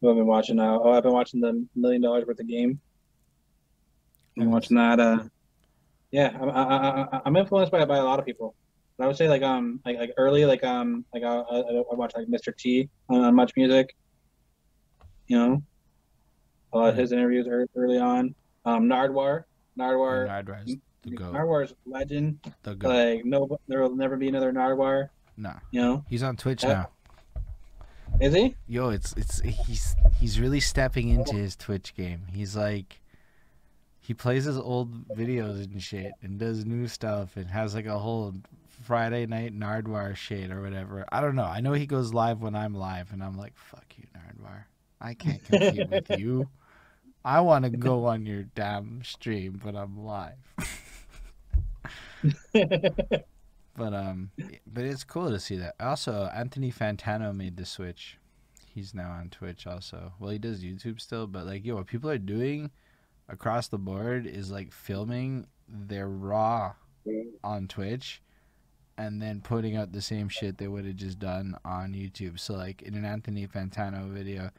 [0.01, 0.81] who I've been watching now?
[0.82, 2.81] Oh, I've been watching the Million Dollaz Worth of Game.
[4.39, 4.98] I'm watching that.
[4.98, 5.24] Uh,
[6.11, 8.55] yeah, I'm, I, I, I'm influenced by by a lot of people.
[8.97, 11.94] But I would say like um like like early like um like I, I, I
[11.94, 12.57] watch like Mr.
[12.57, 13.89] T on, on MuchMusic.
[15.27, 15.62] You know,
[16.78, 18.34] lot of his interviews early on.
[18.64, 19.44] Um, Nardwuar,
[19.78, 21.32] Nardwuar, Nardwuar's the goat.
[21.32, 22.38] Nardwuar's legend.
[22.62, 22.88] The goat.
[22.88, 25.09] Like no, there will never be another Nardwuar.
[25.36, 26.86] Nah, You know, he's on Twitch Yeah.
[27.34, 27.42] now.
[28.20, 28.55] is he?
[28.68, 32.22] Yo, it's it's he's he's really stepping into his Twitch game.
[32.30, 33.01] He's like
[34.01, 37.98] he plays his old videos and shit and does new stuff and has like a
[37.98, 38.34] whole
[38.82, 41.06] Friday night Nardwuar shit or whatever.
[41.10, 41.44] I don't know.
[41.44, 44.64] I know he goes live when I'm live and I'm like, fuck you, Nardwuar.
[45.01, 46.48] I can't compete with you.
[47.24, 50.36] I want to go on your damn stream, but I'm live.
[53.80, 54.30] But um,
[54.66, 55.74] but it's cool to see that.
[55.80, 58.18] Also, Anthony Fantano made the switch.
[58.74, 60.12] He's now on Twitch also.
[60.18, 62.70] Well, he does YouTube still, but like, yo, what people are doing
[63.26, 66.74] across the board is like filming their raw
[67.42, 68.20] on Twitch
[68.98, 72.38] and then putting out the same shit they would have just done on YouTube.
[72.38, 74.51] So like in an Anthony Fantano video,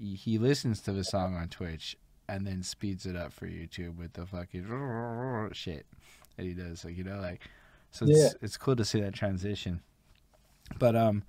[0.00, 1.96] he, listens to the song on Twitch
[2.28, 5.86] and then speeds it up for YouTube with the fucking shit
[6.36, 6.84] that he does.
[6.84, 7.42] Like you know, like
[7.90, 9.82] so it's it's cool to see that transition.
[10.78, 11.24] But um,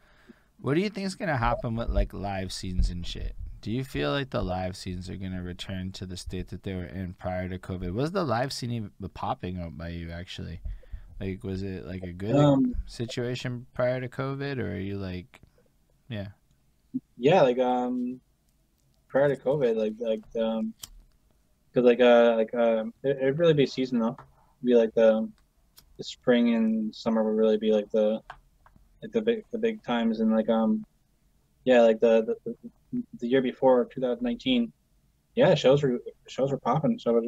[0.59, 3.35] what do you think is gonna happen with like live scenes and shit?
[3.61, 6.73] Do you feel like the live scenes are gonna return to the state that they
[6.73, 7.93] were in prior to COVID?
[7.93, 10.61] Was the live scene even popping up by you actually?
[11.19, 15.39] Like, was it like a good Um, situation prior to COVID, or are you like,
[16.09, 16.29] yeah,
[17.17, 18.19] yeah, like um,
[19.11, 20.73] prior to COVID, like like um,
[21.73, 24.17] cause like uh like um, it, it'd really be seasonal.
[24.17, 25.29] It'd be like the
[25.97, 28.21] the spring and summer would really be like the
[29.01, 30.85] like the big the big times and like um,
[31.65, 32.63] yeah, like the the,
[33.19, 34.71] the, year before 2019,
[35.35, 36.97] yeah, shows were shows were popping.
[36.97, 37.21] So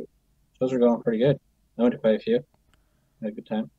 [0.59, 1.39] shows were going pretty good.
[1.77, 2.39] I went to quite a few.
[3.21, 3.69] Had a good time.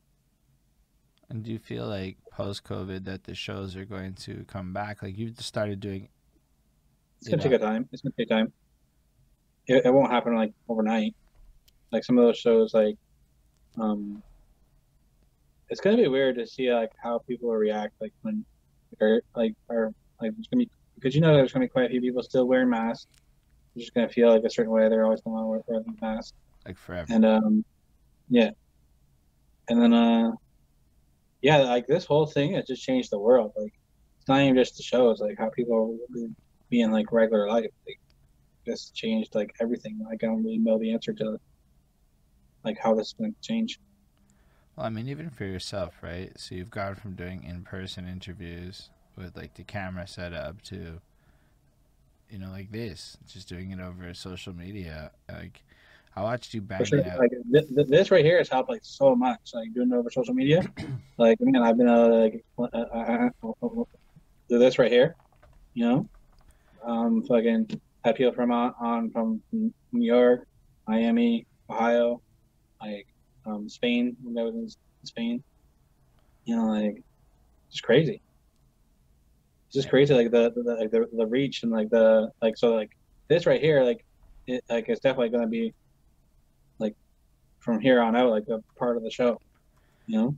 [1.30, 5.02] and do you feel like post COVID that the shows are going to come back?
[5.02, 6.08] Like you just started doing,
[7.24, 7.88] It's gonna take a time.
[7.90, 8.52] It's gonna take time.
[9.66, 11.14] It, it won't happen like overnight.
[11.90, 12.96] Like some of those shows, like,
[13.80, 14.22] um,
[15.70, 18.44] it's gonna be weird to see like how people react, like when,
[19.00, 21.88] or like, or like it's gonna be because you know there's gonna be quite a
[21.88, 23.06] few people still wearing masks.
[23.74, 24.86] They're just gonna feel like a certain way.
[24.90, 26.34] They're always gonna want to wear, the mask,
[26.66, 27.10] like forever.
[27.10, 27.64] and um,
[28.28, 28.50] yeah,
[29.70, 30.32] and then uh,
[31.40, 33.52] yeah, like this whole thing has just changed the world.
[33.56, 33.72] Like,
[34.18, 36.28] it's not even just the shows, like how people will
[36.70, 37.66] be in like regular life.
[37.86, 38.00] Like,
[38.66, 40.00] just changed like everything.
[40.04, 41.38] Like I don't really know the answer to
[42.64, 43.78] like how this is going to change.
[44.76, 46.32] Well, I mean, even for yourself, right?
[46.36, 51.00] So you've gone from doing in-person interviews with like the camera set up to,
[52.30, 55.12] you know, like this, just doing it over social media.
[55.30, 55.62] Like,
[56.16, 59.14] I watched you bang sure, like th- th- this right here has helped like so
[59.14, 59.40] much.
[59.52, 60.62] Like doing it over social media.
[61.18, 63.84] like I mean, I've been uh, like uh, uh, uh, uh,
[64.48, 65.16] do this right here.
[65.74, 66.08] You know,
[66.86, 70.46] um, fucking had people from on, on from New York,
[70.86, 72.20] Miami, Ohio,
[72.80, 73.06] like
[73.46, 74.68] um, Spain when I was in
[75.06, 75.42] Spain.
[76.44, 77.02] You know, like
[77.70, 78.20] just crazy.
[79.66, 82.90] It's just crazy, like the the, the the reach and like the like so like
[83.28, 84.04] this right here, like
[84.46, 85.72] it like it's definitely gonna be
[86.78, 86.94] like
[87.60, 89.40] from here on out like a part of the show.
[90.06, 90.36] You know,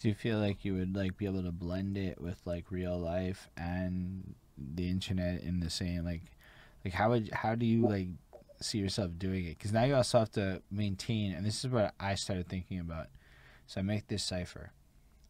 [0.00, 2.98] Do you feel like you would like be able to blend it with like real
[2.98, 4.34] life and
[4.74, 6.22] the internet in the same like,
[6.84, 8.08] like how would how do you like
[8.60, 9.58] see yourself doing it?
[9.58, 13.08] Because now you also have to maintain, and this is what I started thinking about.
[13.66, 14.72] So I make this cipher,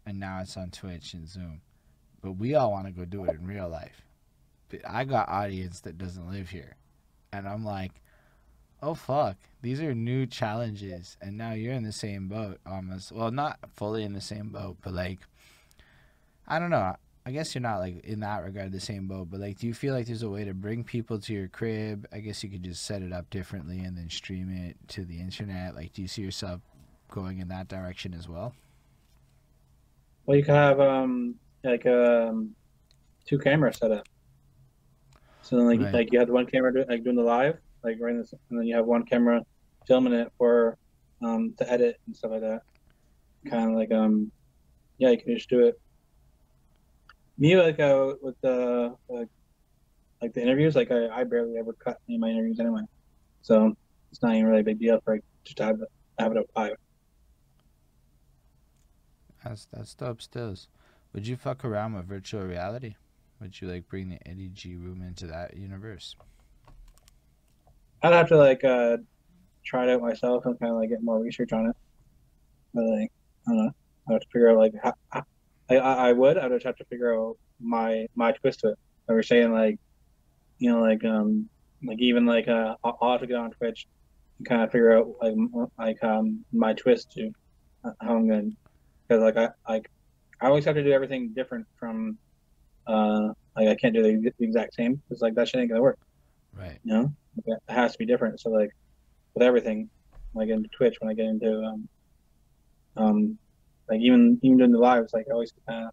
[0.07, 1.61] and now it's on Twitch and Zoom,
[2.23, 4.03] but we all want to go do it in real life.
[4.69, 6.77] But I got audience that doesn't live here,
[7.33, 7.93] and I'm like,
[8.83, 13.13] oh fuck, these are new challenges, and now you're in the same boat almost.
[13.13, 15.21] Well, not fully in the same boat, but like,
[16.49, 16.97] I don't know.
[17.25, 19.75] I guess you're not like in that regard the same boat, but like, do you
[19.75, 22.07] feel like there's a way to bring people to your crib?
[22.13, 25.21] I guess you could just set it up differently and then stream it to the
[25.21, 25.77] internet.
[25.77, 26.61] Like, do you see yourself
[27.11, 28.55] going in that direction as well?
[30.27, 32.55] Well, you can have um like um
[33.29, 34.07] two cameras set up.
[35.43, 35.93] So then, like Right.
[35.93, 38.67] like you have one camera do, like doing the live, like right, this, and then
[38.67, 39.41] you have one camera
[39.87, 40.79] filming it for
[41.25, 42.63] um to edit and stuff like that.
[43.51, 44.33] Kind of like um
[44.99, 45.77] yeah, you can just do it.
[47.39, 49.29] Me like uh with the like,
[50.21, 52.83] like the interviews, like I, I barely ever cut any of my interviews anyway,
[53.43, 53.75] so
[54.11, 55.89] it's not even really a big deal for like just to have it
[56.19, 56.77] have it up live.
[59.43, 60.23] That's that's dope.
[60.23, 60.69] Stills.
[61.13, 62.95] Would you fuck around with virtual reality?
[63.41, 66.15] Would you like bring the Eddie G room into that universe?
[68.03, 68.99] I'd have to like uh
[69.65, 71.77] try it out myself and kind of like get more research on it.
[72.75, 73.13] But like
[73.49, 73.73] I don't know,
[74.09, 75.25] I have to figure out like how-
[75.79, 78.79] I, I would I would just have to figure out my my twist to it.
[79.09, 79.77] I was saying like
[80.59, 81.49] you know like um
[81.85, 83.87] like even like uh I'll I'll have to get on Twitch
[84.39, 85.35] and kind of figure out like
[85.79, 87.31] like um my twist to
[87.85, 88.51] uh, how I'm gonna
[89.09, 89.87] because like I like
[90.41, 92.19] I always have to do everything different from
[92.87, 95.83] uh like I can't do the, the exact same because like that shit ain't gonna
[95.83, 95.99] work
[96.55, 96.79] Right.
[96.85, 97.13] you know
[97.47, 98.71] Like, it has to be different so like
[99.35, 99.89] with everything
[100.33, 101.89] when i get into twitch when i get into um
[102.97, 103.39] um
[103.93, 105.93] like even even doing the lives like i always kind of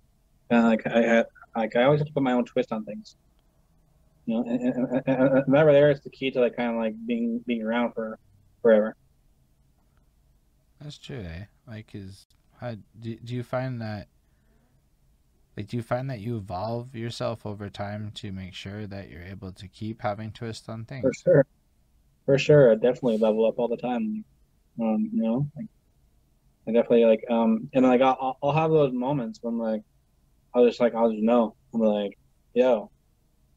[0.49, 2.83] kind of like i had like i always have to put my own twist on
[2.85, 3.15] things
[4.25, 6.55] you know and, and, and, and and that right there is the key to like
[6.55, 8.17] kind of like being being around for
[8.61, 8.95] forever
[10.81, 11.45] That's true, eh?
[11.67, 12.25] Like, is
[12.59, 14.07] how do do you find that?
[15.57, 19.23] Like, do you find that you evolve yourself over time to make sure that you're
[19.23, 21.01] able to keep having twists on things?
[21.03, 21.45] for sure
[22.25, 24.23] for sure i definitely level up all the time
[24.81, 25.67] um you know like
[26.69, 29.81] i definitely like um and like i'll, I'll- have those moments when like
[30.55, 31.55] i'll just like i'll just know.
[31.73, 32.13] I'm like
[32.53, 32.91] yo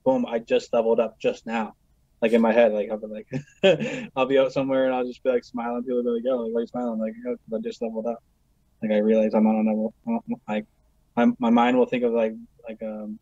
[0.05, 1.75] boom i just leveled up just now.
[2.23, 5.23] Like in my head like i'll be like i'll be out somewhere and i'll just
[5.25, 5.83] be like smiling.
[5.85, 7.01] People will be like yo like, why are you smiling?
[7.01, 8.19] Like yo, i just leveled up.
[8.83, 9.95] Like i realize i'm on a level
[10.49, 10.67] like
[11.17, 12.33] my, my mind will think of like
[12.69, 13.19] like um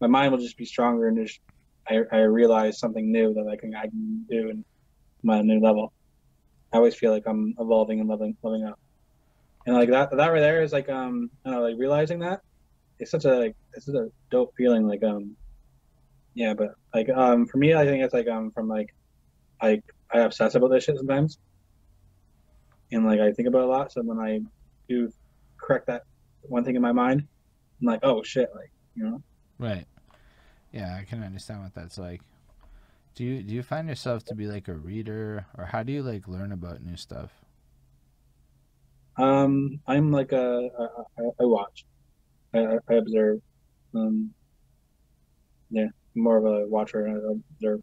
[0.00, 1.40] my mind will just be stronger and just
[1.88, 4.64] I, I realize something new that I can I can do and
[5.22, 5.92] my new level.
[6.72, 8.78] I always feel like I'm evolving and leveling leveling up.
[9.66, 12.40] And like that that right there is like um I know, like realizing that
[12.98, 15.36] it's such a like it's such a dope feeling like um
[16.34, 18.88] yeah but like um for me I think it's like um from like
[19.62, 19.82] like
[20.12, 21.38] I obsess about this shit sometimes
[22.90, 24.40] and like I think about a lot so when I
[24.88, 25.10] do
[25.60, 26.02] correct that
[26.42, 27.26] one thing in my mind
[27.80, 29.22] I'm like oh shit like you know
[29.58, 29.86] Right.
[30.72, 32.20] Yeah, I can understand what that's like.
[33.14, 36.02] Do you do you find yourself to be like a reader, or how do you
[36.02, 37.41] like learn about new stuff?
[39.16, 40.84] Um, I'm like a, I,
[41.22, 41.84] I, I watch,
[42.54, 43.40] I, I observe.
[43.94, 44.32] Um,
[45.70, 47.82] yeah, more of a watcher and I observe.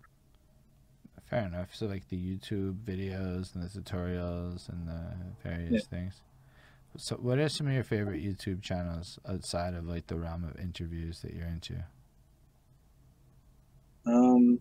[1.30, 1.76] Fair enough.
[1.76, 6.22] So like the YouTube videos and the tutorials and the various things.
[6.98, 10.60] So what are some of your favorite YouTube channels outside of like the realm of
[10.60, 11.84] interviews that you're into?
[14.08, 14.60] Um,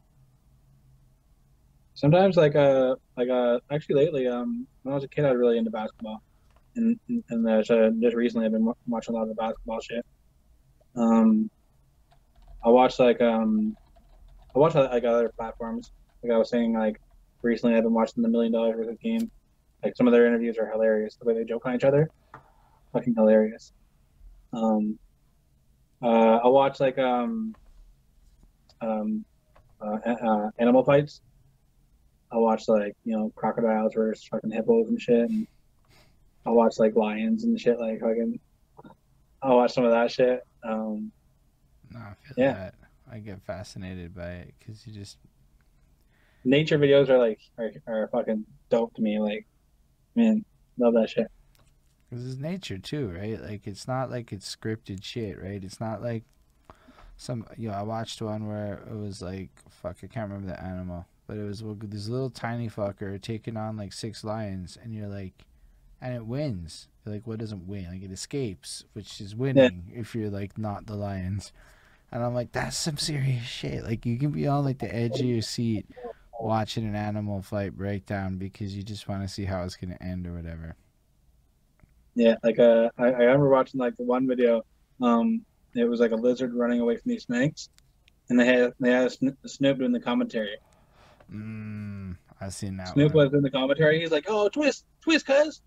[1.94, 5.38] sometimes like uh like uh actually lately um when I was a kid I was
[5.38, 6.22] really into basketball,
[6.78, 6.98] and
[7.28, 10.04] and, there's just recently I've been watching a lot of the basketball shit.
[10.96, 11.50] Um,
[12.64, 13.76] I watch like um
[14.54, 15.92] I watch like other platforms.
[16.22, 17.00] Like I was saying like
[17.42, 19.30] recently I've been watching the Million Dollaz Worth of Game.
[19.82, 21.16] Like some of their interviews are hilarious.
[21.16, 22.08] The way they joke on each other,
[22.92, 23.72] fucking hilarious.
[24.52, 24.98] Um,
[26.02, 27.54] uh, I watch like um
[28.80, 29.24] um
[29.80, 31.20] uh, uh, animal fights.
[32.32, 35.28] I watch like you know crocodiles versus fucking hippos and shit.
[35.30, 35.46] And
[36.46, 37.78] I watch like lions and shit.
[37.78, 38.38] Like fucking.
[39.42, 40.40] I watch some of that shit.
[40.64, 41.12] Um,
[41.92, 42.52] No, I feel Yeah.
[42.54, 42.74] that.
[43.10, 45.16] I get fascinated by it because you just
[46.44, 49.18] nature videos are like are, are fucking dope to me.
[49.18, 49.46] Like,
[50.14, 50.44] man,
[50.78, 51.28] love that shit.
[52.10, 53.40] Because it's nature too, right?
[53.40, 55.62] Like it's not like it's scripted shit, right?
[55.62, 56.24] It's not like
[57.16, 57.46] some.
[57.56, 61.06] You know, I watched one where it was like fuck, I can't remember the animal,
[61.26, 65.44] but it was this little tiny fucker taking on like six lions, and you're like,
[66.00, 66.88] and it wins.
[67.04, 67.86] Like, what doesn't win?
[67.90, 71.52] Like it escapes, which is winning if you're like not the lions.
[72.12, 73.84] And I'm like, that's some serious shit.
[73.84, 75.86] Like you can be on like the edge of your seat
[76.40, 79.98] watching an animal fight break down because you just want to see how it's gonna
[80.00, 80.76] end or whatever.
[82.14, 84.62] Yeah, like uh, I, I remember watching like the one video.
[85.00, 85.44] Um,
[85.74, 87.68] it was like a lizard running away from these snakes,
[88.28, 90.56] and they had they had Sno- Snoop in the commentary.
[91.32, 92.88] Mm, I've seen that.
[92.88, 93.26] Snoop one.
[93.26, 94.00] was in the commentary.
[94.00, 95.60] He's like, "Oh, twist, twist, cuz."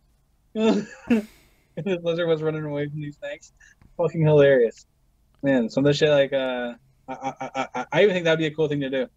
[0.56, 0.88] And
[1.76, 3.54] the lizard was running away from these snakes.
[3.98, 4.86] Fucking hilarious,
[5.44, 5.70] man.
[5.70, 6.74] Some of the shit like uh,
[7.08, 9.08] I I, I, I even think that'd be a cool thing to do.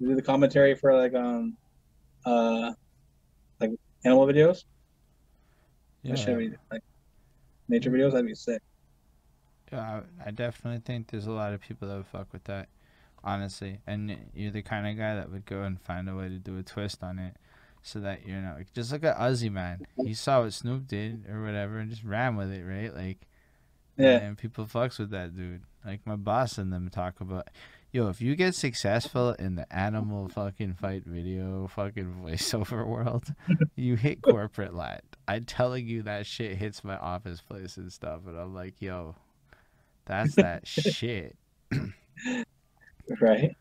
[0.00, 1.56] Do the commentary for like um,
[2.24, 2.72] uh,
[3.60, 3.70] like
[4.04, 4.64] animal videos.
[6.02, 6.82] Yeah, That shit be, like
[7.68, 8.12] nature videos.
[8.12, 8.62] That'd be sick.
[9.72, 12.68] yeah, I, I definitely think there's a lot of people that would fuck with that,
[13.24, 13.80] honestly.
[13.86, 16.58] And you're the kind of guy that would go and find a way to do
[16.58, 17.36] a twist on it,
[17.86, 19.86] so that you know, just look at Ozzy, man.
[19.96, 22.94] He saw what Snoop did or whatever, and just ran with it, right?
[22.94, 23.18] Like,
[23.96, 24.18] Yeah.
[24.18, 25.62] And people fucks with that dude.
[25.84, 27.48] Like my boss and them talk about,
[27.92, 33.32] yo, if you get successful in the animal fucking fight video fucking voiceover world,
[33.76, 35.02] you hit corporate land.
[35.28, 39.14] I'm telling you that shit hits my office place and stuff, and I'm like, yo,
[40.06, 41.36] that's that shit.
[43.20, 43.56] Right.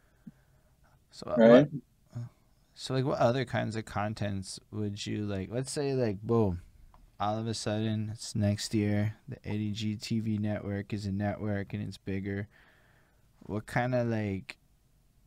[1.12, 1.50] So uh, Right.
[1.50, 1.70] what,
[2.78, 5.50] so like, what other kinds of contents would you like?
[5.50, 6.62] Let's say like, boom,
[7.22, 9.16] all of a sudden it's next year.
[9.30, 12.50] The ADG TV network is a network and it's bigger.
[13.40, 14.58] What kind of like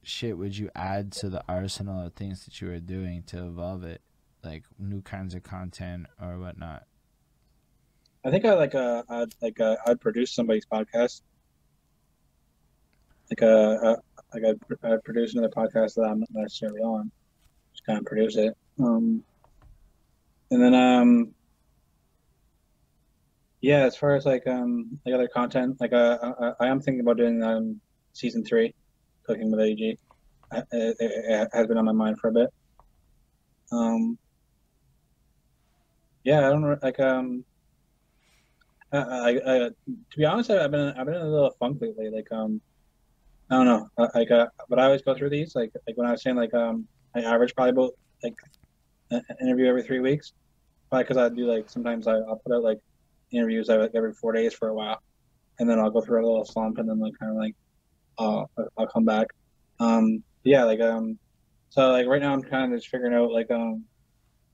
[0.03, 3.83] shit would you add to the arsenal of things that you are doing to evolve
[3.83, 4.03] it?
[4.45, 6.85] Like new kinds of content or whatnot.
[8.25, 11.23] I think I like uh I'd like uh, I'd produce somebody's podcast.
[13.31, 13.97] Like uh, uh
[14.35, 17.11] like I'd, I'd produce another podcast that I'm not necessarily on.
[17.89, 18.55] Kind of produce it.
[18.79, 19.25] Um,
[20.51, 21.35] and then um,
[23.63, 27.01] yeah, as far as like um like other content, like uh I, I am thinking
[27.01, 27.81] about doing um
[28.13, 28.75] season three,
[29.27, 29.99] cooking with AG.
[30.53, 32.51] It has been on my mind for a bit.
[33.73, 34.19] Um,
[36.25, 37.45] yeah, I don't know, like um.
[38.93, 42.11] I, I, I, to be honest, I've been I've been in a little funk lately.
[42.11, 42.61] Like um,
[43.51, 43.89] I don't know.
[43.99, 45.55] uh, Like uh, but I always go through these.
[45.55, 46.87] Like like when I was saying like um,
[47.25, 47.93] I average probably about
[48.23, 48.35] like
[49.11, 50.33] an interview every three weeks.
[50.91, 52.79] Probably because I do like sometimes I, I'll put out like
[53.31, 55.03] interviews like every four days for a while,
[55.59, 57.55] and then I'll go through a little slump, and then like kind of like,
[58.19, 58.45] uh,
[58.79, 59.27] I'll come back.
[59.81, 61.19] Um, yeah, like um,
[61.69, 63.85] so like right now I'm kind of just figuring out like um,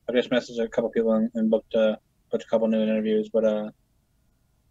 [0.09, 1.97] I've just messaged a couple people and, and booked uh
[2.31, 3.71] booked a couple new interviews, but uh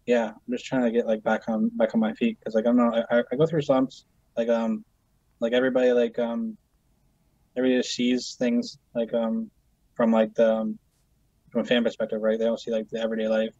[0.06, 2.66] yeah, I'm just trying to get like back on back on my feet because like
[2.66, 4.04] I'm not I, I go through slumps
[4.36, 4.84] like um
[5.40, 6.56] like everybody like um
[7.56, 9.50] everybody just sees things like um
[9.94, 10.78] from like the um,
[11.50, 12.38] from a fan perspective right?
[12.38, 13.54] They don't see like the everyday life.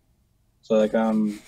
[0.62, 1.39] So like um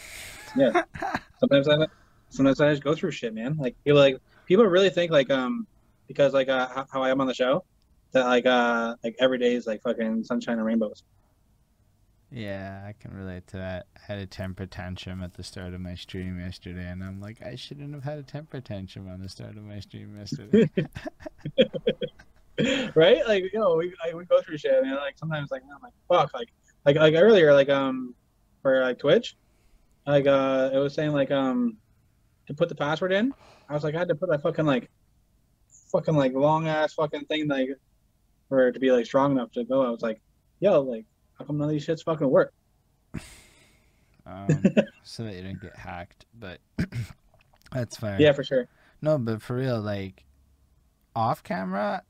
[0.56, 0.82] yeah.
[1.40, 1.86] Sometimes I
[2.30, 3.56] sometimes I just go through shit man.
[3.58, 5.66] Like people like people really think like um
[6.08, 7.64] because like uh, how, I am on the show
[8.12, 11.02] that like uh like every day is like fucking sunshine and rainbows.
[12.30, 13.86] Yeah, I can relate to that.
[13.96, 17.40] I had a temper tantrum at the start of my stream yesterday, and I'm like,
[17.40, 20.68] I shouldn't have had a temper tantrum on the start of my stream yesterday.
[22.94, 23.26] right?
[23.26, 25.92] Like you know, we like, we go through shit, and like sometimes like I'm like
[26.08, 26.48] fuck, like
[26.84, 28.14] like like earlier, like um
[28.62, 29.36] for like Twitch,
[30.06, 31.76] like uh it was saying like um
[32.46, 33.34] to put the password in.
[33.68, 34.88] I was like I had to put that fucking like
[35.92, 37.68] fucking like long ass fucking thing like
[38.48, 39.84] for it to be like strong enough to go.
[39.84, 40.20] I was like,
[40.60, 41.04] yo, like
[41.38, 42.54] how come none of these shits fucking work?
[44.26, 44.48] um,
[45.02, 46.60] so that you don't get hacked, but
[47.72, 48.20] that's fine.
[48.20, 48.66] Yeah, for sure.
[49.02, 50.24] No, but for real, like
[51.14, 52.02] off camera,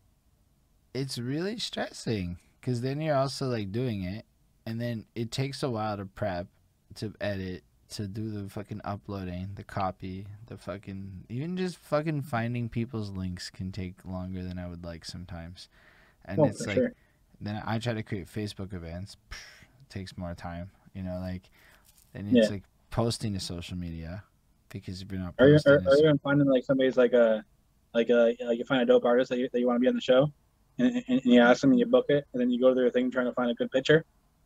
[0.97, 4.25] it's really stressing because then you're also like doing it,
[4.65, 6.47] and then it takes a while to prep,
[6.97, 12.69] to edit, to do the fucking uploading, the copy, the fucking even just fucking finding
[12.69, 15.69] people's links can take longer than I would like sometimes,
[16.25, 16.93] and Oh, it's like sure.
[17.41, 21.43] then I try to create Facebook events, it takes more time, you know, like
[22.13, 22.55] then it's Yeah.
[22.55, 24.25] like posting to social media
[24.71, 27.45] because if you're not Are you are, are you even finding like somebody's like a
[27.95, 29.89] like a like you find a dope artist that you, that you want to be
[29.89, 30.33] on the show,
[30.79, 32.75] and, and, and you ask them and you book it, and then you go to
[32.75, 34.05] their thing trying to find a good picture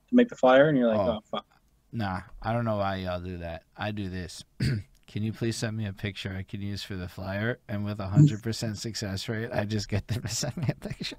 [0.08, 1.18] to make the flyer, and you're like, Oh.
[1.18, 1.46] oh, fuck.
[1.92, 3.64] Nah, I don't know why y'all do that.
[3.76, 4.44] I do this.
[5.08, 7.58] can you please send me a picture I can use for the flyer?
[7.68, 10.74] And with a hundred percent success rate, I just get them to send me a
[10.74, 11.16] picture.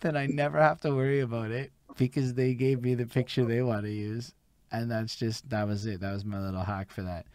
[0.00, 3.60] then I never have to worry about it because they gave me the picture they
[3.60, 4.32] want to use,
[4.72, 6.00] and that's just that was it.
[6.00, 7.26] That was my little hack for that.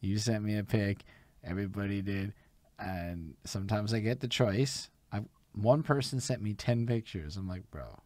[0.00, 1.04] You sent me a pic,
[1.44, 2.32] everybody did,
[2.78, 4.88] and sometimes I get the choice.
[5.56, 7.36] One person sent me ten pictures.
[7.36, 8.00] I'm like, bro,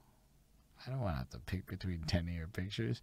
[0.87, 3.01] I don't want to have to pick between ten of your pictures.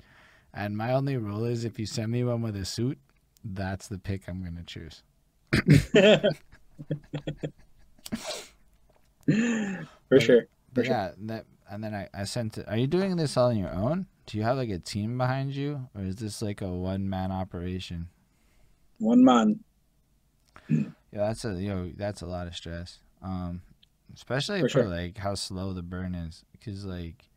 [0.53, 2.97] And my only rule is if you send me one with a suit,
[3.43, 5.03] that's the pick I'm gonna choose.
[10.09, 10.47] for sure.
[10.73, 10.93] But sure.
[10.93, 12.67] yeah, that and then I, I sent it.
[12.67, 14.07] Are you doing this all on your own?
[14.25, 17.31] Do you have like a team behind you, or is this like a one man
[17.31, 18.09] operation?
[18.99, 19.59] One man.
[20.69, 22.99] Yeah, that's a yo, that's a lot of stress.
[23.21, 23.61] Um,
[24.13, 24.87] especially For for, sure.
[24.87, 27.29] like how slow the burn is, because like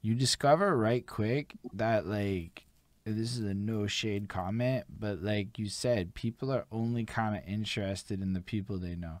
[0.00, 2.64] you discover right quick that like
[3.04, 7.42] this is a no shade comment, but like you said, people are only kind of
[7.46, 9.20] interested in the people they know,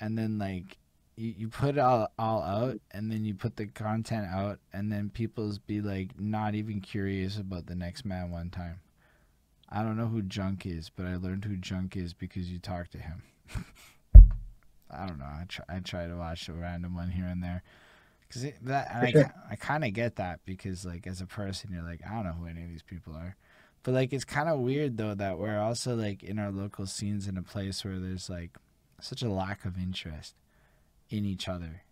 [0.00, 0.78] and then like
[1.16, 4.92] you, you put it all all out, and then you put the content out, and
[4.92, 8.80] then people's be like not even curious about the next man one time.
[9.68, 12.92] I don't know who Junk is, but I learned who Junk is because you talked
[12.92, 13.22] to him.
[14.92, 15.24] I don't know.
[15.24, 17.62] I try, I try to watch a random one here and there,
[18.30, 19.34] cause it, that and I, sure.
[19.50, 22.32] I kind of get that because like as a person you're like I don't know
[22.32, 23.36] who any of these people are,
[23.82, 27.26] but like it's kind of weird though that we're also like in our local scenes
[27.26, 28.56] in a place where there's like
[29.00, 30.34] such a lack of interest
[31.10, 31.82] in each other,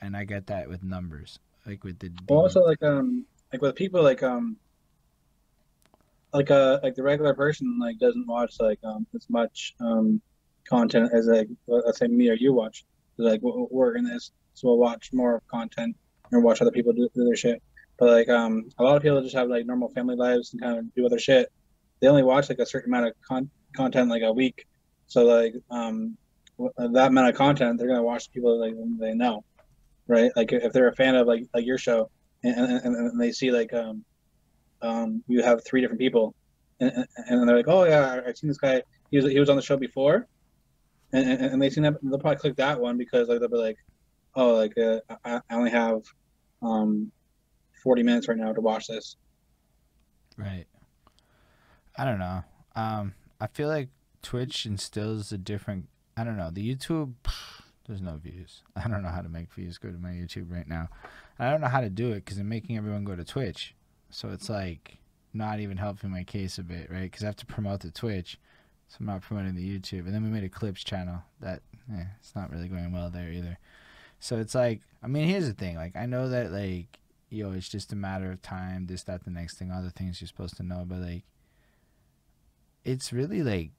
[0.00, 3.74] and I get that with numbers, like with the Well, also like um like with
[3.74, 4.56] people like um
[6.32, 10.20] like uh like the regular person like doesn't watch like um as much um
[10.68, 12.84] content as like let's say me or you watch.
[13.16, 15.94] Like we're in this, so we'll watch more content
[16.32, 17.62] and watch other people do, do their shit.
[17.98, 20.78] But like um a lot of people just have like normal family lives and kind
[20.78, 21.50] of do other shit.
[22.00, 24.66] They only watch like a certain amount of con- content like a week.
[25.06, 26.16] So like um
[26.78, 29.44] that amount of content, they're gonna watch people like they know,
[30.06, 30.30] right?
[30.36, 32.10] Like if they're a fan of like like your show,
[32.42, 34.04] and, and, and they see like um
[34.82, 36.34] um you have three different people
[36.80, 38.80] and- and they're like oh yeah i've seen this guy
[39.10, 40.26] he was he was on the show before
[41.12, 43.56] and and, and they seen that they'll probably click that one because like they'll be
[43.56, 43.78] like
[44.36, 46.02] oh like uh, I, I only have
[46.62, 47.10] um
[47.82, 49.16] 40 minutes right now to watch this
[50.40, 50.66] Right.
[51.96, 52.44] I don't know.
[52.74, 53.88] Um, I feel like
[54.22, 55.88] Twitch instills a different.
[56.16, 56.50] I don't know.
[56.50, 57.14] The YouTube,
[57.86, 58.62] there's no views.
[58.76, 60.88] I don't know how to make views go to my YouTube right now.
[61.38, 63.74] I don't know how to do it because I'm making everyone go to Twitch.
[64.10, 64.98] So it's like
[65.32, 67.02] not even helping my case a bit, right?
[67.02, 68.38] Because I have to promote the Twitch,
[68.90, 70.00] so I'm not promoting the YouTube.
[70.00, 71.62] And then we made a clips channel that,
[71.92, 73.58] eh, it's not really going well there either.
[74.18, 75.76] So it's like, I mean, here's the thing.
[75.76, 77.00] Like, I know that like
[77.30, 80.20] yo, it's just a matter of time, this, that, the next thing, all the things
[80.20, 80.84] you're supposed to know.
[80.86, 81.22] But like,
[82.84, 83.70] it's really like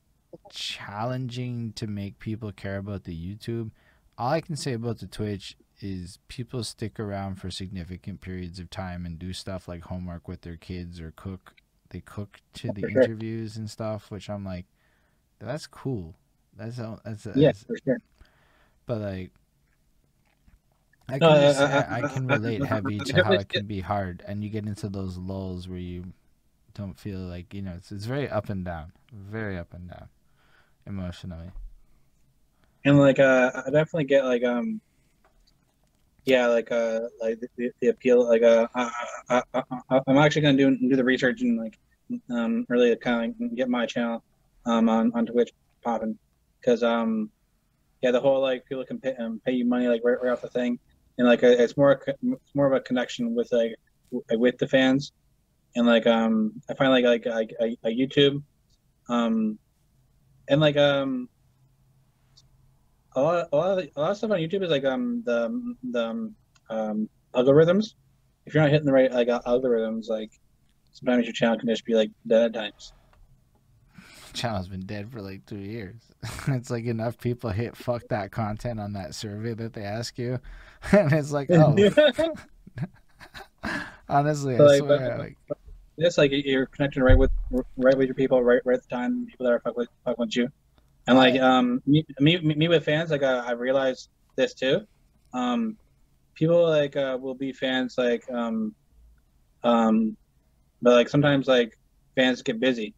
[0.50, 3.72] challenging to make people care about the YouTube.
[4.18, 8.70] All I can say about the Twitch is people stick around for significant periods of
[8.70, 11.54] time and do stuff like homework with their kids or cook.
[11.90, 14.66] They cook to the interviews and stuff, which I'm like,
[15.46, 16.16] that's cool.
[16.58, 17.00] That's all.
[17.04, 17.98] That's, yeah that's for sure
[18.86, 19.32] but like
[21.08, 23.82] I can, I- just, I- I, I can relate heavy to how it can be
[23.82, 26.14] hard and you get into those lulls where you
[26.74, 30.08] don't feel like you know it's, it's very up and down very up and down
[30.88, 31.52] emotionally
[32.86, 34.80] and like uh i definitely get like um
[36.26, 38.92] yeah like uh like the, the, appeal like uh I,
[39.30, 39.42] I,
[39.90, 41.78] I, i'm actually gonna do do the research and like
[42.30, 44.24] um really kind of get my channel
[44.66, 45.52] um on on twitch
[45.84, 46.18] popping
[46.60, 47.30] because um
[48.02, 50.42] yeah the whole like people can pay, um, pay you money like right, right off
[50.42, 50.80] the thing
[51.18, 53.74] and like uh it's more it's more of a connection with like
[54.32, 55.12] with the fans
[55.76, 58.42] and like um i find like like a youtube
[59.10, 59.58] um
[60.48, 61.30] and like um
[63.16, 65.76] a lot, a lot of a lot of stuff on YouTube is like um the
[65.92, 66.36] the um,
[66.70, 67.94] um, algorithms.
[68.46, 70.32] If you're not hitting the right like algorithms, like
[70.94, 72.94] sometimes your channel can just be like dead at times.
[74.34, 76.02] channel's been dead for like two years.
[76.48, 80.40] It's like enough people hit fuck that content on that survey that they ask you.
[80.91, 81.76] And it's like oh.
[84.10, 85.38] Honestly So, i like, swear but- like
[85.98, 87.32] It's like you're connecting right with
[87.78, 89.28] right with your people right right at the time.
[89.28, 90.49] People that are fuck with fuck with you,
[91.08, 94.82] and like um me me, me with fans like uh, I realized this too.
[95.34, 95.78] Um,
[96.34, 98.74] people like uh, will be fans like um
[99.64, 100.18] um,
[100.82, 101.78] but like sometimes like
[102.16, 102.94] fans get busy,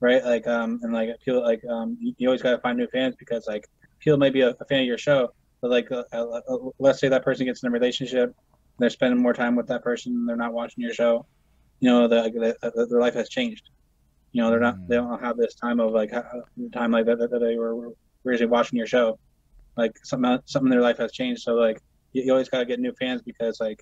[0.00, 0.24] right?
[0.24, 3.46] Like um and like people like um you, you always gotta find new fans because
[3.46, 3.66] like
[3.98, 5.28] people may be a, a fan of your show,
[5.60, 8.34] but like uh, uh, uh, let's say that person gets in a relationship,
[8.78, 11.26] they're spending more time with that person, they're not watching your show
[11.80, 12.22] you know, the,
[12.60, 13.70] the, the, their life has changed.
[14.32, 16.24] You know, they're not, they don't have this time of like ha-
[16.72, 17.92] time like that, that that they were
[18.26, 19.18] originally watching your show.
[19.76, 21.42] Like something, something in their life has changed.
[21.42, 21.80] So like,
[22.12, 23.80] you, you always gotta get new fans because like,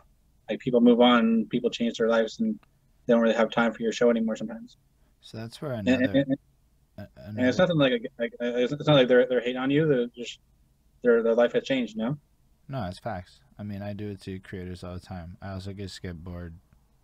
[0.48, 2.58] like people move on, people change their lives, and
[3.06, 4.76] they don't really have time for your show anymore sometimes.
[5.26, 6.16] So that's where another, and,
[6.96, 9.86] and, and it's nothing like, like uh, it's not like they're they're hating on you.
[9.88, 10.38] They're just
[11.02, 11.96] their their life has changed.
[11.96, 12.18] You know.
[12.68, 15.72] no it's facts i mean i do it to creators all the time i also
[15.72, 16.54] just get bored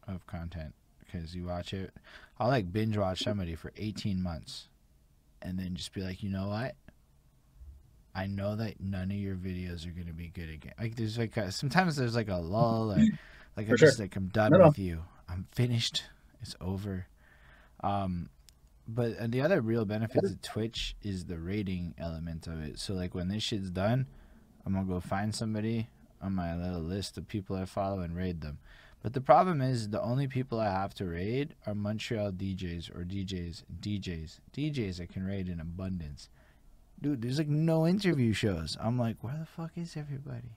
[0.08, 1.92] of content because you watch it
[2.38, 4.68] i'll like binge watch somebody for 18 months
[5.40, 6.74] and then just be like you know what
[8.14, 11.18] i know that none of your videos are going to be good again like there's
[11.18, 12.96] like a, sometimes there's like a lull or
[13.56, 13.88] like i'm sure.
[13.88, 14.66] just like i'm done No, no.
[14.68, 16.04] with you i'm finished
[16.40, 17.06] it's over
[17.82, 18.28] um
[18.88, 22.94] but and the other real benefit of twitch is the rating element of it so
[22.94, 24.06] like when this shit's done
[24.64, 25.88] I'm gonna go find somebody
[26.20, 28.58] on my little list of people I follow and raid them.
[29.02, 33.04] But the problem is the only people I have to raid are Montreal DJs or
[33.04, 36.28] DJs, DJs, DJs I can raid in abundance.
[37.00, 38.76] Dude, there's like no interview shows.
[38.80, 40.56] I'm like, where the fuck is everybody?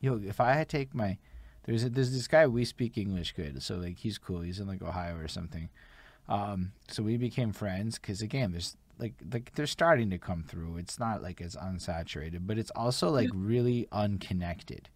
[0.00, 1.18] Yo, if I had take my
[1.64, 4.40] there's a, there's this guy we speak English good, so like he's cool.
[4.40, 5.68] He's in like Ohio or something.
[6.28, 10.76] Um, so we became friends because again, there's like like they're starting to come through.
[10.76, 14.88] It's not like it's unsaturated, but it's also like really unconnected.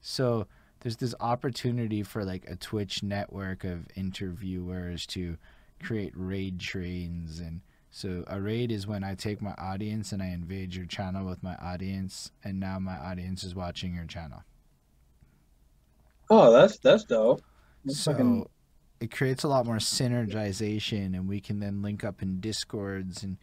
[0.00, 0.46] So
[0.80, 5.36] there's this opportunity for like a Twitch network of interviewers to
[5.82, 7.60] create raid trains and
[7.90, 11.42] so a raid is when I take my audience and I invade your channel with
[11.42, 14.42] my audience and now my audience is watching your channel.
[16.30, 17.42] Oh, that's that's dope.
[17.84, 18.46] That's so fucking-
[19.00, 23.36] it creates a lot more synergization and we can then link up in discords and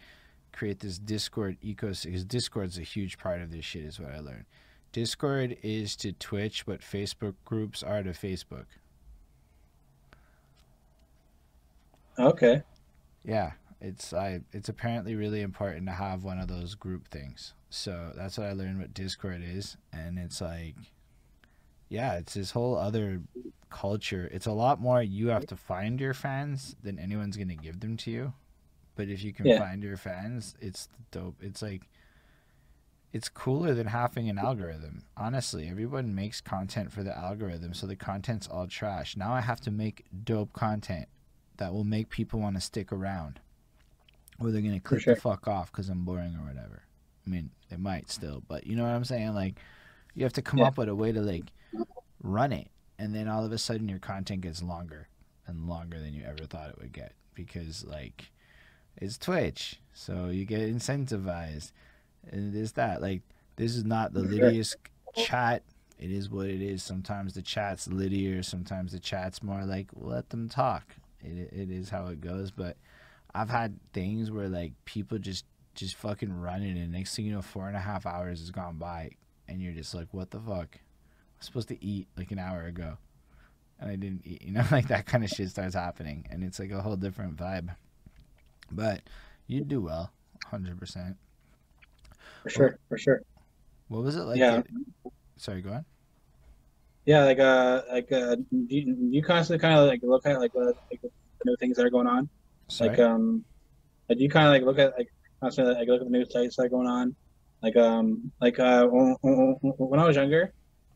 [0.51, 4.19] create this discord ecosystem because discord's a huge part of this shit is what i
[4.19, 4.45] learned.
[4.91, 8.65] Discord is to twitch what facebook groups are to facebook.
[12.17, 12.63] Okay.
[13.25, 13.51] yeah
[13.81, 17.53] it's i it's apparently really important to have one of those group things.
[17.69, 20.75] So that's what i learned what discord is and it's like
[21.89, 23.21] yeah it's this whole other
[23.69, 24.29] culture.
[24.31, 27.79] It's a lot more you have to find your fans than anyone's going to give
[27.81, 28.33] them to you.
[28.95, 29.59] But if you can Yeah.
[29.59, 31.35] find your fans it's dope.
[31.41, 31.89] It's like
[33.13, 35.03] it's cooler than having an algorithm.
[35.17, 39.15] Honestly everyone makes content for the algorithm so the content's all trash.
[39.17, 41.07] Now i have to make dope content
[41.57, 43.39] that will make people want to stick around
[44.39, 45.15] or they're going to click sure.
[45.15, 46.83] the fuck off because i'm boring or whatever.
[47.25, 49.33] I mean they might still but you know what i'm saying?
[49.33, 49.55] Like
[50.13, 50.67] you have to come Yeah.
[50.67, 51.45] up with a way to like
[52.25, 55.07] run it and then all of a sudden your content gets longer
[55.47, 58.31] and longer than you ever thought it would get because like
[58.97, 61.71] it's twitch so you get incentivized
[62.31, 63.21] and this that like
[63.55, 64.75] this is not the littiest
[65.15, 65.63] chat.
[65.97, 66.83] It is what it is.
[66.83, 70.83] Sometimes the chat's littier sometimes the chat's more like let them talk.
[71.21, 72.77] It, it is how it goes but
[73.33, 75.43] i've had things where like people just
[75.73, 78.77] just fucking running and next thing you know four and a half hours has gone
[78.77, 79.09] by
[79.47, 80.77] and you're just like what the fuck
[81.37, 82.97] i'm supposed to eat like an hour ago
[83.79, 86.59] and i didn't eat you know like that kind of shit starts happening and it's
[86.59, 87.75] like a whole different vibe
[88.71, 89.01] but
[89.47, 90.11] you do well
[90.51, 91.15] 100%
[92.43, 92.79] For sure.
[92.89, 93.21] For sure.
[93.87, 94.59] what was it like Yeah.
[94.59, 94.67] it-
[95.37, 95.85] sorry go on
[97.05, 100.39] Yeah, like uh, like uh, do you, do you constantly kind of like look at
[100.39, 101.09] like what like the
[101.45, 102.27] new things that are going on?
[102.67, 103.45] sorry Like um,
[104.09, 105.09] like do you kind of like look at like
[105.39, 107.15] constantly like look at the new sites that are going on?
[107.61, 110.51] Like um, like uh, when, when I was younger,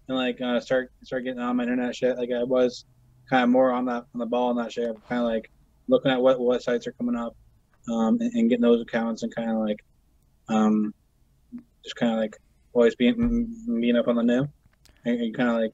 [0.10, 2.86] and like uh, start start getting on my internet shit, like I was
[3.30, 4.96] kind of more on that on the ball on that shit.
[5.08, 5.50] Kind of like
[5.88, 7.36] looking at what what sites are coming up,
[7.88, 9.86] um, and, and getting those accounts and kind of like
[10.50, 10.94] um,
[11.84, 12.38] just kind of like
[12.74, 14.48] always being being up on the new,
[15.06, 15.74] and, and kind of like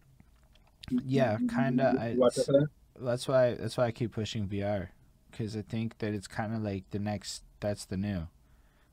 [1.03, 2.67] yeah I, watch that.
[2.99, 4.89] that's why that's why I keep pushing VR
[5.31, 8.27] because I think that it's kind of like the next that's the new.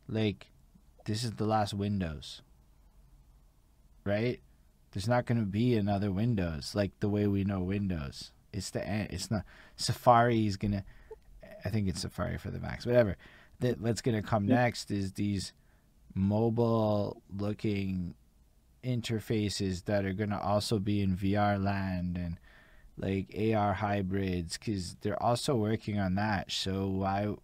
[0.09, 0.47] Like
[1.05, 2.43] this is the last Windows.
[4.05, 4.41] Right
[4.93, 8.87] there's not going to be another Windows like the way we know Windows it's the
[8.87, 9.45] end it's not
[9.77, 10.85] Safari is going to
[11.65, 13.17] I think it's Safari for the Macs whatever
[13.61, 14.57] that what's going to come Yeah.
[14.57, 15.53] next is these
[16.15, 18.15] mobile looking
[18.85, 22.39] interfaces that are going to also be in VR land and
[22.99, 26.51] like AR hybrids because they're also working on that.
[26.53, 27.35] So why,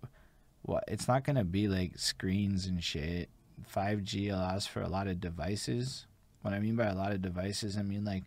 [0.63, 0.85] what?
[0.87, 3.31] It's not gonna be like screens and shit.
[3.75, 6.07] 5G allows for a lot of devices.
[6.43, 8.25] What I mean by a lot of devices, I mean like,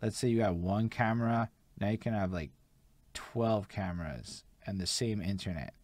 [0.00, 1.50] let's say you have one camera,
[1.80, 2.50] now you can have like
[3.14, 5.74] 12 cameras and the same internet.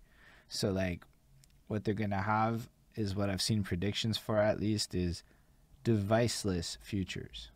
[0.48, 1.04] So like,
[1.68, 5.22] what they're gonna have is what I've seen predictions for at least is
[5.84, 7.50] deviceless futures.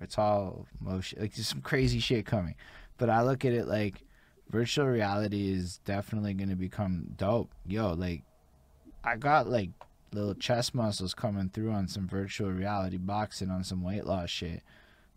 [0.00, 2.54] It's all motion, like there's some crazy shit coming.
[2.96, 4.04] But I look at it like
[4.50, 7.52] virtual reality is definitely to become dope.
[7.66, 8.22] Yo, like
[9.02, 9.70] I got like
[10.14, 14.62] little chest muscles coming through on some virtual reality boxing on some weight loss shit.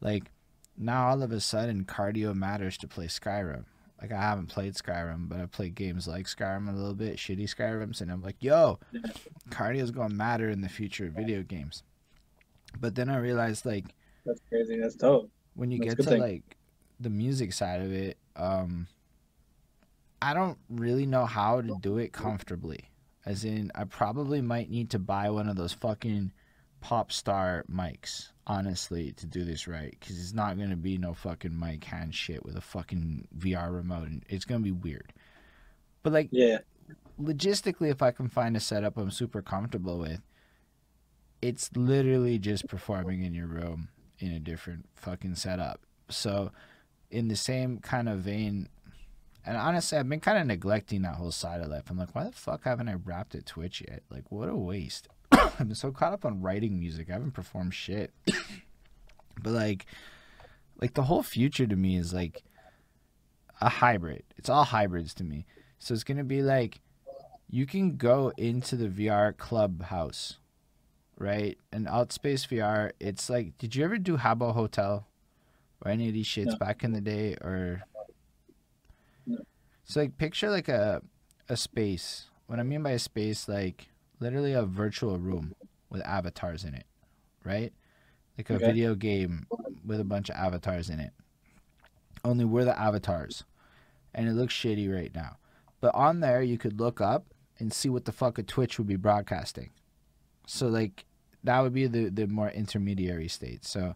[0.01, 0.31] Like
[0.77, 3.65] now all of a sudden cardio matters to play Skyrim.
[4.01, 7.43] Like I haven't played Skyrim, but I played games like Skyrim a little bit, shitty
[7.43, 8.79] Skyrims, and I'm like, yo,
[9.49, 11.83] cardio's gonna matter in the future of video games.
[12.79, 13.85] But then I realized like
[14.25, 14.79] That's crazy.
[14.79, 15.29] That's dope.
[15.55, 16.21] when you That's get to thing.
[16.21, 16.57] like
[16.99, 18.87] the music side of it, um
[20.21, 22.89] I don't really know how to do it comfortably.
[23.27, 26.31] As in I probably might need to buy one of those fucking
[26.79, 29.93] pop star mics, honestly, to do this right.
[29.99, 34.07] Cause it's not gonna be no fucking mic hand shit with a fucking VR remote
[34.07, 35.11] and it's gonna be weird.
[36.03, 36.59] But like Yeah.
[37.19, 40.21] logistically if I can find a setup I'm super comfortable with,
[41.41, 43.89] it's literally just performing in your room
[44.19, 45.81] in a different fucking setup.
[46.09, 46.53] So,
[47.11, 48.69] in the same kind of vein,
[49.47, 51.89] and honestly, I've been kind of neglecting that whole side of life.
[51.89, 54.03] I'm like, why the fuck haven't I rapped at Twitch yet?
[54.09, 55.07] Like, what a waste.
[55.31, 58.13] I've been so caught up on writing music, I haven't performed shit.
[59.41, 59.85] but like,
[60.81, 62.43] like the whole future to me is like
[63.61, 64.23] a hybrid.
[64.37, 65.45] It's all hybrids to me.
[65.79, 66.81] So it's gonna be like,
[67.49, 70.37] you can go into the VR clubhouse,
[71.17, 71.57] right?
[71.71, 75.07] And Outspace VR, it's like, did you ever do Habbo Hotel
[75.81, 76.55] or any of these shits No.
[76.57, 77.35] back in the day?
[77.35, 77.83] Or.
[79.87, 81.01] So like picture like a
[81.49, 82.27] a space.
[82.47, 83.87] What I mean by a space, like
[84.19, 85.55] literally a virtual room
[85.89, 86.85] with avatars in it,
[87.43, 87.73] right?
[88.37, 88.65] Like a Okay.
[88.65, 89.47] video game
[89.85, 91.13] with a bunch of avatars in it.
[92.25, 93.45] Only we're the avatars,
[94.13, 95.37] and it looks shitty right now.
[95.81, 98.87] But on there, you could look up and see what the fuck a Twitch would
[98.87, 99.71] be broadcasting.
[100.47, 101.05] So like
[101.43, 103.65] that would be the the more intermediary state.
[103.65, 103.95] So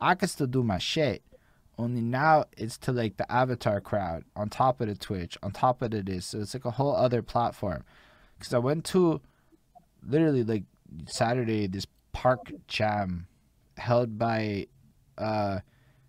[0.00, 1.22] I could still do my shit.
[1.80, 5.80] Only now it's to like the avatar crowd on top of the Twitch, on top
[5.80, 6.20] of the.
[6.20, 7.84] So it's like a whole other platform.
[8.38, 9.22] Cause I went to
[10.06, 10.64] literally like
[11.06, 13.28] Saturday this park jam
[13.78, 14.66] held by
[15.16, 15.60] uh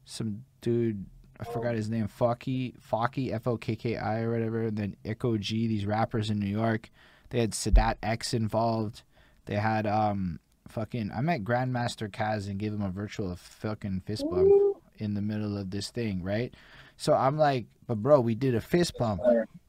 [0.04, 1.06] some dude
[1.40, 4.98] I forgot his name, Focky, Focky, F O K K I or whatever, and then
[5.06, 6.90] Echo G, these rappers in New York.
[7.30, 9.04] They had Sadat X involved.
[9.46, 14.26] They had um fucking I met Grandmaster Caz and gave him a virtual fucking fist
[14.30, 14.71] bump
[15.02, 16.54] in the middle of this thing, right?
[16.98, 19.22] So I'm like, but bro, we did a fist bump,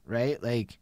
[0.06, 0.42] right?
[0.42, 0.78] Like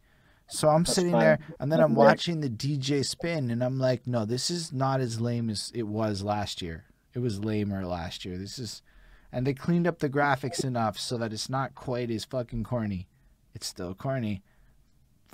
[0.47, 1.21] so I'm That's sitting fine.
[1.21, 4.99] there and then I'm watching the DJ spin and I'm like, no, this is not
[4.99, 6.83] as lame as it was last year.
[7.13, 8.37] It was lamer last year.
[8.37, 8.81] This is
[9.31, 13.07] and they cleaned up the graphics enough so that it's not quite as fucking corny.
[13.55, 14.43] It's still corny.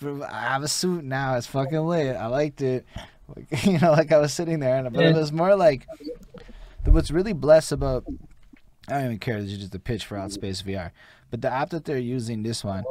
[0.04, 1.36] I have a suit now.
[1.36, 2.16] It's fucking lit.
[2.16, 2.86] I liked it.
[3.36, 5.88] Like, you know, like I was sitting there, and but it was more like
[6.86, 8.06] what's really blessed about.
[8.88, 9.42] I don't even care.
[9.42, 10.92] This is just a pitch for Outspace VR.
[11.30, 12.84] But the app that they're using, this one,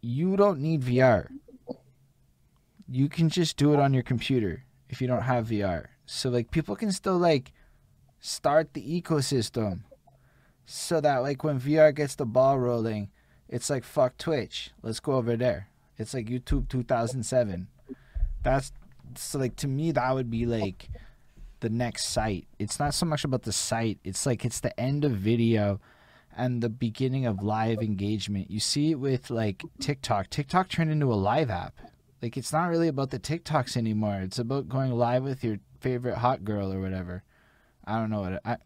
[0.00, 1.28] you don't need VR.
[2.88, 5.86] You can just do it on your computer if you don't have VR.
[6.06, 7.52] So like people can still like
[8.20, 9.80] start the ecosystem
[10.64, 13.10] so that like when VR gets the ball rolling,
[13.48, 14.70] it's like fuck Twitch.
[14.82, 15.68] Let's go over there.
[15.98, 17.66] It's like YouTube 2007.
[18.42, 18.72] That's
[19.16, 20.88] so like to me that would be like
[21.60, 22.46] the next site.
[22.58, 23.98] It's not so much about the site.
[24.04, 25.80] It's like it's the end of video
[26.36, 28.50] and the beginning of live engagement.
[28.50, 30.28] You see it with like TikTok.
[30.30, 31.74] TikTok turned into a live app.
[32.22, 34.20] Like it's not really about the TikToks anymore.
[34.20, 37.22] It's about going live with your favorite hot girl or whatever.
[37.84, 38.58] I don't know what I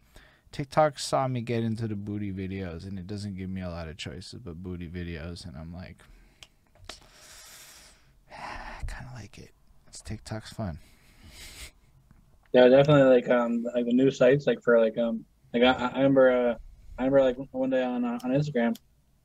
[0.51, 3.87] TikTok saw me get into the booty videos and it doesn't give me a lot
[3.87, 6.03] of choices but booty videos and I'm like
[8.31, 9.51] I kind of like it.
[9.87, 10.79] It's TikTok's fun.
[12.53, 15.97] Yeah, definitely like um like the new sites like for like um like I, I
[15.97, 16.55] remember uh
[16.97, 18.75] I remember like one day on uh, on Instagram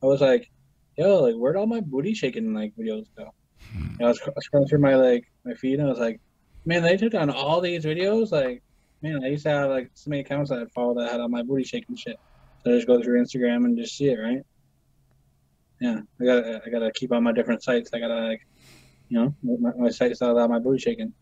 [0.01, 0.49] I was like
[0.97, 3.29] yo like where'd all my booty shaking like videos go?
[3.73, 6.21] And I was scrolling through my like my feed and I was like
[6.65, 8.63] man they took down all these videos like
[9.01, 11.29] man I used to have like so many accounts that I followed that had all
[11.29, 12.17] my booty shaking shit
[12.63, 14.41] so I just go through Instagram and just see it right
[15.81, 18.41] yeah I gotta I gotta keep on my different sites I gotta like
[19.09, 21.13] you know my, my sites that allow my booty shaking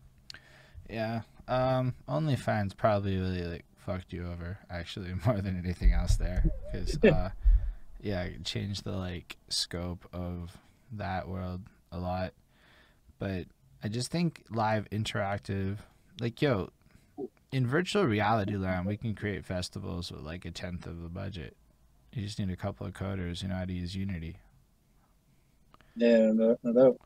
[0.88, 1.22] Yeah.
[1.48, 6.98] Um OnlyFans probably really like fucked you over actually more than anything else there cuz
[7.04, 7.30] uh
[8.00, 10.56] yeah, it changed the like scope of
[10.92, 12.34] that world a lot.
[13.18, 13.46] But
[13.82, 15.78] I just think live interactive
[16.20, 16.70] like yo
[17.52, 21.56] in virtual reality land we can create festivals with like a tenth of the budget.
[22.12, 24.38] You just need a couple of coders who know how to use Unity.
[25.94, 27.00] yeah no, no doubt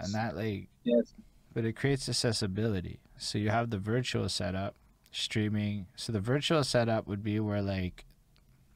[0.00, 1.12] And that like yes
[1.52, 3.00] but it creates accessibility.
[3.18, 4.74] So you have the virtual setup,
[5.10, 5.86] streaming.
[5.96, 8.04] So the virtual setup would be where like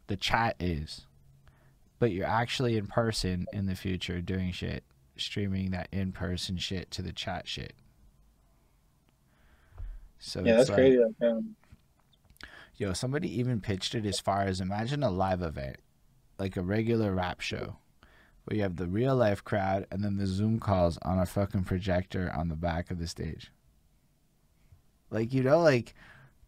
[0.06, 1.06] the chat is,
[1.98, 4.84] but you're actually in person in the future doing shit,
[5.16, 7.74] streaming that in person shit to the chat shit.
[10.18, 11.56] So yeah that's like, crazy like, um,
[12.76, 15.76] Yo, somebody even pitched it as far as imagine a live event,
[16.38, 17.76] like a regular rap show,
[18.44, 21.64] where you have the real life crowd and then the Zoom calls on a fucking
[21.64, 23.52] projector on the back of the stage.
[25.10, 25.94] Like, you know, like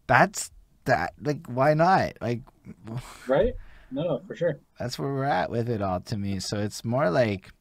[0.07, 0.51] that's
[0.85, 1.13] that.
[1.21, 2.13] Like, why not?
[2.21, 2.41] Like,
[3.27, 3.53] right
[3.91, 6.39] no for sure that's where we're at with it all to me.
[6.39, 7.51] So it's more like,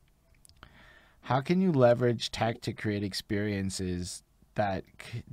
[1.23, 4.23] how can you leverage tech to create experiences
[4.55, 4.85] that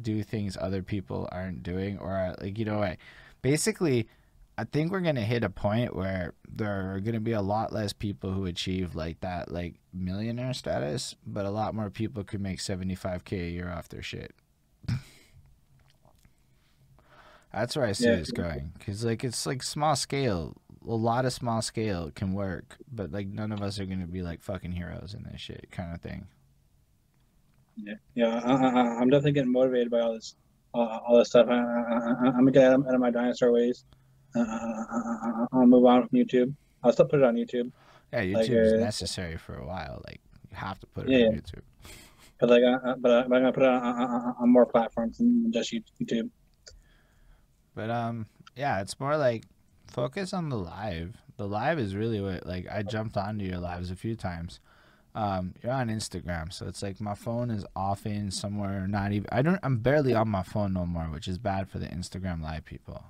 [0.01, 2.99] do things other people aren't doing, or like you know, like,
[3.41, 4.07] basically,
[4.57, 7.93] I think we're gonna hit a point where there are gonna be a lot less
[7.93, 12.59] people who achieve like that, like millionaire status, but a lot more people could make
[12.59, 14.33] seventy five k a year off their shit.
[17.53, 18.13] That's where I see Yeah.
[18.15, 18.73] it's going.
[18.85, 20.55] Cause like it's like small scale.
[20.87, 24.21] A lot of small scale can work, but like none of us are gonna be
[24.21, 26.27] like fucking heroes in this shit kind of thing.
[27.75, 28.41] Yeah, yeah.
[28.43, 30.35] I, I'm definitely getting motivated by all this,
[30.73, 31.47] uh, all this stuff.
[31.49, 33.83] I, I'm gonna get out of, out of my dinosaur ways.
[34.35, 36.53] Uh, I, I, I'll move on from YouTube.
[36.83, 37.71] I'll still put it on YouTube,
[38.13, 40.01] Yeah, Like, YouTube's uh, necessary for a while.
[40.05, 41.39] Like you have to put it Yeah, on yeah.
[41.39, 41.61] YouTube.
[42.39, 45.17] but like, uh, but, I, but I'm gonna put it on, on, on more platforms
[45.17, 46.29] than just YouTube.
[47.79, 48.25] But um,
[48.57, 49.45] yeah, it's more like
[49.87, 51.15] focus on the live.
[51.37, 54.59] The live is really what like I jumped onto your lives a few times.
[55.15, 59.27] Um, you're on Instagram, so it's like my phone is often somewhere not even.
[59.31, 59.61] I don't.
[59.63, 63.01] I'm barely on my phone no more, which is bad for the Instagram live people.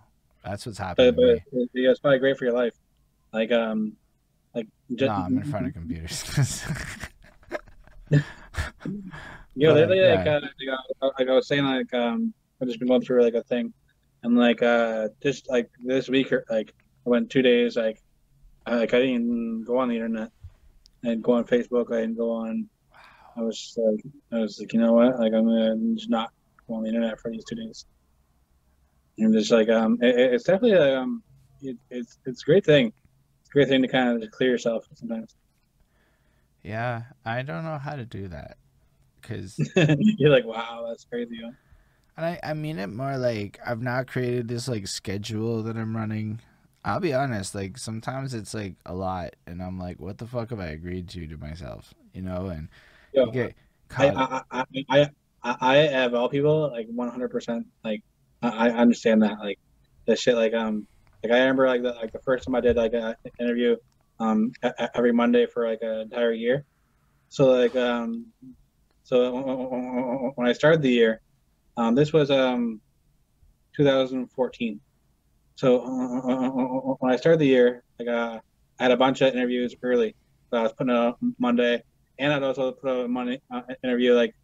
[0.45, 2.75] That's what's happening But, but yeah, it's probably great for your life.
[3.33, 3.93] Like, um,
[4.53, 6.63] like just, No, I'm in front of computers.
[8.11, 8.21] You
[9.55, 10.31] know, But, lately, like, yeah.
[10.31, 13.33] uh, like, uh, like I was saying, like, um, I've just been going through like
[13.33, 13.73] a thing,
[14.23, 16.73] and like, uh, just like this week, or like,
[17.05, 17.99] I went two days, like,
[18.65, 20.29] I, like I didn't go on the internet,
[21.03, 22.69] I didn't go on Facebook, I didn't go on.
[23.37, 24.01] I was just, like,
[24.33, 26.29] I was like, you know what, like, I'm gonna just not
[26.67, 27.85] go on the internet for these two days.
[29.17, 31.23] And just like, um, it, it- it's definitely, a, um,
[31.61, 32.87] it, it's it's a great thing.
[32.87, 35.35] It's a great thing to kind of just clear yourself sometimes.
[36.63, 38.57] yeah, I don't know how to do that,
[39.21, 41.37] cause You're like, wow, that's crazy.
[41.43, 41.51] Huh?
[42.19, 45.95] And I, I mean it more like I've not created this like schedule that I'm
[45.95, 46.41] running.
[46.83, 50.49] I'll be honest, like sometimes it's like a lot and I'm like, what the fuck
[50.49, 51.93] have I agreed to to myself?
[52.13, 52.67] You know, and
[53.13, 53.55] Yo, get
[53.95, 55.09] I, I, I,
[55.43, 57.65] I, I, have all people like 100%.
[57.85, 58.03] Like,
[58.41, 59.39] I, I understand that.
[59.39, 59.57] Like,
[60.05, 60.35] the shit.
[60.35, 60.85] Like, um,
[61.23, 63.77] like I remember like the like the first time I did like an interview,
[64.19, 64.51] um,
[64.93, 66.65] every Monday for like an entire year.
[67.29, 68.25] So like, um,
[69.03, 71.21] so when I started the year,
[71.79, 72.81] um, this was um,
[73.77, 74.81] 2014.
[75.55, 78.39] So uh, when I started the year, like uh,
[78.79, 80.13] I had a bunch of interviews early.
[80.49, 81.81] So I was putting out Monday,
[82.17, 84.35] and I'd also put out a Monday uh, interview like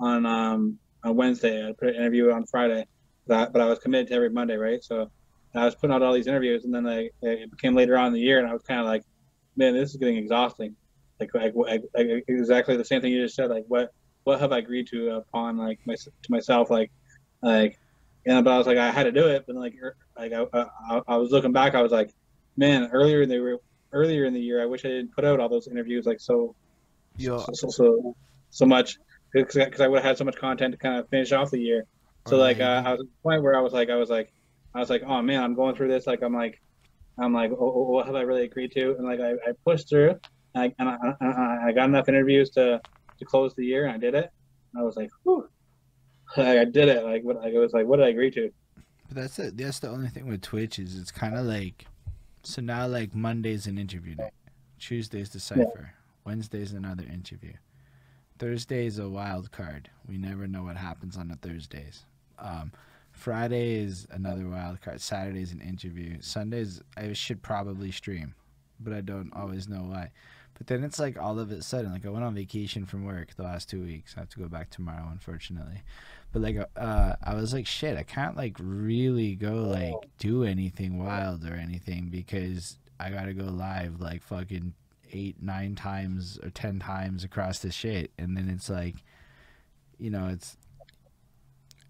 [0.00, 1.64] on um on Wednesday.
[1.64, 2.84] I put an interview on Friday,
[3.26, 4.82] but I, but I was committed to every Monday, right?
[4.82, 5.12] So
[5.54, 8.14] I was putting out all these interviews, and then like it became later on in
[8.14, 9.04] the year, and I was kind of like,
[9.56, 10.74] man, this is getting exhausting.
[11.20, 13.50] Like, like, like, like exactly the same thing you just said.
[13.50, 13.92] Like, what
[14.24, 16.70] what have I agreed to upon like my, to myself?
[16.70, 16.90] Like,
[17.42, 17.78] like,
[18.26, 20.44] and but I was like, I had to do it, but like, er, like I,
[20.52, 22.12] I, I was looking back, I was like,
[22.56, 23.58] man, earlier in the
[23.92, 26.54] earlier in the year, I wish I didn't put out all those interviews like so
[27.16, 27.38] yeah.
[27.38, 28.16] so so so,
[28.50, 28.98] so much
[29.32, 31.84] because I would have had so much content to kind of finish off the year.
[32.26, 34.10] So Or like uh, I was at the point where I was like I was
[34.10, 34.32] like
[34.74, 36.60] I was like oh man I'm going through this like I'm like
[37.18, 39.88] I'm like oh, oh, what have I really agreed to and like I, I pushed
[39.88, 40.18] through
[40.54, 42.80] and, I, and I, I, I got enough interviews to
[43.20, 44.32] to close the year and I did it.
[44.76, 45.48] I was like whew.
[46.36, 48.50] Like, I did it like what like, it was like what did I agree to?
[49.08, 51.86] But that's the that's the only thing with Twitch is it's kind of like,
[52.42, 54.32] so now like Monday's an interview night,
[54.78, 55.92] Tuesday's the cipher,
[56.24, 57.52] Wednesday's another interview,
[58.38, 59.90] Thursday's a wild card.
[60.08, 62.04] We never know what happens on the Thursdays.
[62.38, 62.70] Um,
[63.10, 65.00] Friday is another wild card.
[65.00, 66.18] Saturday's an interview.
[66.20, 68.34] Sundays I should probably stream,
[68.78, 70.10] but I don't always know why.
[70.60, 73.34] But then it's like all of a sudden, like I went on vacation from work
[73.34, 74.12] the last two weeks.
[74.14, 75.80] I have to go back tomorrow, unfortunately.
[76.34, 80.98] But like, uh, I was like, shit, I can't like really go like do anything
[81.02, 84.74] wild or anything because I gotta go live like fucking
[85.14, 88.96] eight, nine times or ten times across the shit, and then it's like,
[89.96, 90.58] you know, it's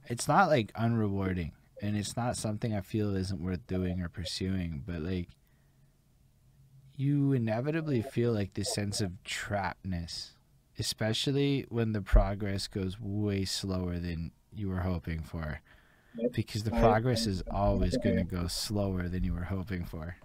[0.06, 1.50] it's not like unrewarding,
[1.82, 5.26] and it's not something I feel isn't worth doing or pursuing, but like.
[7.00, 10.32] You inevitably feel like this sense of trappedness
[10.78, 15.60] especially when the progress goes way slower than you were hoping for
[16.32, 20.16] because the progress is always going to go slower than you were hoping for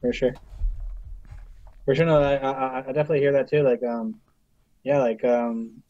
[0.00, 0.34] For sure.
[1.84, 3.62] For sure, no, I, I, I definitely hear that too.
[3.62, 4.20] Like, um,
[4.82, 5.82] yeah, like, um,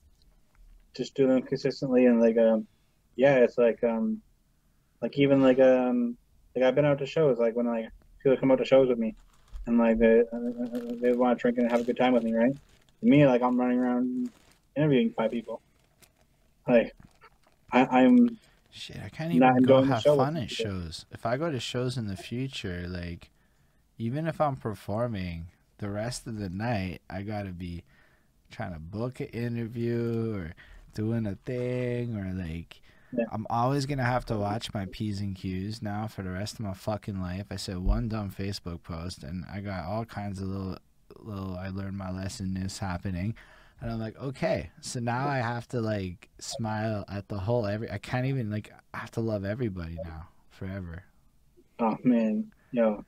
[0.96, 2.66] just doing consistently and like, um,
[3.16, 4.20] yeah, it's like, um,
[5.02, 6.16] like even like, um,
[6.54, 7.88] like I've been out to shows, like when like
[8.22, 9.14] people come out to shows with me,
[9.66, 10.38] and like they uh,
[11.00, 12.56] they want to drink and have a good time with me, right?
[13.02, 14.30] me, like I'm running around
[14.76, 15.60] interviewing five people.
[16.66, 16.94] Like,
[17.70, 18.38] I, I'm
[18.74, 22.08] shit i can't even go have fun at shows if i go to shows in
[22.08, 23.30] the future like
[23.98, 25.46] even if i'm performing
[25.78, 27.84] the rest of the night i gotta be
[28.50, 30.54] trying to book an interview or
[30.92, 32.80] doing a thing or like
[33.16, 33.24] Yeah.
[33.32, 36.60] i'm always gonna have to watch my p's and q's now for the rest of
[36.60, 40.48] my fucking life i said one dumb facebook post and i got all kinds of
[40.48, 40.78] little
[41.18, 43.34] little i learned my lesson is happening
[43.80, 44.70] And I'm like, okay.
[44.80, 47.90] So now I have to like smile at the whole every.
[47.90, 48.72] I can't even like.
[48.94, 51.02] I have to love everybody now forever.
[51.80, 53.04] Oh man, yo,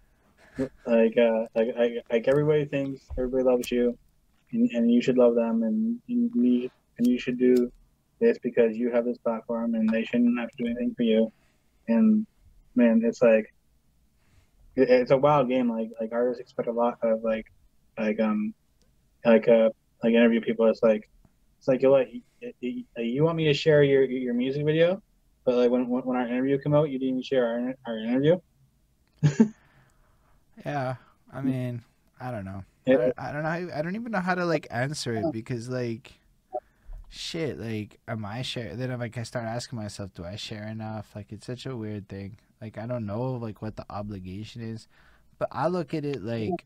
[0.86, 3.96] like uh, like like, like everybody thinks everybody loves you,
[4.52, 7.72] and, and you should love them, and and you and you should do
[8.20, 11.32] this because you have this platform, and they shouldn't have to do anything for you.
[11.88, 12.26] And
[12.74, 13.52] man, it's like
[14.74, 15.70] it, it's a wild game.
[15.70, 17.46] Like like artists expect a lot of like
[17.98, 18.54] like um
[19.24, 19.70] like uh
[20.02, 20.66] like interview people.
[20.66, 21.08] It's like
[21.58, 22.08] it's like you like
[22.60, 25.02] you, you want me to share your your music video,
[25.44, 28.38] but like when when our interview came out, you didn't even share our our interview.
[30.64, 30.96] Yeah,
[31.32, 31.82] I mean,
[32.20, 32.64] I don't know.
[32.86, 33.48] I don't, I don't know.
[33.48, 36.12] How, I don't even know how to like answer it because like,
[37.08, 37.58] shit.
[37.58, 38.76] Like, am I share?
[38.76, 41.10] Then I'm like, I start asking myself, do I share enough?
[41.14, 42.38] Like, it's such a weird thing.
[42.60, 44.88] Like, I don't know like what the obligation is,
[45.38, 46.64] but I look at it like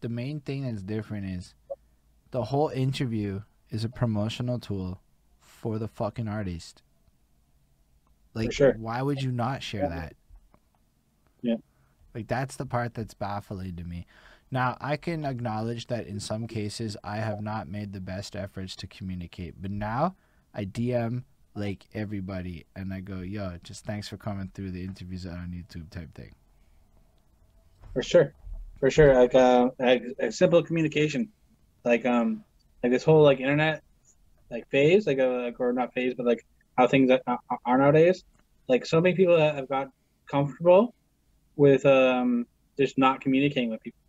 [0.00, 1.54] the main thing that's different is
[2.30, 5.00] the whole interview is a promotional tool
[5.40, 6.82] for the fucking artist.
[8.34, 8.72] Like, sure.
[8.78, 10.14] why would you not share that?
[11.42, 11.56] Yeah.
[12.14, 14.06] Like that's the part that's baffling to me.
[14.52, 18.76] Now, I can acknowledge that in some cases I have not made the best efforts
[18.76, 20.14] to communicate, but now
[20.54, 21.24] I DM
[21.54, 25.88] like everybody and I go, "Yo, just thanks for coming through the interviews on YouTube"
[25.88, 26.34] type thing.
[27.94, 28.34] For sure,
[28.78, 29.14] for sure.
[29.14, 31.30] Like uh, like, simple communication,
[31.82, 32.44] like um,
[32.82, 33.82] like this whole like internet,
[34.50, 36.44] like phase, like uh, like or not phase, but like
[36.76, 38.22] how things are, are nowadays.
[38.68, 39.88] Like so many people have got
[40.30, 40.94] comfortable
[41.56, 42.46] with um
[42.78, 44.01] just not communicating with people.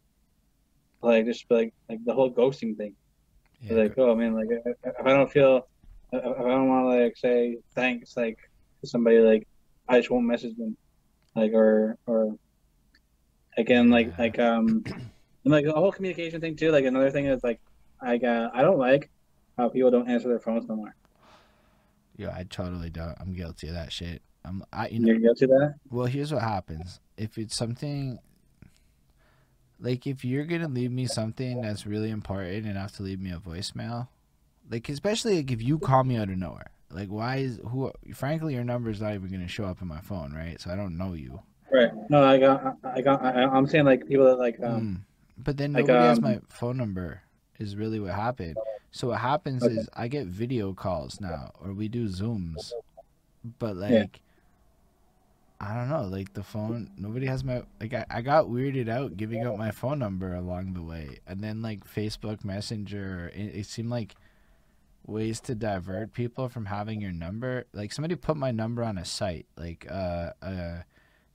[1.03, 2.95] Like just like like the whole ghosting thing.
[3.61, 5.67] Yeah, like oh man, like if I don't feel,
[6.11, 8.37] if I don't want to like say thanks like
[8.81, 9.47] to somebody, like
[9.87, 10.77] I just won't message them,
[11.35, 12.35] like or or
[13.57, 14.15] again like Yeah.
[14.17, 16.71] like um and like the whole communication thing too.
[16.71, 17.59] Like another thing is like
[18.01, 19.11] I uh, I don't like
[19.57, 20.95] how people don't answer their phones no more.
[22.15, 23.15] Yo, I totally don't.
[23.19, 24.21] I'm guilty of that shit.
[24.45, 25.75] I'm, I, you know, You're guilty of that?
[25.89, 26.99] Well, here's what happens.
[27.17, 28.19] If it's something
[29.83, 33.37] like if you're gonna leave me something that's really important enough to leave me a
[33.37, 34.07] voicemail,
[34.71, 37.91] like especially like if you call me out of nowhere, like why is who?
[38.15, 40.59] Frankly, your number is not even gonna show up in my phone, right?
[40.59, 41.41] So I don't know you.
[41.69, 41.91] Right.
[42.09, 45.01] No, I got I got I, I'm saying like people that like um Mm.
[45.43, 47.21] But then like, nobody has um, my phone number.
[47.59, 48.57] Is really what happened.
[48.91, 49.75] So what happens Okay.
[49.75, 52.71] is I get video calls now, or we do zooms,
[53.59, 53.91] but like.
[53.91, 54.05] Yeah.
[55.59, 56.91] I don't know, like the phone.
[56.97, 57.93] Nobody has my like.
[57.93, 61.61] I, I got weirded out giving out my phone number along the way, and then
[61.61, 63.31] like Facebook Messenger.
[63.33, 64.15] It, it seemed like
[65.05, 67.65] ways to divert people from having your number.
[67.73, 70.81] Like somebody put my number on a site, like uh, uh,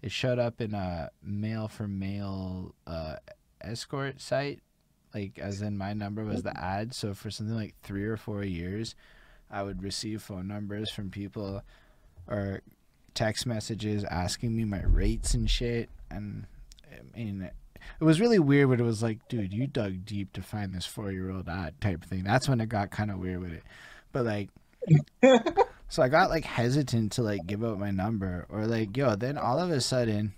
[0.02, 3.16] it showed up in a male for male uh
[3.62, 4.60] escort site,
[5.14, 6.94] like as in my number was the ad.
[6.94, 8.94] So for something like three or four years,
[9.50, 11.62] I would receive phone numbers from people
[12.26, 12.60] or
[13.14, 15.90] text messages asking me my rates and shit.
[16.10, 16.46] And
[16.92, 17.42] I mean,
[18.00, 20.86] it was really weird but it was like, dude, you dug deep to find this
[20.86, 22.24] four year old ad type thing.
[22.24, 23.62] That's when it got kind of weird with it.
[24.12, 24.50] But like,
[25.88, 29.36] so I got like hesitant to like give out my number or like, yo, then
[29.38, 30.34] all of a sudden,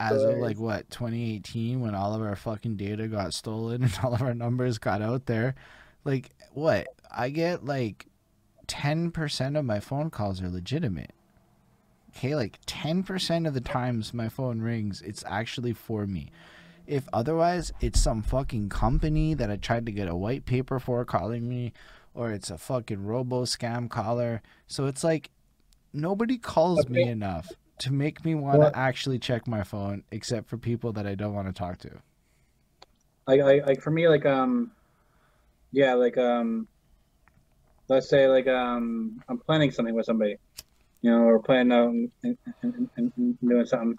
[0.00, 4.14] as of like what 2018 when all of our fucking data got stolen and all
[4.14, 5.54] of our numbers got out there
[6.04, 8.06] like what i get like
[8.66, 11.12] 10% of my phone calls are legitimate
[12.20, 16.30] okay like 10% of the times my phone rings it's actually for me.
[16.86, 21.04] If otherwise it's some fucking company that i tried to get a white paper for
[21.06, 21.72] calling me
[22.12, 24.42] or it's a fucking robo scam caller.
[24.66, 25.30] So it's like
[25.94, 27.48] nobody calls me enough
[27.78, 31.32] to make me want to actually check my phone except for people that i don't
[31.32, 31.90] want to talk to.
[33.26, 34.72] Like, like like for me like um
[35.72, 36.68] yeah like um
[37.88, 40.36] let's say like um i'm planning something with somebody
[41.02, 42.38] you know or planning out and, and,
[42.96, 43.96] and, and doing something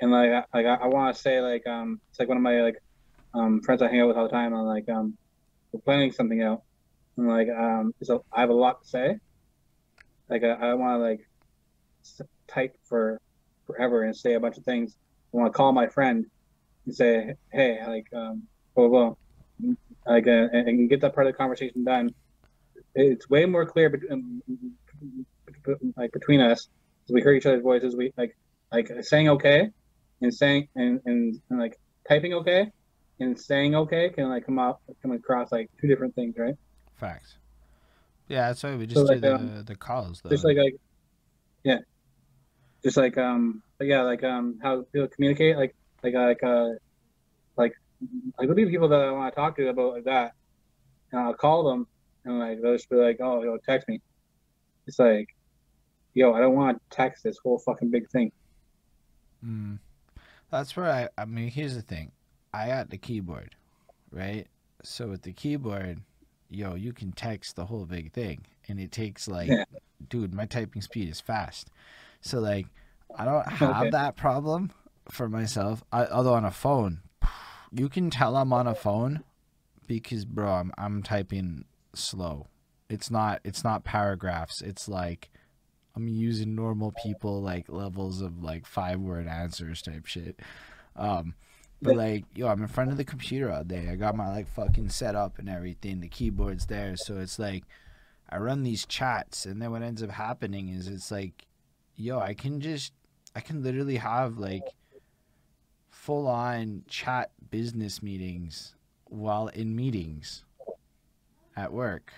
[0.00, 2.42] and like I, like i, I want to say like um it's like one of
[2.42, 2.76] my like
[3.34, 5.16] um friends i hang out with all the time and like um
[5.72, 6.62] we're planning something out
[7.16, 9.18] and like um so i have a lot to say
[10.28, 11.20] like i, I want to like
[12.48, 13.20] type for
[13.66, 14.96] forever and say a bunch of things
[15.32, 16.26] i want to call my friend
[16.86, 18.42] and say, hey, like, um,
[18.74, 19.14] blah, blah,
[19.58, 19.74] blah.
[20.06, 22.14] like, uh, and, and get that part of the conversation done.
[22.94, 23.90] It's way more clear,
[25.96, 26.68] like between us,
[27.08, 27.96] we hear each other's voices.
[27.96, 28.36] We like,
[28.72, 29.68] like saying okay,
[30.20, 31.78] and saying and, and, and like
[32.08, 32.70] typing okay,
[33.20, 36.54] and saying okay can like come out come across like two different things, right?
[36.96, 37.38] facts
[38.28, 40.56] yeah that's why we just So, do like, the, um, the calls though Just like
[40.56, 40.74] like,
[41.64, 41.78] yeah,
[42.84, 46.68] just like um, but yeah, like um, how people communicate, like like like uh,
[47.56, 47.72] like
[48.38, 50.32] like there'll be people that I want to talk to about like that,
[51.12, 51.86] and I'll call them,
[52.24, 54.00] and like they'll just be like, "Oh, yo, text me."
[54.86, 55.33] It's like,
[56.14, 58.32] yo, I don't want to text this whole fucking big thing.
[59.44, 59.78] Mm.
[60.50, 61.08] That's where I.
[61.18, 62.12] I mean, here's the thing.
[62.52, 63.56] I got the keyboard,
[64.10, 64.46] right?
[64.82, 66.00] So with the keyboard,
[66.48, 69.64] yo, you can text the whole big thing, and it takes like, Yeah.
[70.08, 71.68] dude, my typing speed is fast.
[72.20, 72.66] So like,
[73.18, 73.90] I don't have Okay.
[73.90, 74.70] that problem
[75.10, 75.82] for myself.
[75.92, 77.00] I, although on a phone,
[77.72, 79.24] you can tell I'm on a phone
[79.86, 81.64] because, bro, I'm I'm typing
[81.94, 82.46] slow.
[82.88, 84.60] It's not it's not paragraphs.
[84.62, 85.30] It's like
[85.96, 90.40] I'm using normal people like levels of like five word answers type shit.
[90.96, 91.34] Um,
[91.80, 93.88] but like, yo, I'm in front of the computer all day.
[93.90, 96.00] I got my like fucking setup and everything.
[96.00, 97.64] The keyboard's there, so it's like
[98.28, 101.46] I run these chats, and then what ends up happening is it's like,
[101.94, 102.92] yo, I can just
[103.36, 104.62] I can literally have like
[105.90, 110.44] full on chat business meetings while in meetings
[111.56, 112.12] at work.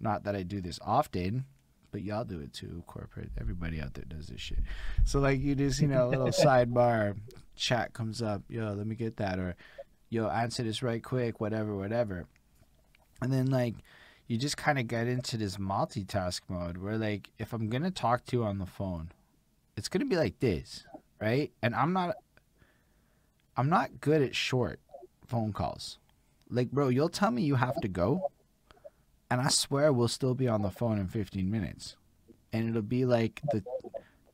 [0.00, 1.46] Not that I do this often,
[1.90, 3.30] but y'all do it too, corporate.
[3.40, 4.58] Everybody out there does this shit.
[5.04, 7.16] So like you just, you know, a little sidebar
[7.56, 9.56] chat comes up, yo, let me get that or
[10.10, 12.26] yo, answer this right quick, whatever, whatever.
[13.20, 13.74] And then like
[14.26, 17.90] you just kind of get into this multitask mode where like if I'm going to
[17.90, 19.10] talk to you on the phone,
[19.76, 20.84] it's going to be like this,
[21.20, 21.50] right?
[21.62, 22.16] And I'm not
[23.56, 24.78] I'm not good at short
[25.26, 25.98] phone calls.
[26.50, 28.30] Like, bro, you'll tell me you have to go,
[29.30, 31.96] and I swear we'll still be on the phone in 15 minutes.
[32.52, 33.62] And it'll be like the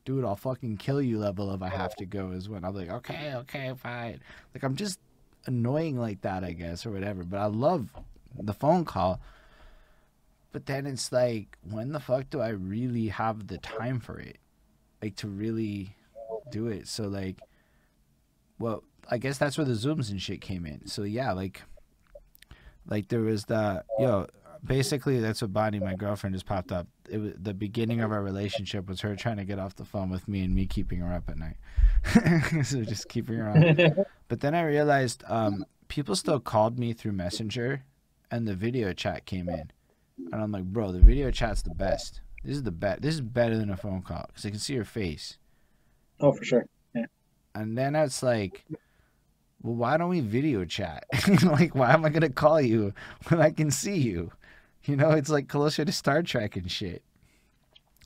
[0.05, 2.89] dude, I'll fucking kill you level of I have to go is when I'm like,
[2.89, 4.21] okay, okay, fine.
[4.53, 4.99] Like, I'm just
[5.47, 7.23] annoying like that, I guess, or whatever.
[7.23, 7.89] But I love
[8.39, 9.19] the phone call.
[10.51, 14.37] But then it's like, when the fuck do I really have the time for it?
[15.01, 15.95] Like, to really
[16.51, 16.87] do it.
[16.87, 17.41] So, like,
[18.59, 20.87] well, I guess that's where the zooms and shit came in.
[20.87, 21.61] So yeah, like,
[22.87, 24.27] like there was the yo.
[24.65, 26.87] Basically, that's what Bonnie, my girlfriend, just popped up.
[27.09, 30.09] It was the beginning of our relationship was her trying to get off the phone
[30.09, 31.57] with me and me keeping her up at night.
[32.65, 34.05] so just keeping her on.
[34.27, 37.83] But then I realized um, people still called me through Messenger,
[38.31, 39.71] and the video chat came in,
[40.31, 42.21] and I'm like, bro, the video chat's the best.
[42.43, 43.01] This is the best.
[43.01, 45.37] This is better than a phone call because I can see your face.
[46.19, 46.65] oh, for sure.
[46.95, 47.05] Yeah.
[47.53, 48.65] And then it's like,
[49.61, 51.05] well, why don't we video chat?
[51.43, 52.93] like, why am I gonna call you
[53.27, 54.31] when I can see you?
[54.87, 57.01] You know, it's like closer to Star Trek and shit.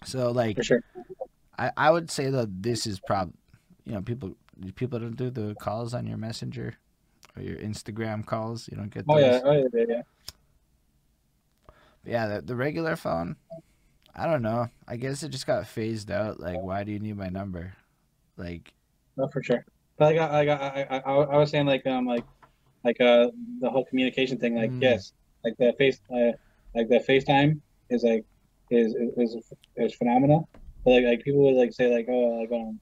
[0.06, 0.82] So like, sure.
[1.58, 3.34] I, I would say that this is prob,
[3.86, 4.36] you know, people
[4.76, 6.76] people don't do the calls on your messenger
[7.36, 8.70] or your Instagram calls.
[8.70, 9.42] You don't get Oh yeah.
[9.44, 9.68] Oh yeah.
[9.74, 9.86] Yeah.
[9.90, 10.02] yeah.
[12.06, 13.36] yeah, the, the regular phone.
[14.16, 14.70] I don't know.
[14.88, 16.40] I guess it just got phased out.
[16.40, 17.74] Like, why do you need my number?
[18.38, 18.74] Like,
[19.18, 19.66] No, for sure.
[19.98, 22.24] But like, I, got I, I, I, I was saying like, um, like,
[22.84, 23.28] like, uh,
[23.60, 24.56] the whole communication thing.
[24.56, 24.82] Like, Mm.
[24.82, 26.32] yes, like the face, uh,
[26.76, 27.60] like the FaceTime
[27.90, 28.26] is like,
[28.72, 30.48] is is is phenomenal.
[30.86, 32.80] But like, like people would like say like, oh, like, um,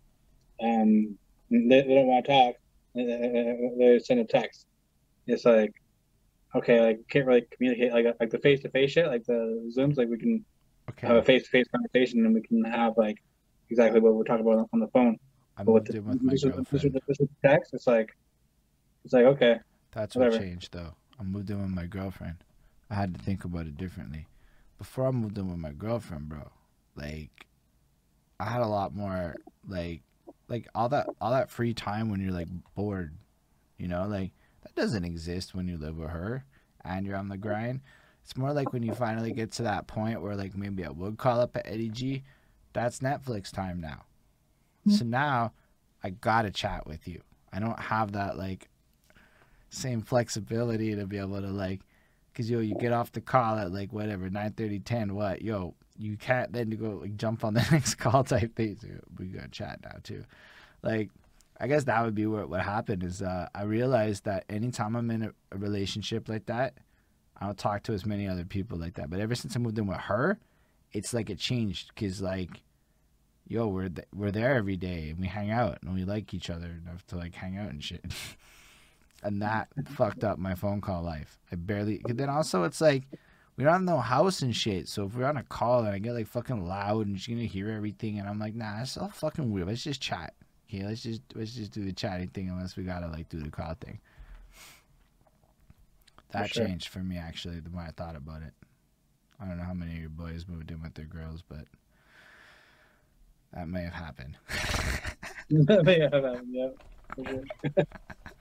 [0.62, 1.18] um,
[1.50, 2.56] they, they don't want to talk.
[2.98, 4.66] uh, They send a text.
[5.28, 5.72] It's like,
[6.56, 9.98] okay, like can't really communicate like like the face to face shit, like the zooms,
[9.98, 10.46] like we can
[10.90, 13.18] okay, have a face to face conversation and we can have like
[13.70, 15.18] exactly what we're talking about on the phone.
[15.58, 18.10] I But with the, with my this with- this this text, it's like,
[19.04, 19.60] it's like okay,
[19.92, 20.96] That's what changed though.
[21.20, 22.44] I moved in with my girlfriend.
[22.90, 24.28] I had to think about it differently.
[24.78, 26.52] Before I moved in with my girlfriend, bro,
[26.96, 27.48] like
[28.40, 29.36] I had a lot more
[29.68, 30.02] like
[30.48, 33.16] like all that all that free time when you're like bored,
[33.78, 34.32] you know, like
[34.64, 36.46] that doesn't exist when you live with her
[36.84, 37.82] and you're on the grind.
[38.24, 41.18] It's more like when you finally get to that point where like maybe I would
[41.18, 42.24] call up at Eddie G,
[42.74, 44.04] that's Netflix time now.
[44.86, 44.92] Mm-hmm.
[44.92, 45.54] So now
[46.04, 47.22] I gotta chat with you.
[47.52, 48.70] I don't have that like
[49.70, 51.82] same flexibility to be able to like
[52.38, 55.42] because yo you get off the call at like whatever 9 30, 10 what?
[55.42, 58.78] Yo you can't then go like jump on the next call type thing.
[58.80, 60.24] So we gotta chat now too.
[60.84, 61.10] Like
[61.60, 65.10] i guess that would be what what happened is uh i realized that anytime i'm
[65.10, 66.78] in a, a relationship like that
[67.42, 69.10] i'll talk to as many other people like that.
[69.10, 70.38] But ever since i moved in with her
[70.94, 72.62] it's like it changed because like
[73.48, 76.52] yo we're th- we're there every day and we hang out and we like each
[76.52, 78.06] other enough to like hang out and shit
[79.24, 79.40] and mm.
[79.42, 81.40] that fucked up my phone call life.
[81.52, 82.02] I barely.
[82.08, 83.04] Then also, it's like
[83.58, 84.88] we don't have no house and shit.
[84.88, 87.48] So if we're on a call and I get like fucking loud and she's gonna
[87.48, 89.68] hear everything, and I'm like, nah, that's all fucking weird.
[89.68, 90.34] Let's just chat.
[90.70, 93.50] Okay, let's just let's just do the chatting thing unless we gotta like do the
[93.50, 94.00] call thing.
[96.32, 96.66] That sure.
[96.66, 97.60] changed for me actually.
[97.60, 98.54] The more I thought about it,
[99.40, 101.66] I don't know how many of your boys moved in with their girls, but
[103.54, 104.38] that may have happened.
[105.50, 106.72] that- yeah,
[107.16, 107.44] for sure.
[107.76, 107.84] yeah.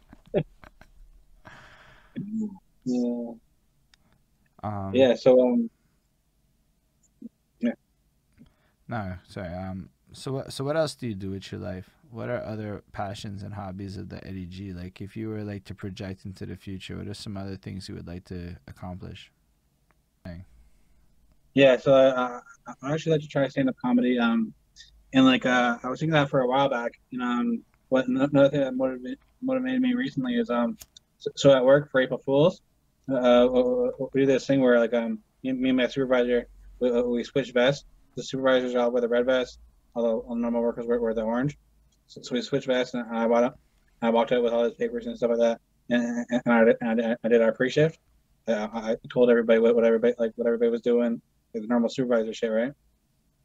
[4.62, 5.14] Um, yeah.
[5.14, 5.70] So um,
[8.88, 9.52] No, sorry.
[9.52, 9.90] Um.
[10.12, 10.52] So what?
[10.52, 11.90] So what else do you do with your life?
[12.10, 14.72] What are other passions and hobbies of the Eddie G?
[14.72, 17.88] Like, if you were like to project into the future, what are some other things
[17.88, 19.32] you would like to accomplish?
[21.54, 21.76] yeah.
[21.78, 22.40] So uh,
[22.82, 24.18] I actually like to try stand up comedy.
[24.18, 24.52] Um,
[25.12, 26.92] and like uh, I was thinking that for a while back.
[27.12, 30.76] And um, what another thing that motivated motivated me recently is um,
[31.18, 32.62] so, at work for April Fools,
[33.12, 33.48] uh,
[34.12, 36.46] we do this thing where like um, me, and my supervisor
[36.80, 37.84] we, we switch vests.
[38.16, 39.58] The supervisors all wear the red vest,
[39.94, 41.56] although all normal workers wear, wear the orange.
[42.06, 43.54] So, so we switched vests, and I bought.
[44.02, 46.76] I walked out with all his papers and stuff like that, and, and, I, did,
[46.82, 47.98] and I, did our pre-shift.
[48.46, 51.20] Uh, I told everybody what, what everybody like what everybody was doing,
[51.54, 52.72] like the normal supervisor shit, right?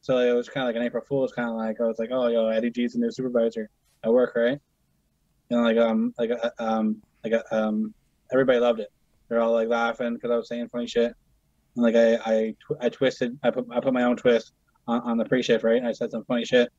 [0.02, 2.10] So it was kind of like an April Fool's, kind of like I was like,
[2.12, 3.70] oh, yo, Eddie G's the new supervisor
[4.04, 4.60] at work, right?
[5.50, 7.94] And like um like uh, um like uh, um
[8.32, 8.90] everybody loved it.
[9.30, 11.14] They're all like laughing because I was saying funny shit.
[11.76, 14.54] And like I I, I twisted, I put I put my own twist
[14.88, 15.78] on, on the pre-shift, right?
[15.78, 16.70] And I said some funny shit,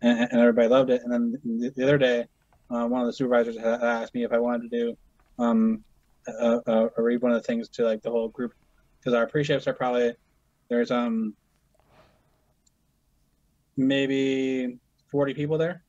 [0.00, 1.02] and, and everybody loved it.
[1.02, 2.26] And then the, the other day,
[2.70, 4.96] uh, one of the supervisors had asked me if I wanted to do
[5.38, 5.84] um
[6.96, 8.52] read one of the things to like the whole group
[9.00, 10.12] because our pre-shifts are probably
[10.68, 11.34] there's um
[13.76, 14.78] maybe
[15.10, 15.82] 40 people there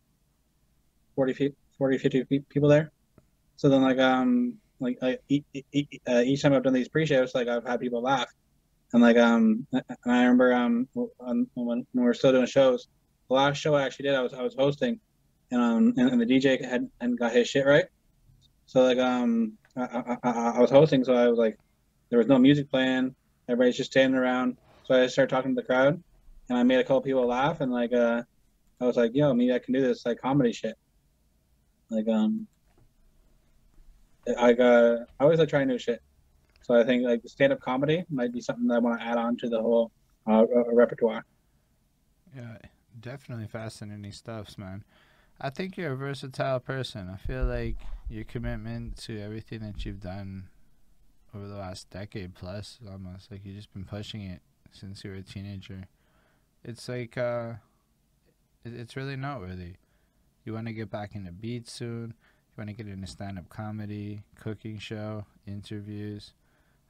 [1.15, 2.91] 40 40 50 people there
[3.55, 7.65] so then like um like, like each, each time i've done these pre-shows like i've
[7.65, 8.27] had people laugh.
[8.93, 12.87] And like um and i remember um when, when we were still doing shows
[13.29, 14.99] the last show i actually did i was i was hosting
[15.51, 17.85] and um and, and the dj had and got his shit right.
[18.65, 21.57] So like um I, I, I was hosting so i was like
[22.09, 23.15] there was no music playing.
[23.49, 24.55] Everybody's just standing around.
[24.83, 26.01] So i started talking to the crowd
[26.49, 28.21] and I made a couple people laugh, and like uh,
[28.81, 30.75] I was like, yo, maybe I can do this like comedy shit.
[31.89, 32.47] Like um,
[34.27, 36.01] I uh, I always like trying new shit.
[36.63, 39.17] So I think like stand up comedy might be something that I want to add
[39.17, 39.91] on to the whole
[40.27, 41.25] uh, repertoire.
[42.35, 42.57] Yeah,
[42.99, 44.83] definitely fascinating stuffs, man.
[45.41, 47.09] I think you're a versatile person.
[47.09, 47.77] I feel like
[48.09, 50.47] your commitment to everything that you've done
[51.35, 54.41] over the last decade plus, almost like you've just been pushing it
[54.71, 55.87] since you were a teenager
[56.63, 57.53] it's like uh,
[58.63, 59.73] it's really noteworthy.
[60.45, 62.13] You want to get back into beats soon.
[62.55, 66.33] You want to get into stand-up comedy, cooking show, interviews.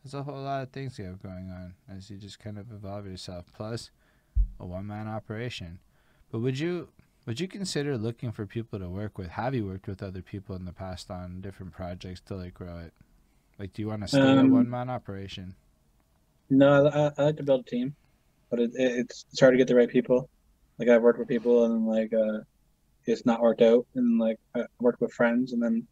[0.03, 2.72] There's a whole lot of things you have going on as you just kind of
[2.72, 3.45] evolve yourself.
[3.53, 3.90] Plus,
[4.60, 5.80] a one-man operation.
[6.31, 6.90] But would you
[7.26, 9.30] would you consider looking for people to work with?
[9.30, 12.80] Have you worked with other people in the past on different projects to like grow
[12.80, 12.94] it?
[13.57, 15.56] Like, do you want to stay um, a one-man operation?
[16.49, 17.95] No, I, I like to build a team
[18.53, 20.30] but it, it, it's it's hard to get the right people.
[20.77, 22.41] Like I've worked with people and like uh,
[23.05, 25.88] it's not worked out, and like I worked with friends, and then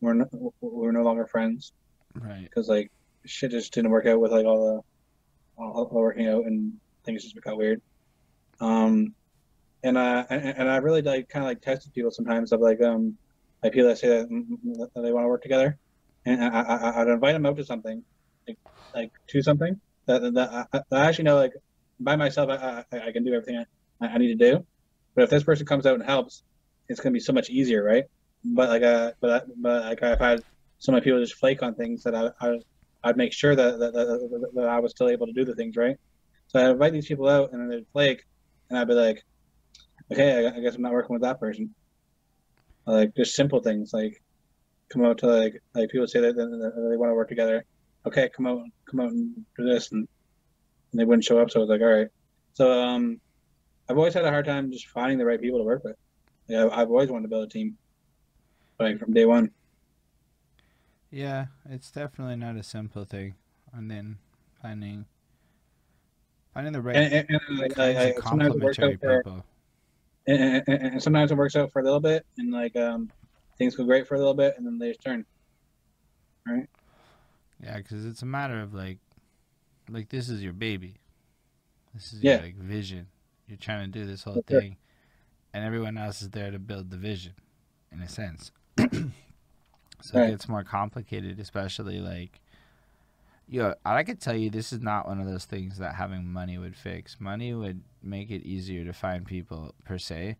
[0.00, 1.72] we're no, we're no longer friends,
[2.14, 2.42] right?
[2.44, 2.90] Because like
[3.24, 4.66] shit just didn't work out with like all
[5.56, 6.74] the all, all working out, and
[7.04, 7.80] things just got weird.
[8.60, 9.14] Um,
[9.82, 12.80] and uh, and, and I really like kind of like tested people sometimes of like
[12.82, 13.16] um
[13.62, 14.28] like people that say that,
[14.94, 15.78] that they want to work together,
[16.24, 18.02] and I, I I'd invite them out to something,
[18.46, 18.58] like
[18.94, 21.52] like to something that that I, I actually know like
[22.00, 23.64] by myself, I, I, I can do everything
[24.00, 24.66] I, I, need to do.
[25.16, 26.42] But if this person comes out and helps,
[26.88, 28.04] it's going to be so much easier, right?
[28.44, 30.40] But like, uh, but but like I've had
[30.78, 32.58] so many people just flake on things that I, I
[33.02, 35.76] I'd make sure that that, that that I was still able to do the things
[35.76, 35.96] right.
[36.48, 38.22] So I invite these people out, and then they'd flake,
[38.70, 39.22] and I'd be like,
[40.12, 41.74] okay, I, I guess I'm not working with that person.
[42.86, 44.22] Like just simple things like
[44.92, 47.64] come out to like like people say that, that they want to work together.
[48.06, 50.06] Okay, come out, come out and do this, and
[50.92, 51.50] and they wouldn't show up.
[51.50, 52.08] So I was like, all right.
[52.52, 53.20] So um,
[53.88, 55.96] I've always had a hard time just finding the right people to work with.
[56.48, 57.76] Yeah, I've always wanted to build a team,
[58.78, 59.50] like from day one.
[61.10, 63.34] Yeah, it's definitely not a simple thing,
[63.72, 64.18] and then
[64.60, 65.06] finding
[66.52, 69.44] finding the right and, and, and like, I, I, complementary for, people.
[70.26, 73.10] And, and, sometimes it works out for a little bit, and like um,
[73.58, 75.24] things go great for a little bit, and then they just turn.
[76.46, 76.68] Right.
[77.62, 78.98] Yeah, because it's a matter of like
[79.88, 80.96] like this is your baby.
[81.94, 82.34] This is yeah.
[82.34, 83.06] your like vision.
[83.48, 84.76] You're trying to do this whole thing,
[85.52, 87.34] and everyone else is there to build the vision,
[87.92, 88.50] in a sense.
[88.78, 88.86] so
[90.14, 90.24] right.
[90.24, 92.40] it gets more complicated, especially like.
[93.48, 96.58] Yo, I could tell you this is not one of those things that having money
[96.58, 97.20] would fix.
[97.20, 100.36] Money would make it easier to find people per se,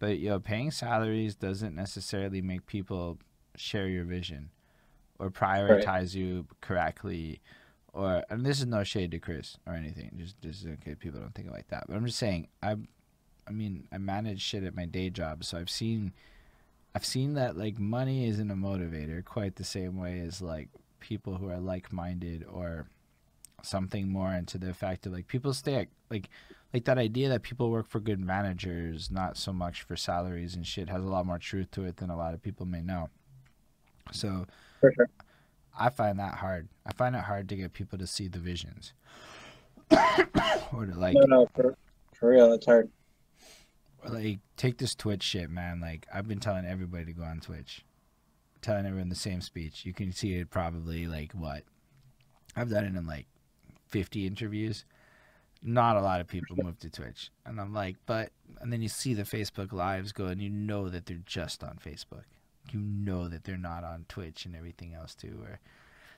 [0.00, 3.18] but yo, paying salaries doesn't necessarily make people
[3.54, 4.50] share your vision
[5.20, 6.14] or prioritize right.
[6.14, 7.40] you correctly
[7.92, 10.12] or and this is no shade to Chris or anything.
[10.16, 11.84] Just just case people don't think it like that.
[11.88, 12.76] But I'm just saying I
[13.46, 16.12] I mean I manage shit at my day job, so I've seen
[16.94, 20.68] I've seen that like money isn't a motivator quite the same way as like
[20.98, 22.86] people who are like minded or
[23.62, 26.28] something more into the fact of like people stay at, like
[26.72, 30.66] like that idea that people work for good managers, not so much for salaries and
[30.66, 33.08] shit, has a lot more truth to it than a lot of people may know.
[34.12, 34.46] So,
[34.80, 34.92] sure.
[35.78, 36.68] I find that hard.
[36.86, 38.92] I find it hard to get people to see the visions,
[40.72, 41.76] or to like, No, no, for,
[42.14, 42.90] for real, it's hard.
[44.08, 45.80] like take this Twitch shit, man.
[45.80, 47.84] Like I've been telling everybody to go on Twitch,
[48.62, 49.84] telling everyone the same speech.
[49.86, 51.62] You can see it probably like what
[52.56, 53.26] I've done it in like
[53.88, 54.84] 50 interviews.
[55.62, 58.30] Not a lot of people move to Twitch, and I'm like, but
[58.60, 61.78] and then you see the Facebook lives go, and you know that they're just on
[61.84, 62.24] Facebook.
[62.72, 65.38] You know that they're not on Twitch and everything else too.
[65.42, 65.60] Or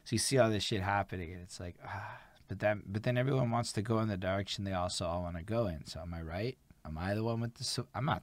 [0.05, 2.19] so you see all this shit happening, and it's like, ah.
[2.49, 5.37] But then, but then everyone wants to go in the direction they also all want
[5.39, 5.87] to go in.
[5.87, 6.59] So am I right?
[6.85, 7.87] Am I the one with the?
[7.95, 8.23] I'm not.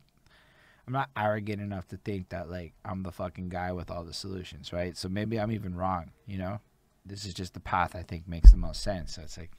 [0.85, 4.13] I'm not arrogant enough to think that like I'm the fucking guy with all the
[4.13, 4.95] solutions, right?
[4.95, 6.11] So maybe I'm even wrong.
[6.27, 6.59] You know,
[7.05, 9.15] this is just the path I think makes the most sense.
[9.15, 9.51] So it's like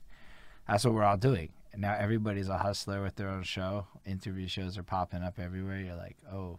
[0.68, 1.50] that's what we're all doing.
[1.72, 3.86] And now everybody's a hustler with their own show.
[4.04, 5.80] Interview shows are popping up everywhere.
[5.80, 6.58] You're like, oh,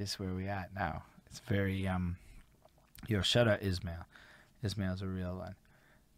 [0.00, 1.04] this where we at now.
[1.26, 2.16] It's very um.
[3.06, 4.06] Yo, shout out Ismail.
[4.64, 5.54] Ismail's a real one.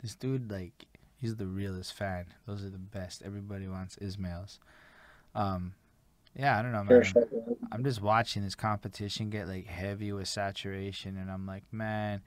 [0.01, 0.87] This dude, like,
[1.17, 2.27] he's the realest fan.
[2.47, 3.23] Those are the best.
[3.25, 4.59] Everybody wants Ismails.
[5.35, 5.75] Um,
[6.35, 7.03] yeah, I don't know, man.
[7.05, 7.25] Sure.
[7.71, 12.23] I'm just watching this competition get like heavy with saturation, and I'm like, man,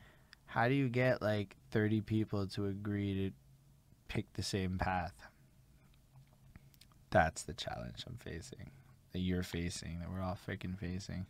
[0.45, 3.31] how do you get like 30 people to agree to
[4.07, 5.13] pick the same path?
[7.09, 8.71] That's the challenge I'm facing,
[9.11, 11.25] that you're facing, that we're all freaking facing.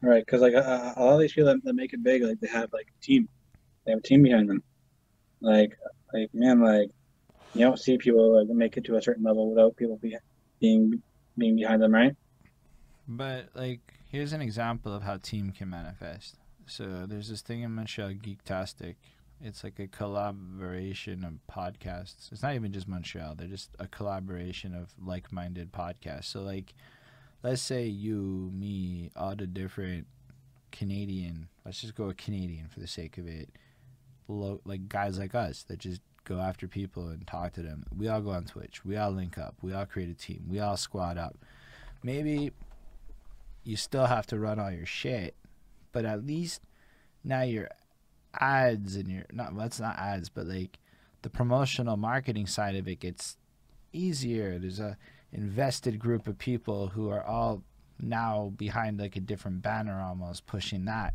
[0.00, 2.38] Right, because like uh, a lot of these people that, that make it big, like
[2.40, 3.28] they have like a team,
[3.84, 4.62] they have a team behind them.
[5.40, 5.76] Like,
[6.14, 6.90] like man, like
[7.54, 10.16] you don't see people like make it to a certain level without people be,
[10.60, 11.02] being
[11.36, 12.14] being behind them, right?
[13.08, 13.80] But like,
[14.10, 16.36] here's an example of how team can manifest.
[16.66, 18.96] So there's this thing in Montreal, Geektastic.
[19.40, 22.30] It's like a collaboration of podcasts.
[22.30, 23.34] It's not even just Montreal.
[23.36, 26.26] They're just a collaboration of like-minded podcasts.
[26.26, 26.74] So like,
[27.42, 30.06] let's say you, me, all the different
[30.72, 31.48] Canadian.
[31.64, 33.50] Let's just go with Canadian for the sake of it.
[34.28, 37.86] Lo- like guys like us that just go after people and talk to them.
[37.96, 38.84] We all go on Twitch.
[38.84, 39.56] We all link up.
[39.62, 40.44] We all create a team.
[40.48, 41.38] We all squad up.
[42.02, 42.52] Maybe
[43.64, 45.34] you still have to run all your shit,
[45.92, 46.62] but at least
[47.24, 47.68] now your
[48.38, 50.78] ads and your not well, it's not ads, but like
[51.22, 53.36] the promotional marketing side of it gets
[53.92, 54.58] easier.
[54.58, 54.96] There's a
[55.32, 57.62] invested group of people who are all
[58.00, 61.14] now behind like a different banner almost pushing that,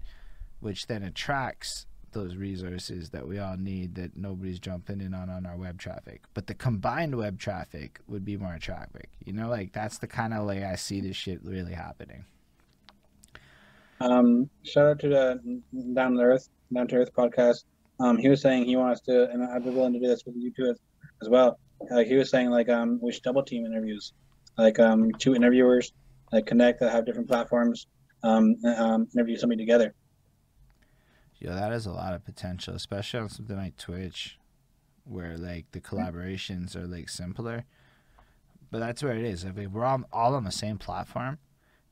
[0.59, 5.45] which then attracts those resources that we all need that nobody's jumping in on on
[5.45, 6.21] our web traffic.
[6.33, 9.09] But the combined web traffic would be more traffic.
[9.25, 12.25] You know, like that's the kind of way I see this shit really happening.
[13.99, 15.61] Um, shout out to the
[15.93, 17.63] Down to Earth, Down to Earth podcast.
[17.99, 20.35] Um, he was saying he wants to, and I'd be willing to do this with
[20.35, 20.79] you too as,
[21.21, 21.59] as well.
[21.91, 24.13] Like he was saying, like um, we should double team interviews,
[24.57, 25.93] like um, two interviewers,
[26.31, 27.87] like connect that have different platforms,
[28.23, 29.93] um, um, interview somebody together.
[31.39, 34.37] Yeah, that has a lot of potential, especially on something like Twitch,
[35.03, 37.65] where like the collaborations are like simpler.
[38.71, 39.43] But that's where it is.
[39.43, 41.37] If we're all, all on the same platform,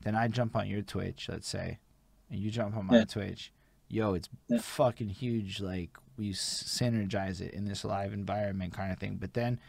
[0.02, 1.78] then I jump on your Twitch, let's say,
[2.30, 3.04] and you jump on my Yeah.
[3.04, 3.52] Twitch.
[3.88, 4.58] Yo, it's Yeah.
[4.58, 5.60] fucking huge.
[5.60, 9.16] Like we synergize it in this live environment kind of thing.
[9.20, 9.60] But then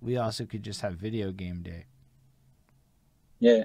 [0.00, 1.86] we also could just have video game day
[3.40, 3.64] Yeah,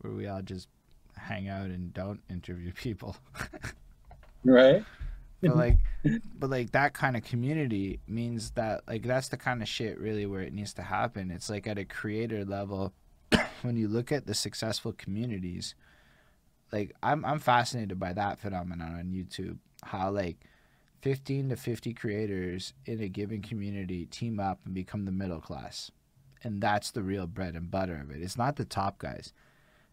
[0.00, 0.68] where we all just
[1.16, 3.16] hang out and don't interview people.
[4.44, 4.84] right.
[5.42, 5.78] but like
[6.38, 10.26] but like that kind of community means that like that's the kind of shit really
[10.26, 12.92] where it needs to happen it's like at a creator level
[13.62, 15.74] when you look at the successful communities
[16.72, 20.38] like i'm i'm fascinated by that phenomenon on youtube how like
[21.02, 25.90] 15 to 50 creators in a given community team up and become the middle class.
[26.42, 28.22] And that's the real bread and butter of it.
[28.22, 29.32] It's not the top guys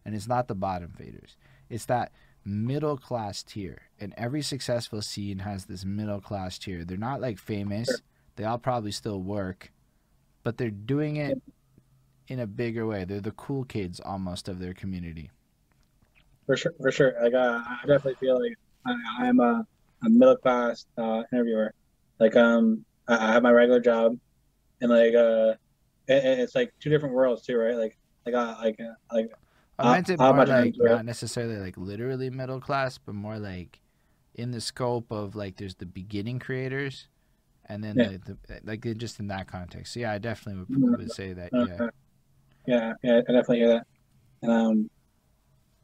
[0.04, 1.36] and it's not the bottom faders.
[1.68, 2.12] It's that
[2.44, 3.82] middle class tier.
[4.00, 6.84] And every successful scene has this middle class tier.
[6.84, 7.88] They're not like famous.
[8.36, 9.70] They all probably still work
[10.48, 11.42] but they're doing it
[12.28, 13.04] in a bigger way.
[13.04, 15.30] They're the cool kids almost of their community.
[16.46, 17.14] For sure, for sure.
[17.20, 18.54] Like uh, I definitely feel like
[18.86, 19.66] I, I'm a,
[20.04, 21.72] a middle class uh, interviewer.
[22.20, 24.16] Like um, I, I have my regular job,
[24.80, 25.54] and like uh,
[26.08, 27.76] it, it's like two different worlds too, right?
[27.76, 27.96] Like
[28.26, 29.30] like uh, like uh, like
[29.78, 33.80] i meant it more like not necessarily like literally middle class but more like
[34.34, 37.08] in the scope of like there's the beginning creators
[37.66, 38.10] and then Yeah.
[38.26, 40.96] the, the like just in that context so yeah i definitely would, Mhm.
[40.96, 41.78] would say that uh, yeah
[42.66, 43.86] yeah, yeah, I definitely hear that.
[44.42, 44.90] And um,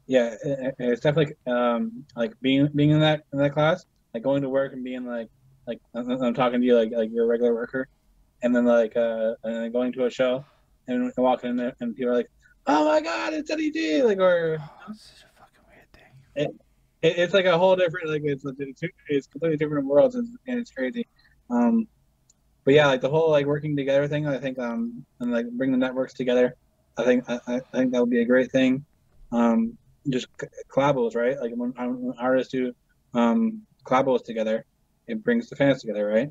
[0.07, 3.85] yeah, it- it's definitely um like being being in that in that class,
[4.15, 5.27] like going to work and being like
[5.67, 7.87] like I'm talking to you like like you're a regular worker,
[8.41, 10.45] and then like uh and then going to a show
[10.87, 12.31] and walking in there and people are like,
[12.67, 16.57] oh my god, it's Eddie G, like or Oh, it's such a fucking weird thing.
[17.01, 18.45] it, it's like a whole different like it's
[19.09, 21.05] it's, completely different worlds and, and it's crazy.
[21.49, 21.85] Um,
[22.63, 25.73] but yeah, like the whole like working together thing, I think um and like bring
[25.73, 26.55] the networks together.
[26.97, 28.85] I think I, I think that would be a great thing.
[29.33, 29.77] Um,
[30.09, 30.27] just
[30.73, 31.37] collabos, right?
[31.37, 32.73] Like when, when artists do
[33.13, 34.65] um collabos together,
[35.07, 36.29] it brings the fans together, right?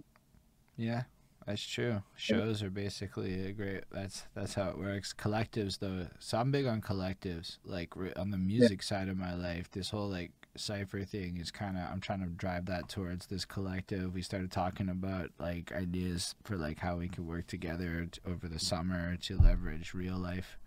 [0.76, 1.04] Yeah,
[1.46, 2.02] that's true.
[2.16, 3.84] Shows are basically a great.
[3.92, 5.14] That's that's how it works.
[5.16, 7.58] Collectives, though, so I'm big on collectives.
[7.64, 11.76] Like on the music side of my life, this whole like cipher thing is kind
[11.76, 11.84] of.
[11.90, 14.14] I'm trying to drive that towards this collective.
[14.14, 18.58] We started talking about like ideas for like how we could work together over the
[18.58, 20.58] summer to leverage real life.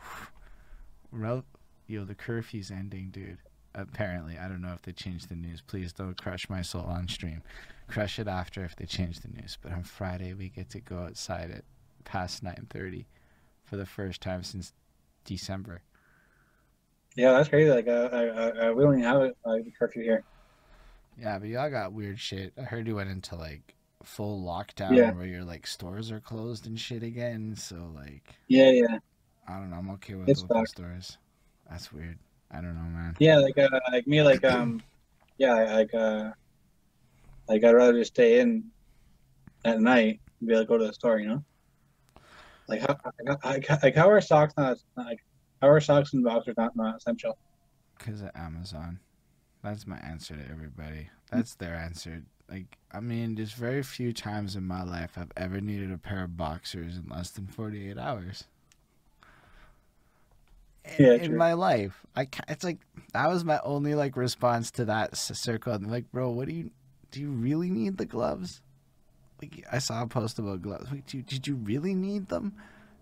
[1.10, 1.44] Rel-
[1.86, 3.38] Yo, the curfew's ending, dude.
[3.74, 5.62] Apparently, I don't know if they changed the news.
[5.64, 7.42] Please don't crush my soul on stream
[7.90, 9.58] crush it after if they change the news.
[9.60, 11.64] But on Friday we get to go outside at
[12.04, 13.06] past nine thirty
[13.64, 14.72] for the first time since
[15.24, 15.82] December.
[17.16, 17.70] Yeah, that's crazy.
[17.70, 20.24] Like uh, I, I, I we don't even have a curfew here.
[21.18, 22.52] Yeah, but y'all got weird shit.
[22.56, 25.12] I heard you went into like full lockdown Yeah.
[25.12, 27.54] where your like stores are closed and shit again.
[27.56, 28.98] So like Yeah, yeah,
[29.46, 29.76] I don't know.
[29.76, 31.18] I'm okay with It's stores.
[31.68, 32.18] That's weird.
[32.50, 33.16] I don't know, man.
[33.18, 33.38] yeah.
[33.38, 34.82] Like uh, like me, like um,
[35.38, 36.30] yeah, like uh,
[37.48, 38.64] like I'd rather just stay in
[39.64, 41.44] at night and be able to go to the store, you know.
[42.68, 42.96] Like how
[43.44, 45.18] like, like how are socks not like
[45.60, 47.38] how are socks and boxers not not essential?
[47.98, 49.00] Because of Amazon.
[49.62, 51.10] That's my answer to everybody.
[51.30, 52.22] That's their answer.
[52.48, 56.24] Like, I mean, there's very few times in my life I've ever needed a pair
[56.24, 58.44] of boxers in less than 48 hours.
[60.84, 62.78] In, Yeah, in my life, I it's like
[63.12, 65.72] that was my only like response to that circle.
[65.72, 66.70] I'm like, bro, what do you
[67.10, 67.20] do?
[67.20, 68.62] You really need the gloves?
[69.40, 70.90] Like, I saw a post about gloves.
[70.90, 72.54] Like, do, did you really need them?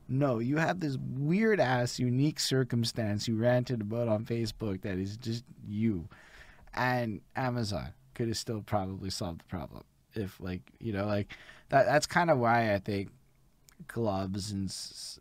[0.09, 5.17] No, you have this weird ass unique circumstance you ranted about on Facebook that is
[5.17, 6.09] just you.
[6.75, 9.85] And Amazon could have still probably solved the problem
[10.15, 11.37] if like, you know, like
[11.69, 13.11] that that's kind of why I think
[13.87, 14.75] gloves and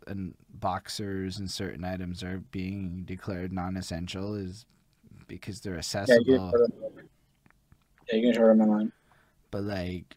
[0.06, 4.66] and boxers and certain items are being declared non-essential is
[5.28, 7.08] because they're accessible you can short them.
[8.08, 8.92] Yeah, you can short them online.
[9.50, 10.16] but like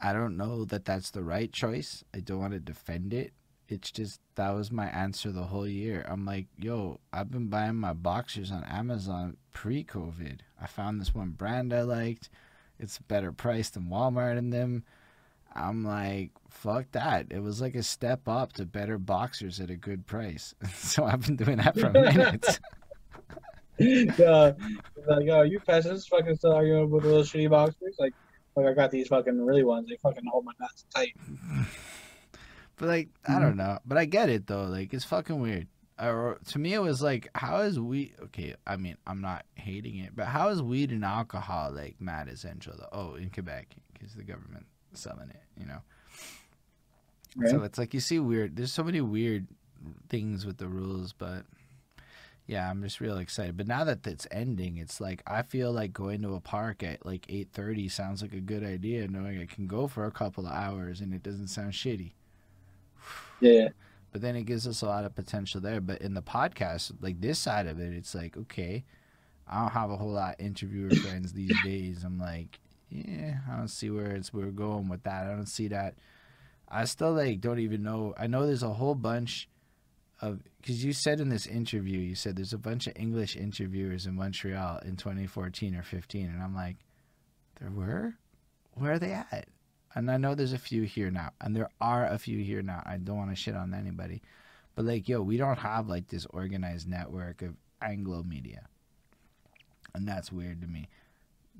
[0.00, 2.04] I don't know that that's the right choice.
[2.14, 3.32] I don't want to defend it.
[3.68, 6.04] It's just that was my answer the whole year.
[6.08, 10.40] I'm like, yo, I've been buying my boxers on Amazon pre-COVID.
[10.60, 12.30] I found this one brand I liked.
[12.78, 14.84] It's better priced than Walmart in them.
[15.54, 17.26] I'm like, fuck that.
[17.30, 20.54] It was like a step up to better boxers at a good price.
[20.74, 22.60] so I've been doing that for a minute.
[23.80, 24.52] yeah,
[25.06, 27.96] like, oh, you peasants fucking still arguing with those shitty boxers?
[27.98, 28.12] Like,
[28.54, 29.88] like I got these fucking really ones.
[29.88, 31.16] They fucking hold my nuts tight.
[32.76, 33.42] But like, I mm-hmm.
[33.42, 33.78] don't know.
[33.84, 34.64] But I get it though.
[34.64, 35.68] Like, it's fucking weird.
[35.98, 38.14] Or to me, it was like, how is weed?
[38.22, 42.28] Okay, I mean, I'm not hating it, but how is weed and alcohol like mad
[42.28, 42.72] essential?
[42.78, 42.88] Though?
[42.90, 44.64] Oh, in Quebec, because the government
[44.94, 45.42] selling it.
[45.58, 45.82] You know.
[47.48, 48.56] So it's like you see weird.
[48.56, 49.46] There's so many weird
[50.08, 51.44] things with the rules, but
[52.46, 53.56] yeah, I'm just real excited.
[53.56, 57.06] But now that it's ending, it's like I feel like going to a park at
[57.06, 60.52] like 8:30 sounds like a good idea, knowing I can go for a couple of
[60.52, 62.12] hours and it doesn't sound shitty.
[63.40, 63.68] Yeah, yeah.
[64.10, 65.80] But then it gives us a lot of potential there.
[65.80, 68.84] But in the podcast, like this side of it, it's like okay,
[69.46, 72.02] I don't have a whole lot of interviewer friends these days.
[72.02, 72.58] I'm like,
[72.90, 75.26] yeah, I don't see where it's we're going with that.
[75.26, 75.94] I don't see that.
[76.68, 78.14] I still like don't even know.
[78.18, 79.48] I know there's a whole bunch
[80.20, 84.06] of because you said in this interview, you said there's a bunch of English interviewers
[84.06, 86.76] in Montreal in 2014 or 15, and I'm like,
[87.60, 88.14] there were,
[88.74, 89.48] where are they at?
[89.94, 92.82] And I know there's a few here now, and there are a few here now.
[92.84, 94.22] I don't want to shit on anybody,
[94.74, 98.66] but like, yo, we don't have like this organized network of Anglo media,
[99.94, 100.88] and that's weird to me.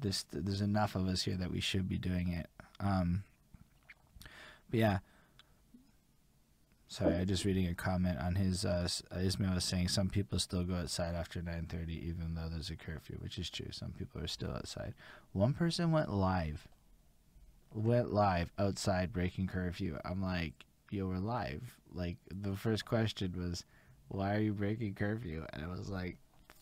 [0.01, 2.49] This there's enough of us here that we should be doing it.
[2.81, 3.25] Um,
[4.71, 4.99] but yeah.
[6.89, 8.65] Sorry, I just reading a comment on his.
[8.65, 12.71] Uh, uh, Ismail was saying some people still go outside after 9:30, even though there's
[12.71, 13.69] a curfew, which is true.
[13.71, 14.95] Some people are still outside.
[15.33, 16.67] One person went live.
[17.73, 19.99] Went live outside breaking curfew.
[20.05, 21.79] I'm like, yo, we're live.
[21.93, 23.65] Like the first question was,
[24.09, 25.47] why are you breaking curfew?
[25.53, 26.17] And it was like,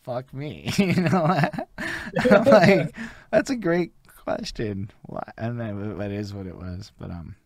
[0.08, 0.70] fuck me.
[0.78, 1.24] you know,
[2.46, 2.94] like,
[3.30, 4.90] that's a great question.
[5.02, 5.22] Why?
[5.36, 6.92] And then that is what it was.
[6.98, 7.36] But um,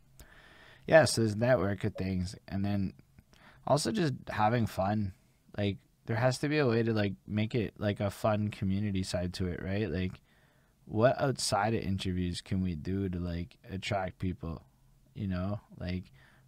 [0.87, 1.05] yeah.
[1.05, 2.93] So there's network of things, and then
[3.67, 5.13] also just having fun.
[5.59, 9.03] Like there has to be a way to like make it like a fun community
[9.03, 9.91] side to it, right?
[9.91, 10.13] Like
[10.85, 14.63] what outside of interviews can we do to like attract people?
[15.15, 16.05] You know, like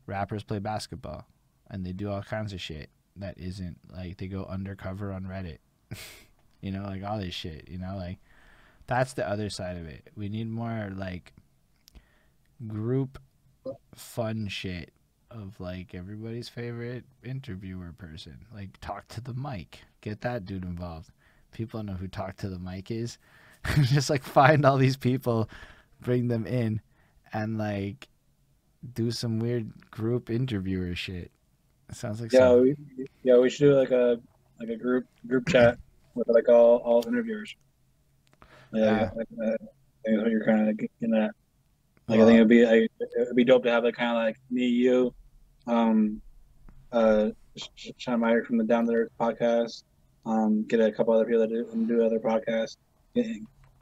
[0.07, 1.27] rappers play basketball
[1.71, 5.59] and they do all kinds of shit that isn't like they go undercover on Reddit.
[6.61, 8.19] you know, like all this shit, you know, like
[8.87, 10.09] that's the other side of it.
[10.17, 11.33] We need more like
[12.67, 13.19] group
[13.95, 14.93] fun shit
[15.31, 18.47] of like everybody's favorite interviewer person.
[18.55, 19.81] Like talk to the mic.
[20.01, 21.11] Get that dude involved.
[21.53, 23.19] People know who talk to the mic is.
[23.83, 25.49] Just like find all these people,
[26.01, 26.81] bring them in
[27.33, 28.09] and like
[28.93, 31.31] do some weird group interviewer shit.
[31.89, 32.77] It sounds like Yeah, some- we,
[33.23, 34.21] yeah, we should do like a
[34.61, 35.79] like a group group chat
[36.15, 37.55] with like all all interviewers.
[38.73, 39.59] Yeah, like, uh, I think
[40.05, 41.31] that's what you're kind of getting at.
[42.09, 44.37] Like I think it'd be like, it'd be dope to have like kind of like
[44.51, 45.15] me, you,
[45.67, 46.21] um,
[46.93, 47.31] uh,
[47.97, 49.85] Sean Meyer from the Down to Earth podcast.
[50.27, 52.77] Um, get a couple other people that do, do other podcasts.
[53.15, 53.27] Get,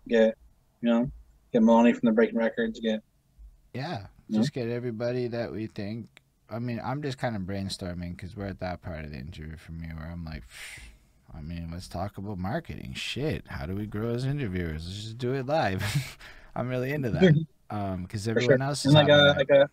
[0.08, 0.36] get
[0.80, 1.10] you know,
[1.52, 2.78] get Maloney from the Breaking Records.
[2.80, 3.00] Get
[3.74, 6.08] Yeah, just get everybody that we think.
[6.50, 9.56] I mean, I'm just kind of brainstorming because we're at that part of the interview
[9.56, 10.80] for me where I'm like, "Psh,
[11.34, 12.94] I mean, let's talk about marketing.
[12.94, 14.86] Shit, how do we grow as interviewers?
[14.86, 15.82] Let's just do it live.
[16.54, 17.34] I'm really into that
[17.70, 18.62] um, because For everyone sure.
[18.62, 19.68] else is and like a like a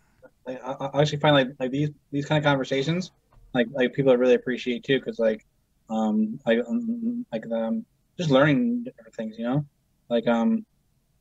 [0.46, 3.10] like, I, I actually find like like these these kind of conversations
[3.54, 5.44] like like people really appreciate too because like
[5.90, 7.84] um like um, like um
[8.18, 9.64] just learning different things you know
[10.08, 10.64] like um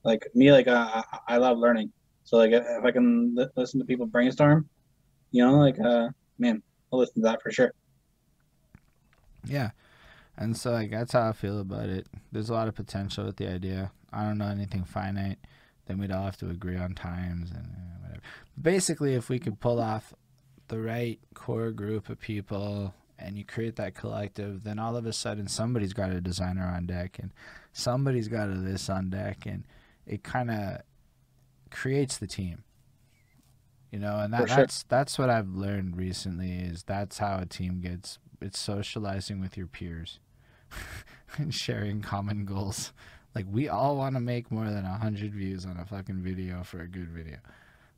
[0.03, 1.91] like me like uh, I, I love learning
[2.23, 4.69] so like if I can li- listen to people brainstorm
[5.31, 6.09] you know like uh
[6.39, 6.61] man
[6.91, 7.73] I'll listen to that for sure
[9.45, 9.71] Yeah.
[10.39, 12.07] And so like that's how I feel about it.
[12.31, 13.91] There's a lot of potential with the idea.
[14.13, 15.37] I don't know anything finite.
[15.85, 18.21] Then we'd all have to agree on times and uh, whatever.
[18.59, 20.13] Basically, if we could pull off
[20.69, 25.11] the right core group of people and you create that collective, then all of a
[25.11, 27.31] sudden somebody's got a designer on deck and
[27.73, 29.65] somebody's got a this on deck and
[30.07, 30.81] it kind of
[31.69, 32.63] creates the team.
[33.91, 34.57] You know, and that, sure.
[34.57, 39.57] that's that's what I've learned recently is that's how a team gets it's socializing with
[39.57, 40.19] your peers
[41.37, 42.93] and sharing common goals.
[43.35, 46.63] Like we all want to make more than a hundred views on a fucking video
[46.63, 47.37] for a good video.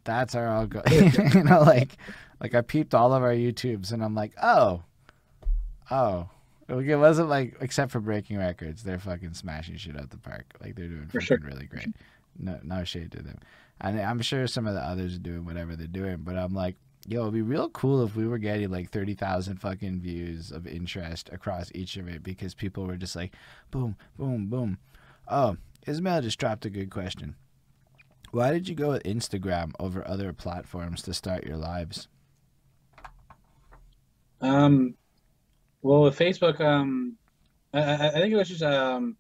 [0.03, 0.83] That's our all goal.
[0.91, 1.98] you know, like
[2.40, 4.83] like I peeped all of our YouTubes and I'm like, oh,
[5.90, 6.30] oh.
[6.67, 10.45] It wasn't like except for breaking records, they're fucking smashing shit out the park.
[10.61, 11.40] Like they're doing fucking sure.
[11.43, 11.90] really great.
[12.40, 13.40] No, no shade to them.
[13.82, 16.75] And I'm sure some of the others are doing whatever they're doing, but I'm like,
[17.08, 21.30] yo, it'd be real cool if we were getting like 30,000 fucking views of interest
[21.32, 23.34] across each of it because people were just like,
[23.72, 24.78] boom, boom, boom.
[25.28, 25.58] Oh,
[25.88, 27.36] Ismail just dropped a good question.
[28.32, 32.08] Why did you go with Instagram over other platforms to start your lives?
[34.40, 34.96] Um,
[35.82, 37.18] well, with Facebook, um,
[37.74, 39.18] I, I, I think it was just um,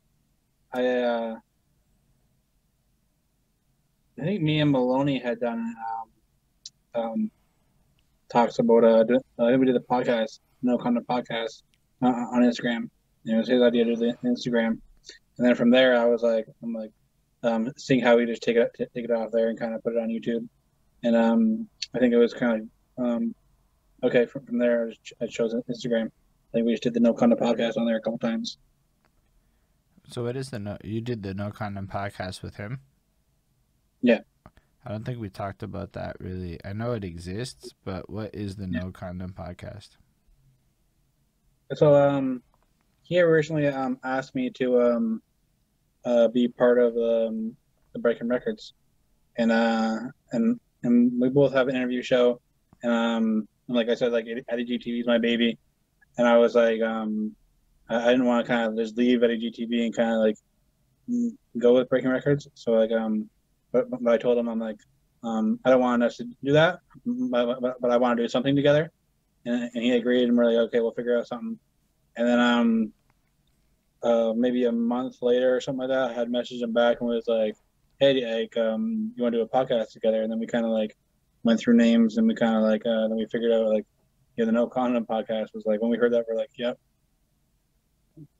[0.73, 1.35] I uh,
[4.19, 5.75] I think me and Maloney had done
[6.95, 7.31] um, um
[8.31, 11.63] talks about uh, do- uh we did the podcast, no condom podcast
[12.01, 12.89] uh, on Instagram.
[13.25, 14.79] And it was his idea to do the Instagram,
[15.37, 16.91] and then from there I was like, I'm like,
[17.43, 19.93] um, seeing how we just take it take it off there and kind of put
[19.93, 20.47] it on YouTube,
[21.03, 23.35] and um, I think it was kind of um,
[24.03, 24.25] okay.
[24.25, 26.07] From, from there, I, just, I chose Instagram.
[26.07, 28.57] I think we just did the No Condom podcast on there a couple times.
[30.09, 30.77] So what is the no?
[30.83, 32.81] You did the no condom podcast with him.
[34.01, 34.19] Yeah.
[34.85, 36.59] I don't think we talked about that really.
[36.65, 39.89] I know it exists, but what is the no condom podcast?
[41.73, 42.41] So um,
[43.03, 45.21] he originally um asked me to um
[46.03, 47.55] uh be part of um
[47.93, 48.73] the Breaking Records,
[49.37, 49.97] and uh
[50.31, 52.41] and and we both have an interview show,
[52.81, 55.57] and um and like I said like Eddie GTV is my baby,
[56.17, 57.35] and I was like um
[57.87, 60.37] I, I didn't want to kind of just leave Eddie GTV and kind of like
[61.59, 63.29] go with Breaking Records, so like um
[63.71, 64.77] but, but I told him I'm like
[65.23, 68.29] um I don't want us to do that, but but, but I want to do
[68.29, 68.91] something together,
[69.45, 71.59] and, and he agreed, and we're like okay we'll figure out something.
[72.17, 72.93] And then um
[74.03, 77.09] uh maybe a month later or something like that, I had messaged him back and
[77.09, 77.55] was like,
[77.99, 80.21] Hey, like um you wanna do a podcast together?
[80.23, 80.95] And then we kinda like
[81.43, 83.85] went through names and we kinda like uh then we figured out like
[84.37, 86.77] yeah, the No Condom podcast was like when we heard that we're like, Yep.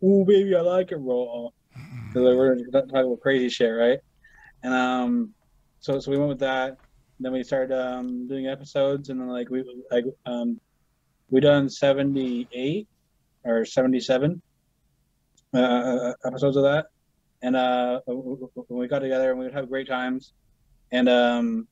[0.04, 1.50] Ooh baby, I like it raw.
[2.10, 4.00] Because like, we're talking about crazy shit, right?
[4.64, 5.34] And um
[5.80, 6.78] so so we went with that.
[7.20, 10.60] Then we started um doing episodes and then like we like um
[11.30, 12.88] we done seventy eight
[13.44, 14.42] or 77
[15.54, 16.88] uh, episodes of that.
[17.42, 18.02] And uh,
[18.70, 20.34] we got together and we would have great times.
[20.92, 21.68] And um,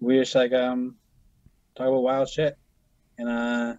[0.00, 0.96] we just like um,
[1.76, 2.56] talk about wild shit.
[3.18, 3.74] And uh,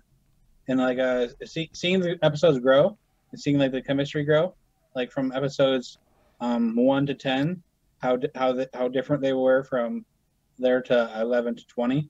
[0.68, 2.98] and like uh, see, seeing the episodes grow
[3.32, 4.56] and seeing like the chemistry grow,
[4.96, 5.98] like from episodes
[6.40, 7.62] um, one to ten,
[8.04, 10.06] how how the, how different they were from
[10.60, 12.10] there to eleven to twenty,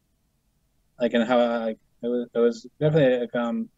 [1.00, 3.70] like and how like it was it was definitely like um,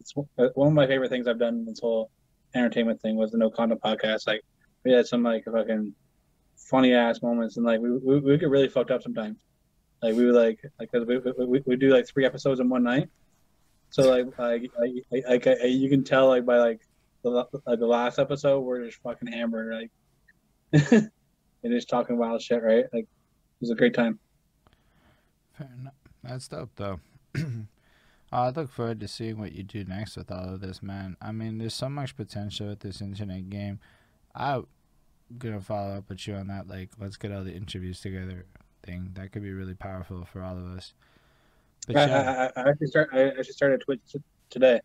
[0.00, 2.10] it's one of my favorite things I've done this whole
[2.54, 4.26] entertainment thing was the No Condom podcast.
[4.26, 4.42] Like
[4.84, 5.94] we had some like fucking
[6.56, 9.38] funny ass moments and like we we, we get really fucked up sometimes.
[10.02, 12.82] Like we would like like 'cause we, we, we, do like three episodes in one
[12.82, 13.08] night.
[13.90, 16.80] So like like like, like, like you can tell like by like
[17.22, 17.30] the
[17.66, 19.88] like the last episode we're just fucking hammered
[20.72, 21.02] like
[21.62, 24.18] and just talking wild shit right like it was a great time.
[25.56, 25.94] Fair enough.
[26.24, 27.00] That's dope, though.
[28.32, 31.16] I look forward to seeing what you do next with all of this, man.
[31.20, 33.78] I mean, there's so much potential with this internet game.
[34.34, 34.66] I'm
[35.38, 36.66] gonna follow up with you on that.
[36.66, 38.46] Like, let's get all the interviews together
[38.82, 39.10] thing.
[39.14, 40.94] That could be really powerful for all of us.
[41.86, 44.00] But I, yeah, I, I actually start I actually started Twitch
[44.48, 44.80] today.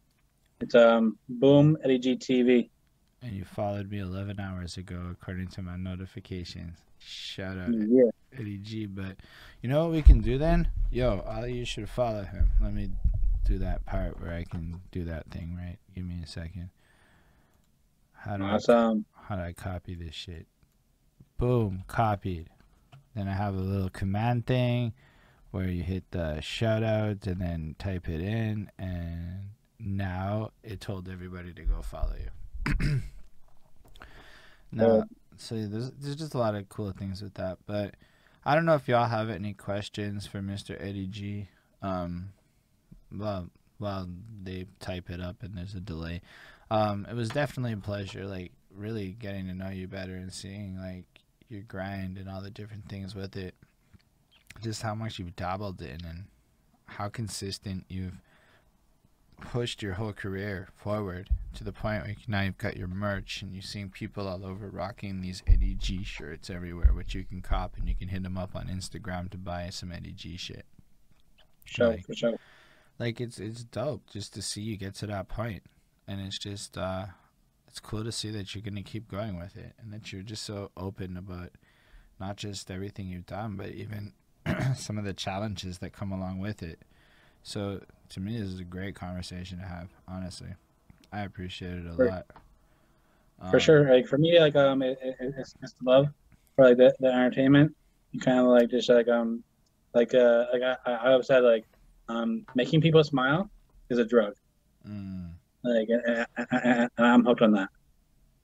[0.60, 2.70] It's um Boom Eddie G TV.
[3.22, 6.78] And you followed me 11 hours ago, according to my notifications.
[7.00, 8.10] Shout out Yeah.
[8.38, 8.86] Eddie G.
[8.86, 9.18] But
[9.62, 10.70] you know what we can do then?
[10.92, 12.52] Yo, all you should follow him.
[12.62, 12.90] Let me
[13.46, 15.78] do that part where I can do that thing, right?
[15.96, 16.70] Give me a second.
[18.14, 20.48] How do I um, how do I copy this shit?
[21.38, 22.50] Boom, copied.
[23.16, 24.94] Then I have a little command thing
[25.52, 31.08] where you hit the shout out and then type it in and now it told
[31.08, 32.30] everybody to go follow you.
[34.72, 35.04] now Cool.
[35.38, 37.58] so there's there's just a lot of cool things with that.
[37.66, 37.96] But
[38.46, 40.76] I don't know if y'all have any questions for Mr.
[40.82, 41.48] Eddie G.
[41.82, 42.30] Um
[43.12, 44.08] well while
[44.44, 46.22] they type it up and there's a delay.
[46.72, 50.78] Um, it was definitely a pleasure, like really getting to know you better and seeing
[50.80, 51.06] like
[51.48, 53.54] your grind and all the different things with it.
[54.62, 56.26] Just how much you've dabbled in and
[56.86, 58.20] how consistent you've
[59.42, 63.54] pushed your whole career forward to the point where now you've got your merch and
[63.54, 67.78] you're seeing people all over rocking these Eddie G shirts everywhere, which you can cop
[67.78, 70.66] and you can hit them up on Instagram to buy some Eddie G shit
[71.66, 72.38] Show Like- for sure.
[73.00, 75.64] like it's it's dope just to see you get to that point
[76.08, 77.08] and it's just uh
[77.68, 80.44] it's cool to see that you're gonna keep going with it and that you're just
[80.44, 81.52] so open about
[82.20, 84.14] not just everything you've done but even
[84.76, 86.80] some of the challenges that come along with it
[87.48, 90.50] so to me this is a great conversation to have honestly
[91.14, 92.26] i appreciate it a For- lot
[93.52, 93.90] For Um, sure.
[93.94, 96.08] Like for me, like um, it, it, it's it's the love
[96.56, 97.70] for like the, the entertainment.
[98.12, 99.44] You kind of like just like um,
[99.94, 101.64] like uh, like I, I always said like
[102.10, 103.48] um, making people smile
[103.92, 104.34] is a drug.
[104.90, 105.30] mm,
[105.64, 105.88] Like,
[106.98, 107.70] I'm hooked on that.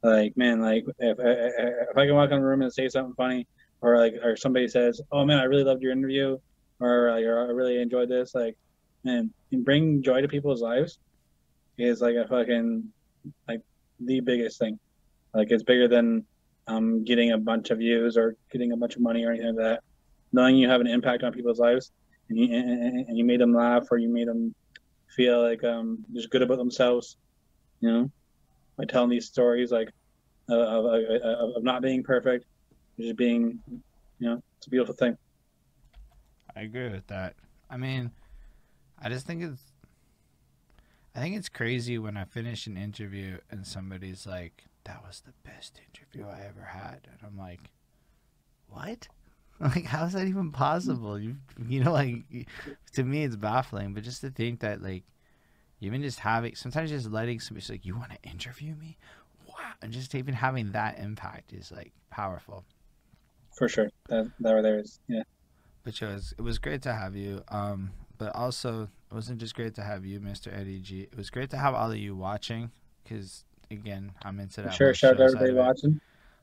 [0.03, 3.47] Like, man, like if if I can walk in the room and say something funny,
[3.81, 6.37] or like, or somebody says, "Oh man, I really loved your interview,"
[6.79, 8.55] or like, or, I really enjoyed this, like,
[9.03, 10.99] man, and bring joy to people's lives
[11.77, 12.87] is like a fucking
[13.47, 13.61] like
[13.99, 14.79] the biggest thing.
[15.33, 16.25] Like, it's bigger than
[16.67, 19.65] um getting a bunch of views or getting a bunch of money or anything like
[19.65, 19.83] that.
[20.31, 21.91] Knowing you have an impact on people's lives
[22.29, 24.53] and you and, and you made them laugh or you made them
[25.15, 27.17] feel like um just good about themselves,
[27.81, 28.11] you know,
[28.77, 29.89] by telling these stories like
[30.49, 32.45] of, of, of not being perfect,
[32.99, 33.59] just being,
[34.19, 35.17] you know, it's a beautiful thing.
[36.55, 37.35] I agree with that.
[37.69, 38.11] I mean,
[39.03, 39.73] I just think it's
[41.15, 45.33] I think it's crazy when I finish an interview and somebody's like, "That was the
[45.47, 47.69] best interview I ever had," and I'm like,
[48.69, 49.07] "What?
[49.59, 52.23] Like, how is that even possible?" You, you know, like
[52.93, 53.93] to me, it's baffling.
[53.93, 55.03] But just to think that, like,
[55.79, 58.97] even just having sometimes just letting somebody say, like, "You want to interview me?"
[59.47, 62.65] Wow, and just even having that impact is like powerful.
[63.51, 63.89] For sure.
[64.09, 65.23] That that there is yeah.
[65.83, 67.43] But it was it was great to have you.
[67.49, 70.55] Um, but also it wasn't just great to have you, Mr.
[70.57, 71.01] Eddie G.
[71.01, 72.71] It was great to have all of you watching,
[73.03, 74.73] because again, I'm into that.
[74.73, 74.93] sure.
[74.93, 76.01] Shout out to everybody watching.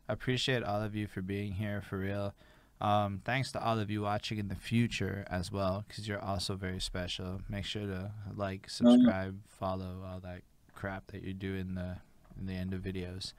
[0.08, 2.34] I appreciate all of you for being here for real.
[2.80, 6.56] Um, thanks to all of you watching in the future as well, because you're also
[6.56, 7.42] very special.
[7.48, 8.68] Make sure to like, yeah.
[8.68, 10.42] subscribe, follow, all that
[10.74, 11.96] crap that you do in the
[12.38, 13.34] in the end of videos.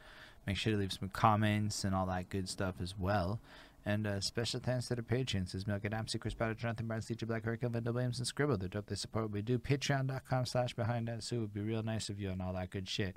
[0.45, 3.39] Make sure to leave some comments and all that good stuff as well.
[3.85, 5.53] And uh, special thanks to the patrons.
[5.53, 8.57] There's Milk and Chris Potter, Jonathan Barnes, Teacher Black, Hurricane, Vendel Williams, and Scribble.
[8.57, 8.85] They're dope.
[8.85, 9.57] They support what we do.
[9.57, 12.87] Patreon.com slash behind that suit would be real nice of you and all that good
[12.87, 13.15] shit.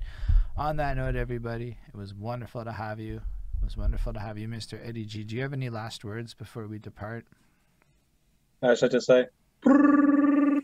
[0.57, 3.17] On that note, everybody, it was wonderful to have you.
[3.17, 4.81] It was wonderful to have you, Mr.
[4.87, 5.23] Eddie G.
[5.23, 7.27] Do you have any last words before we depart?
[8.63, 9.27] I should just say.
[9.63, 10.63] Fair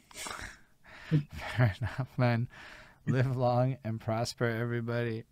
[1.80, 2.48] enough, man.
[3.06, 5.24] Live long and prosper, everybody.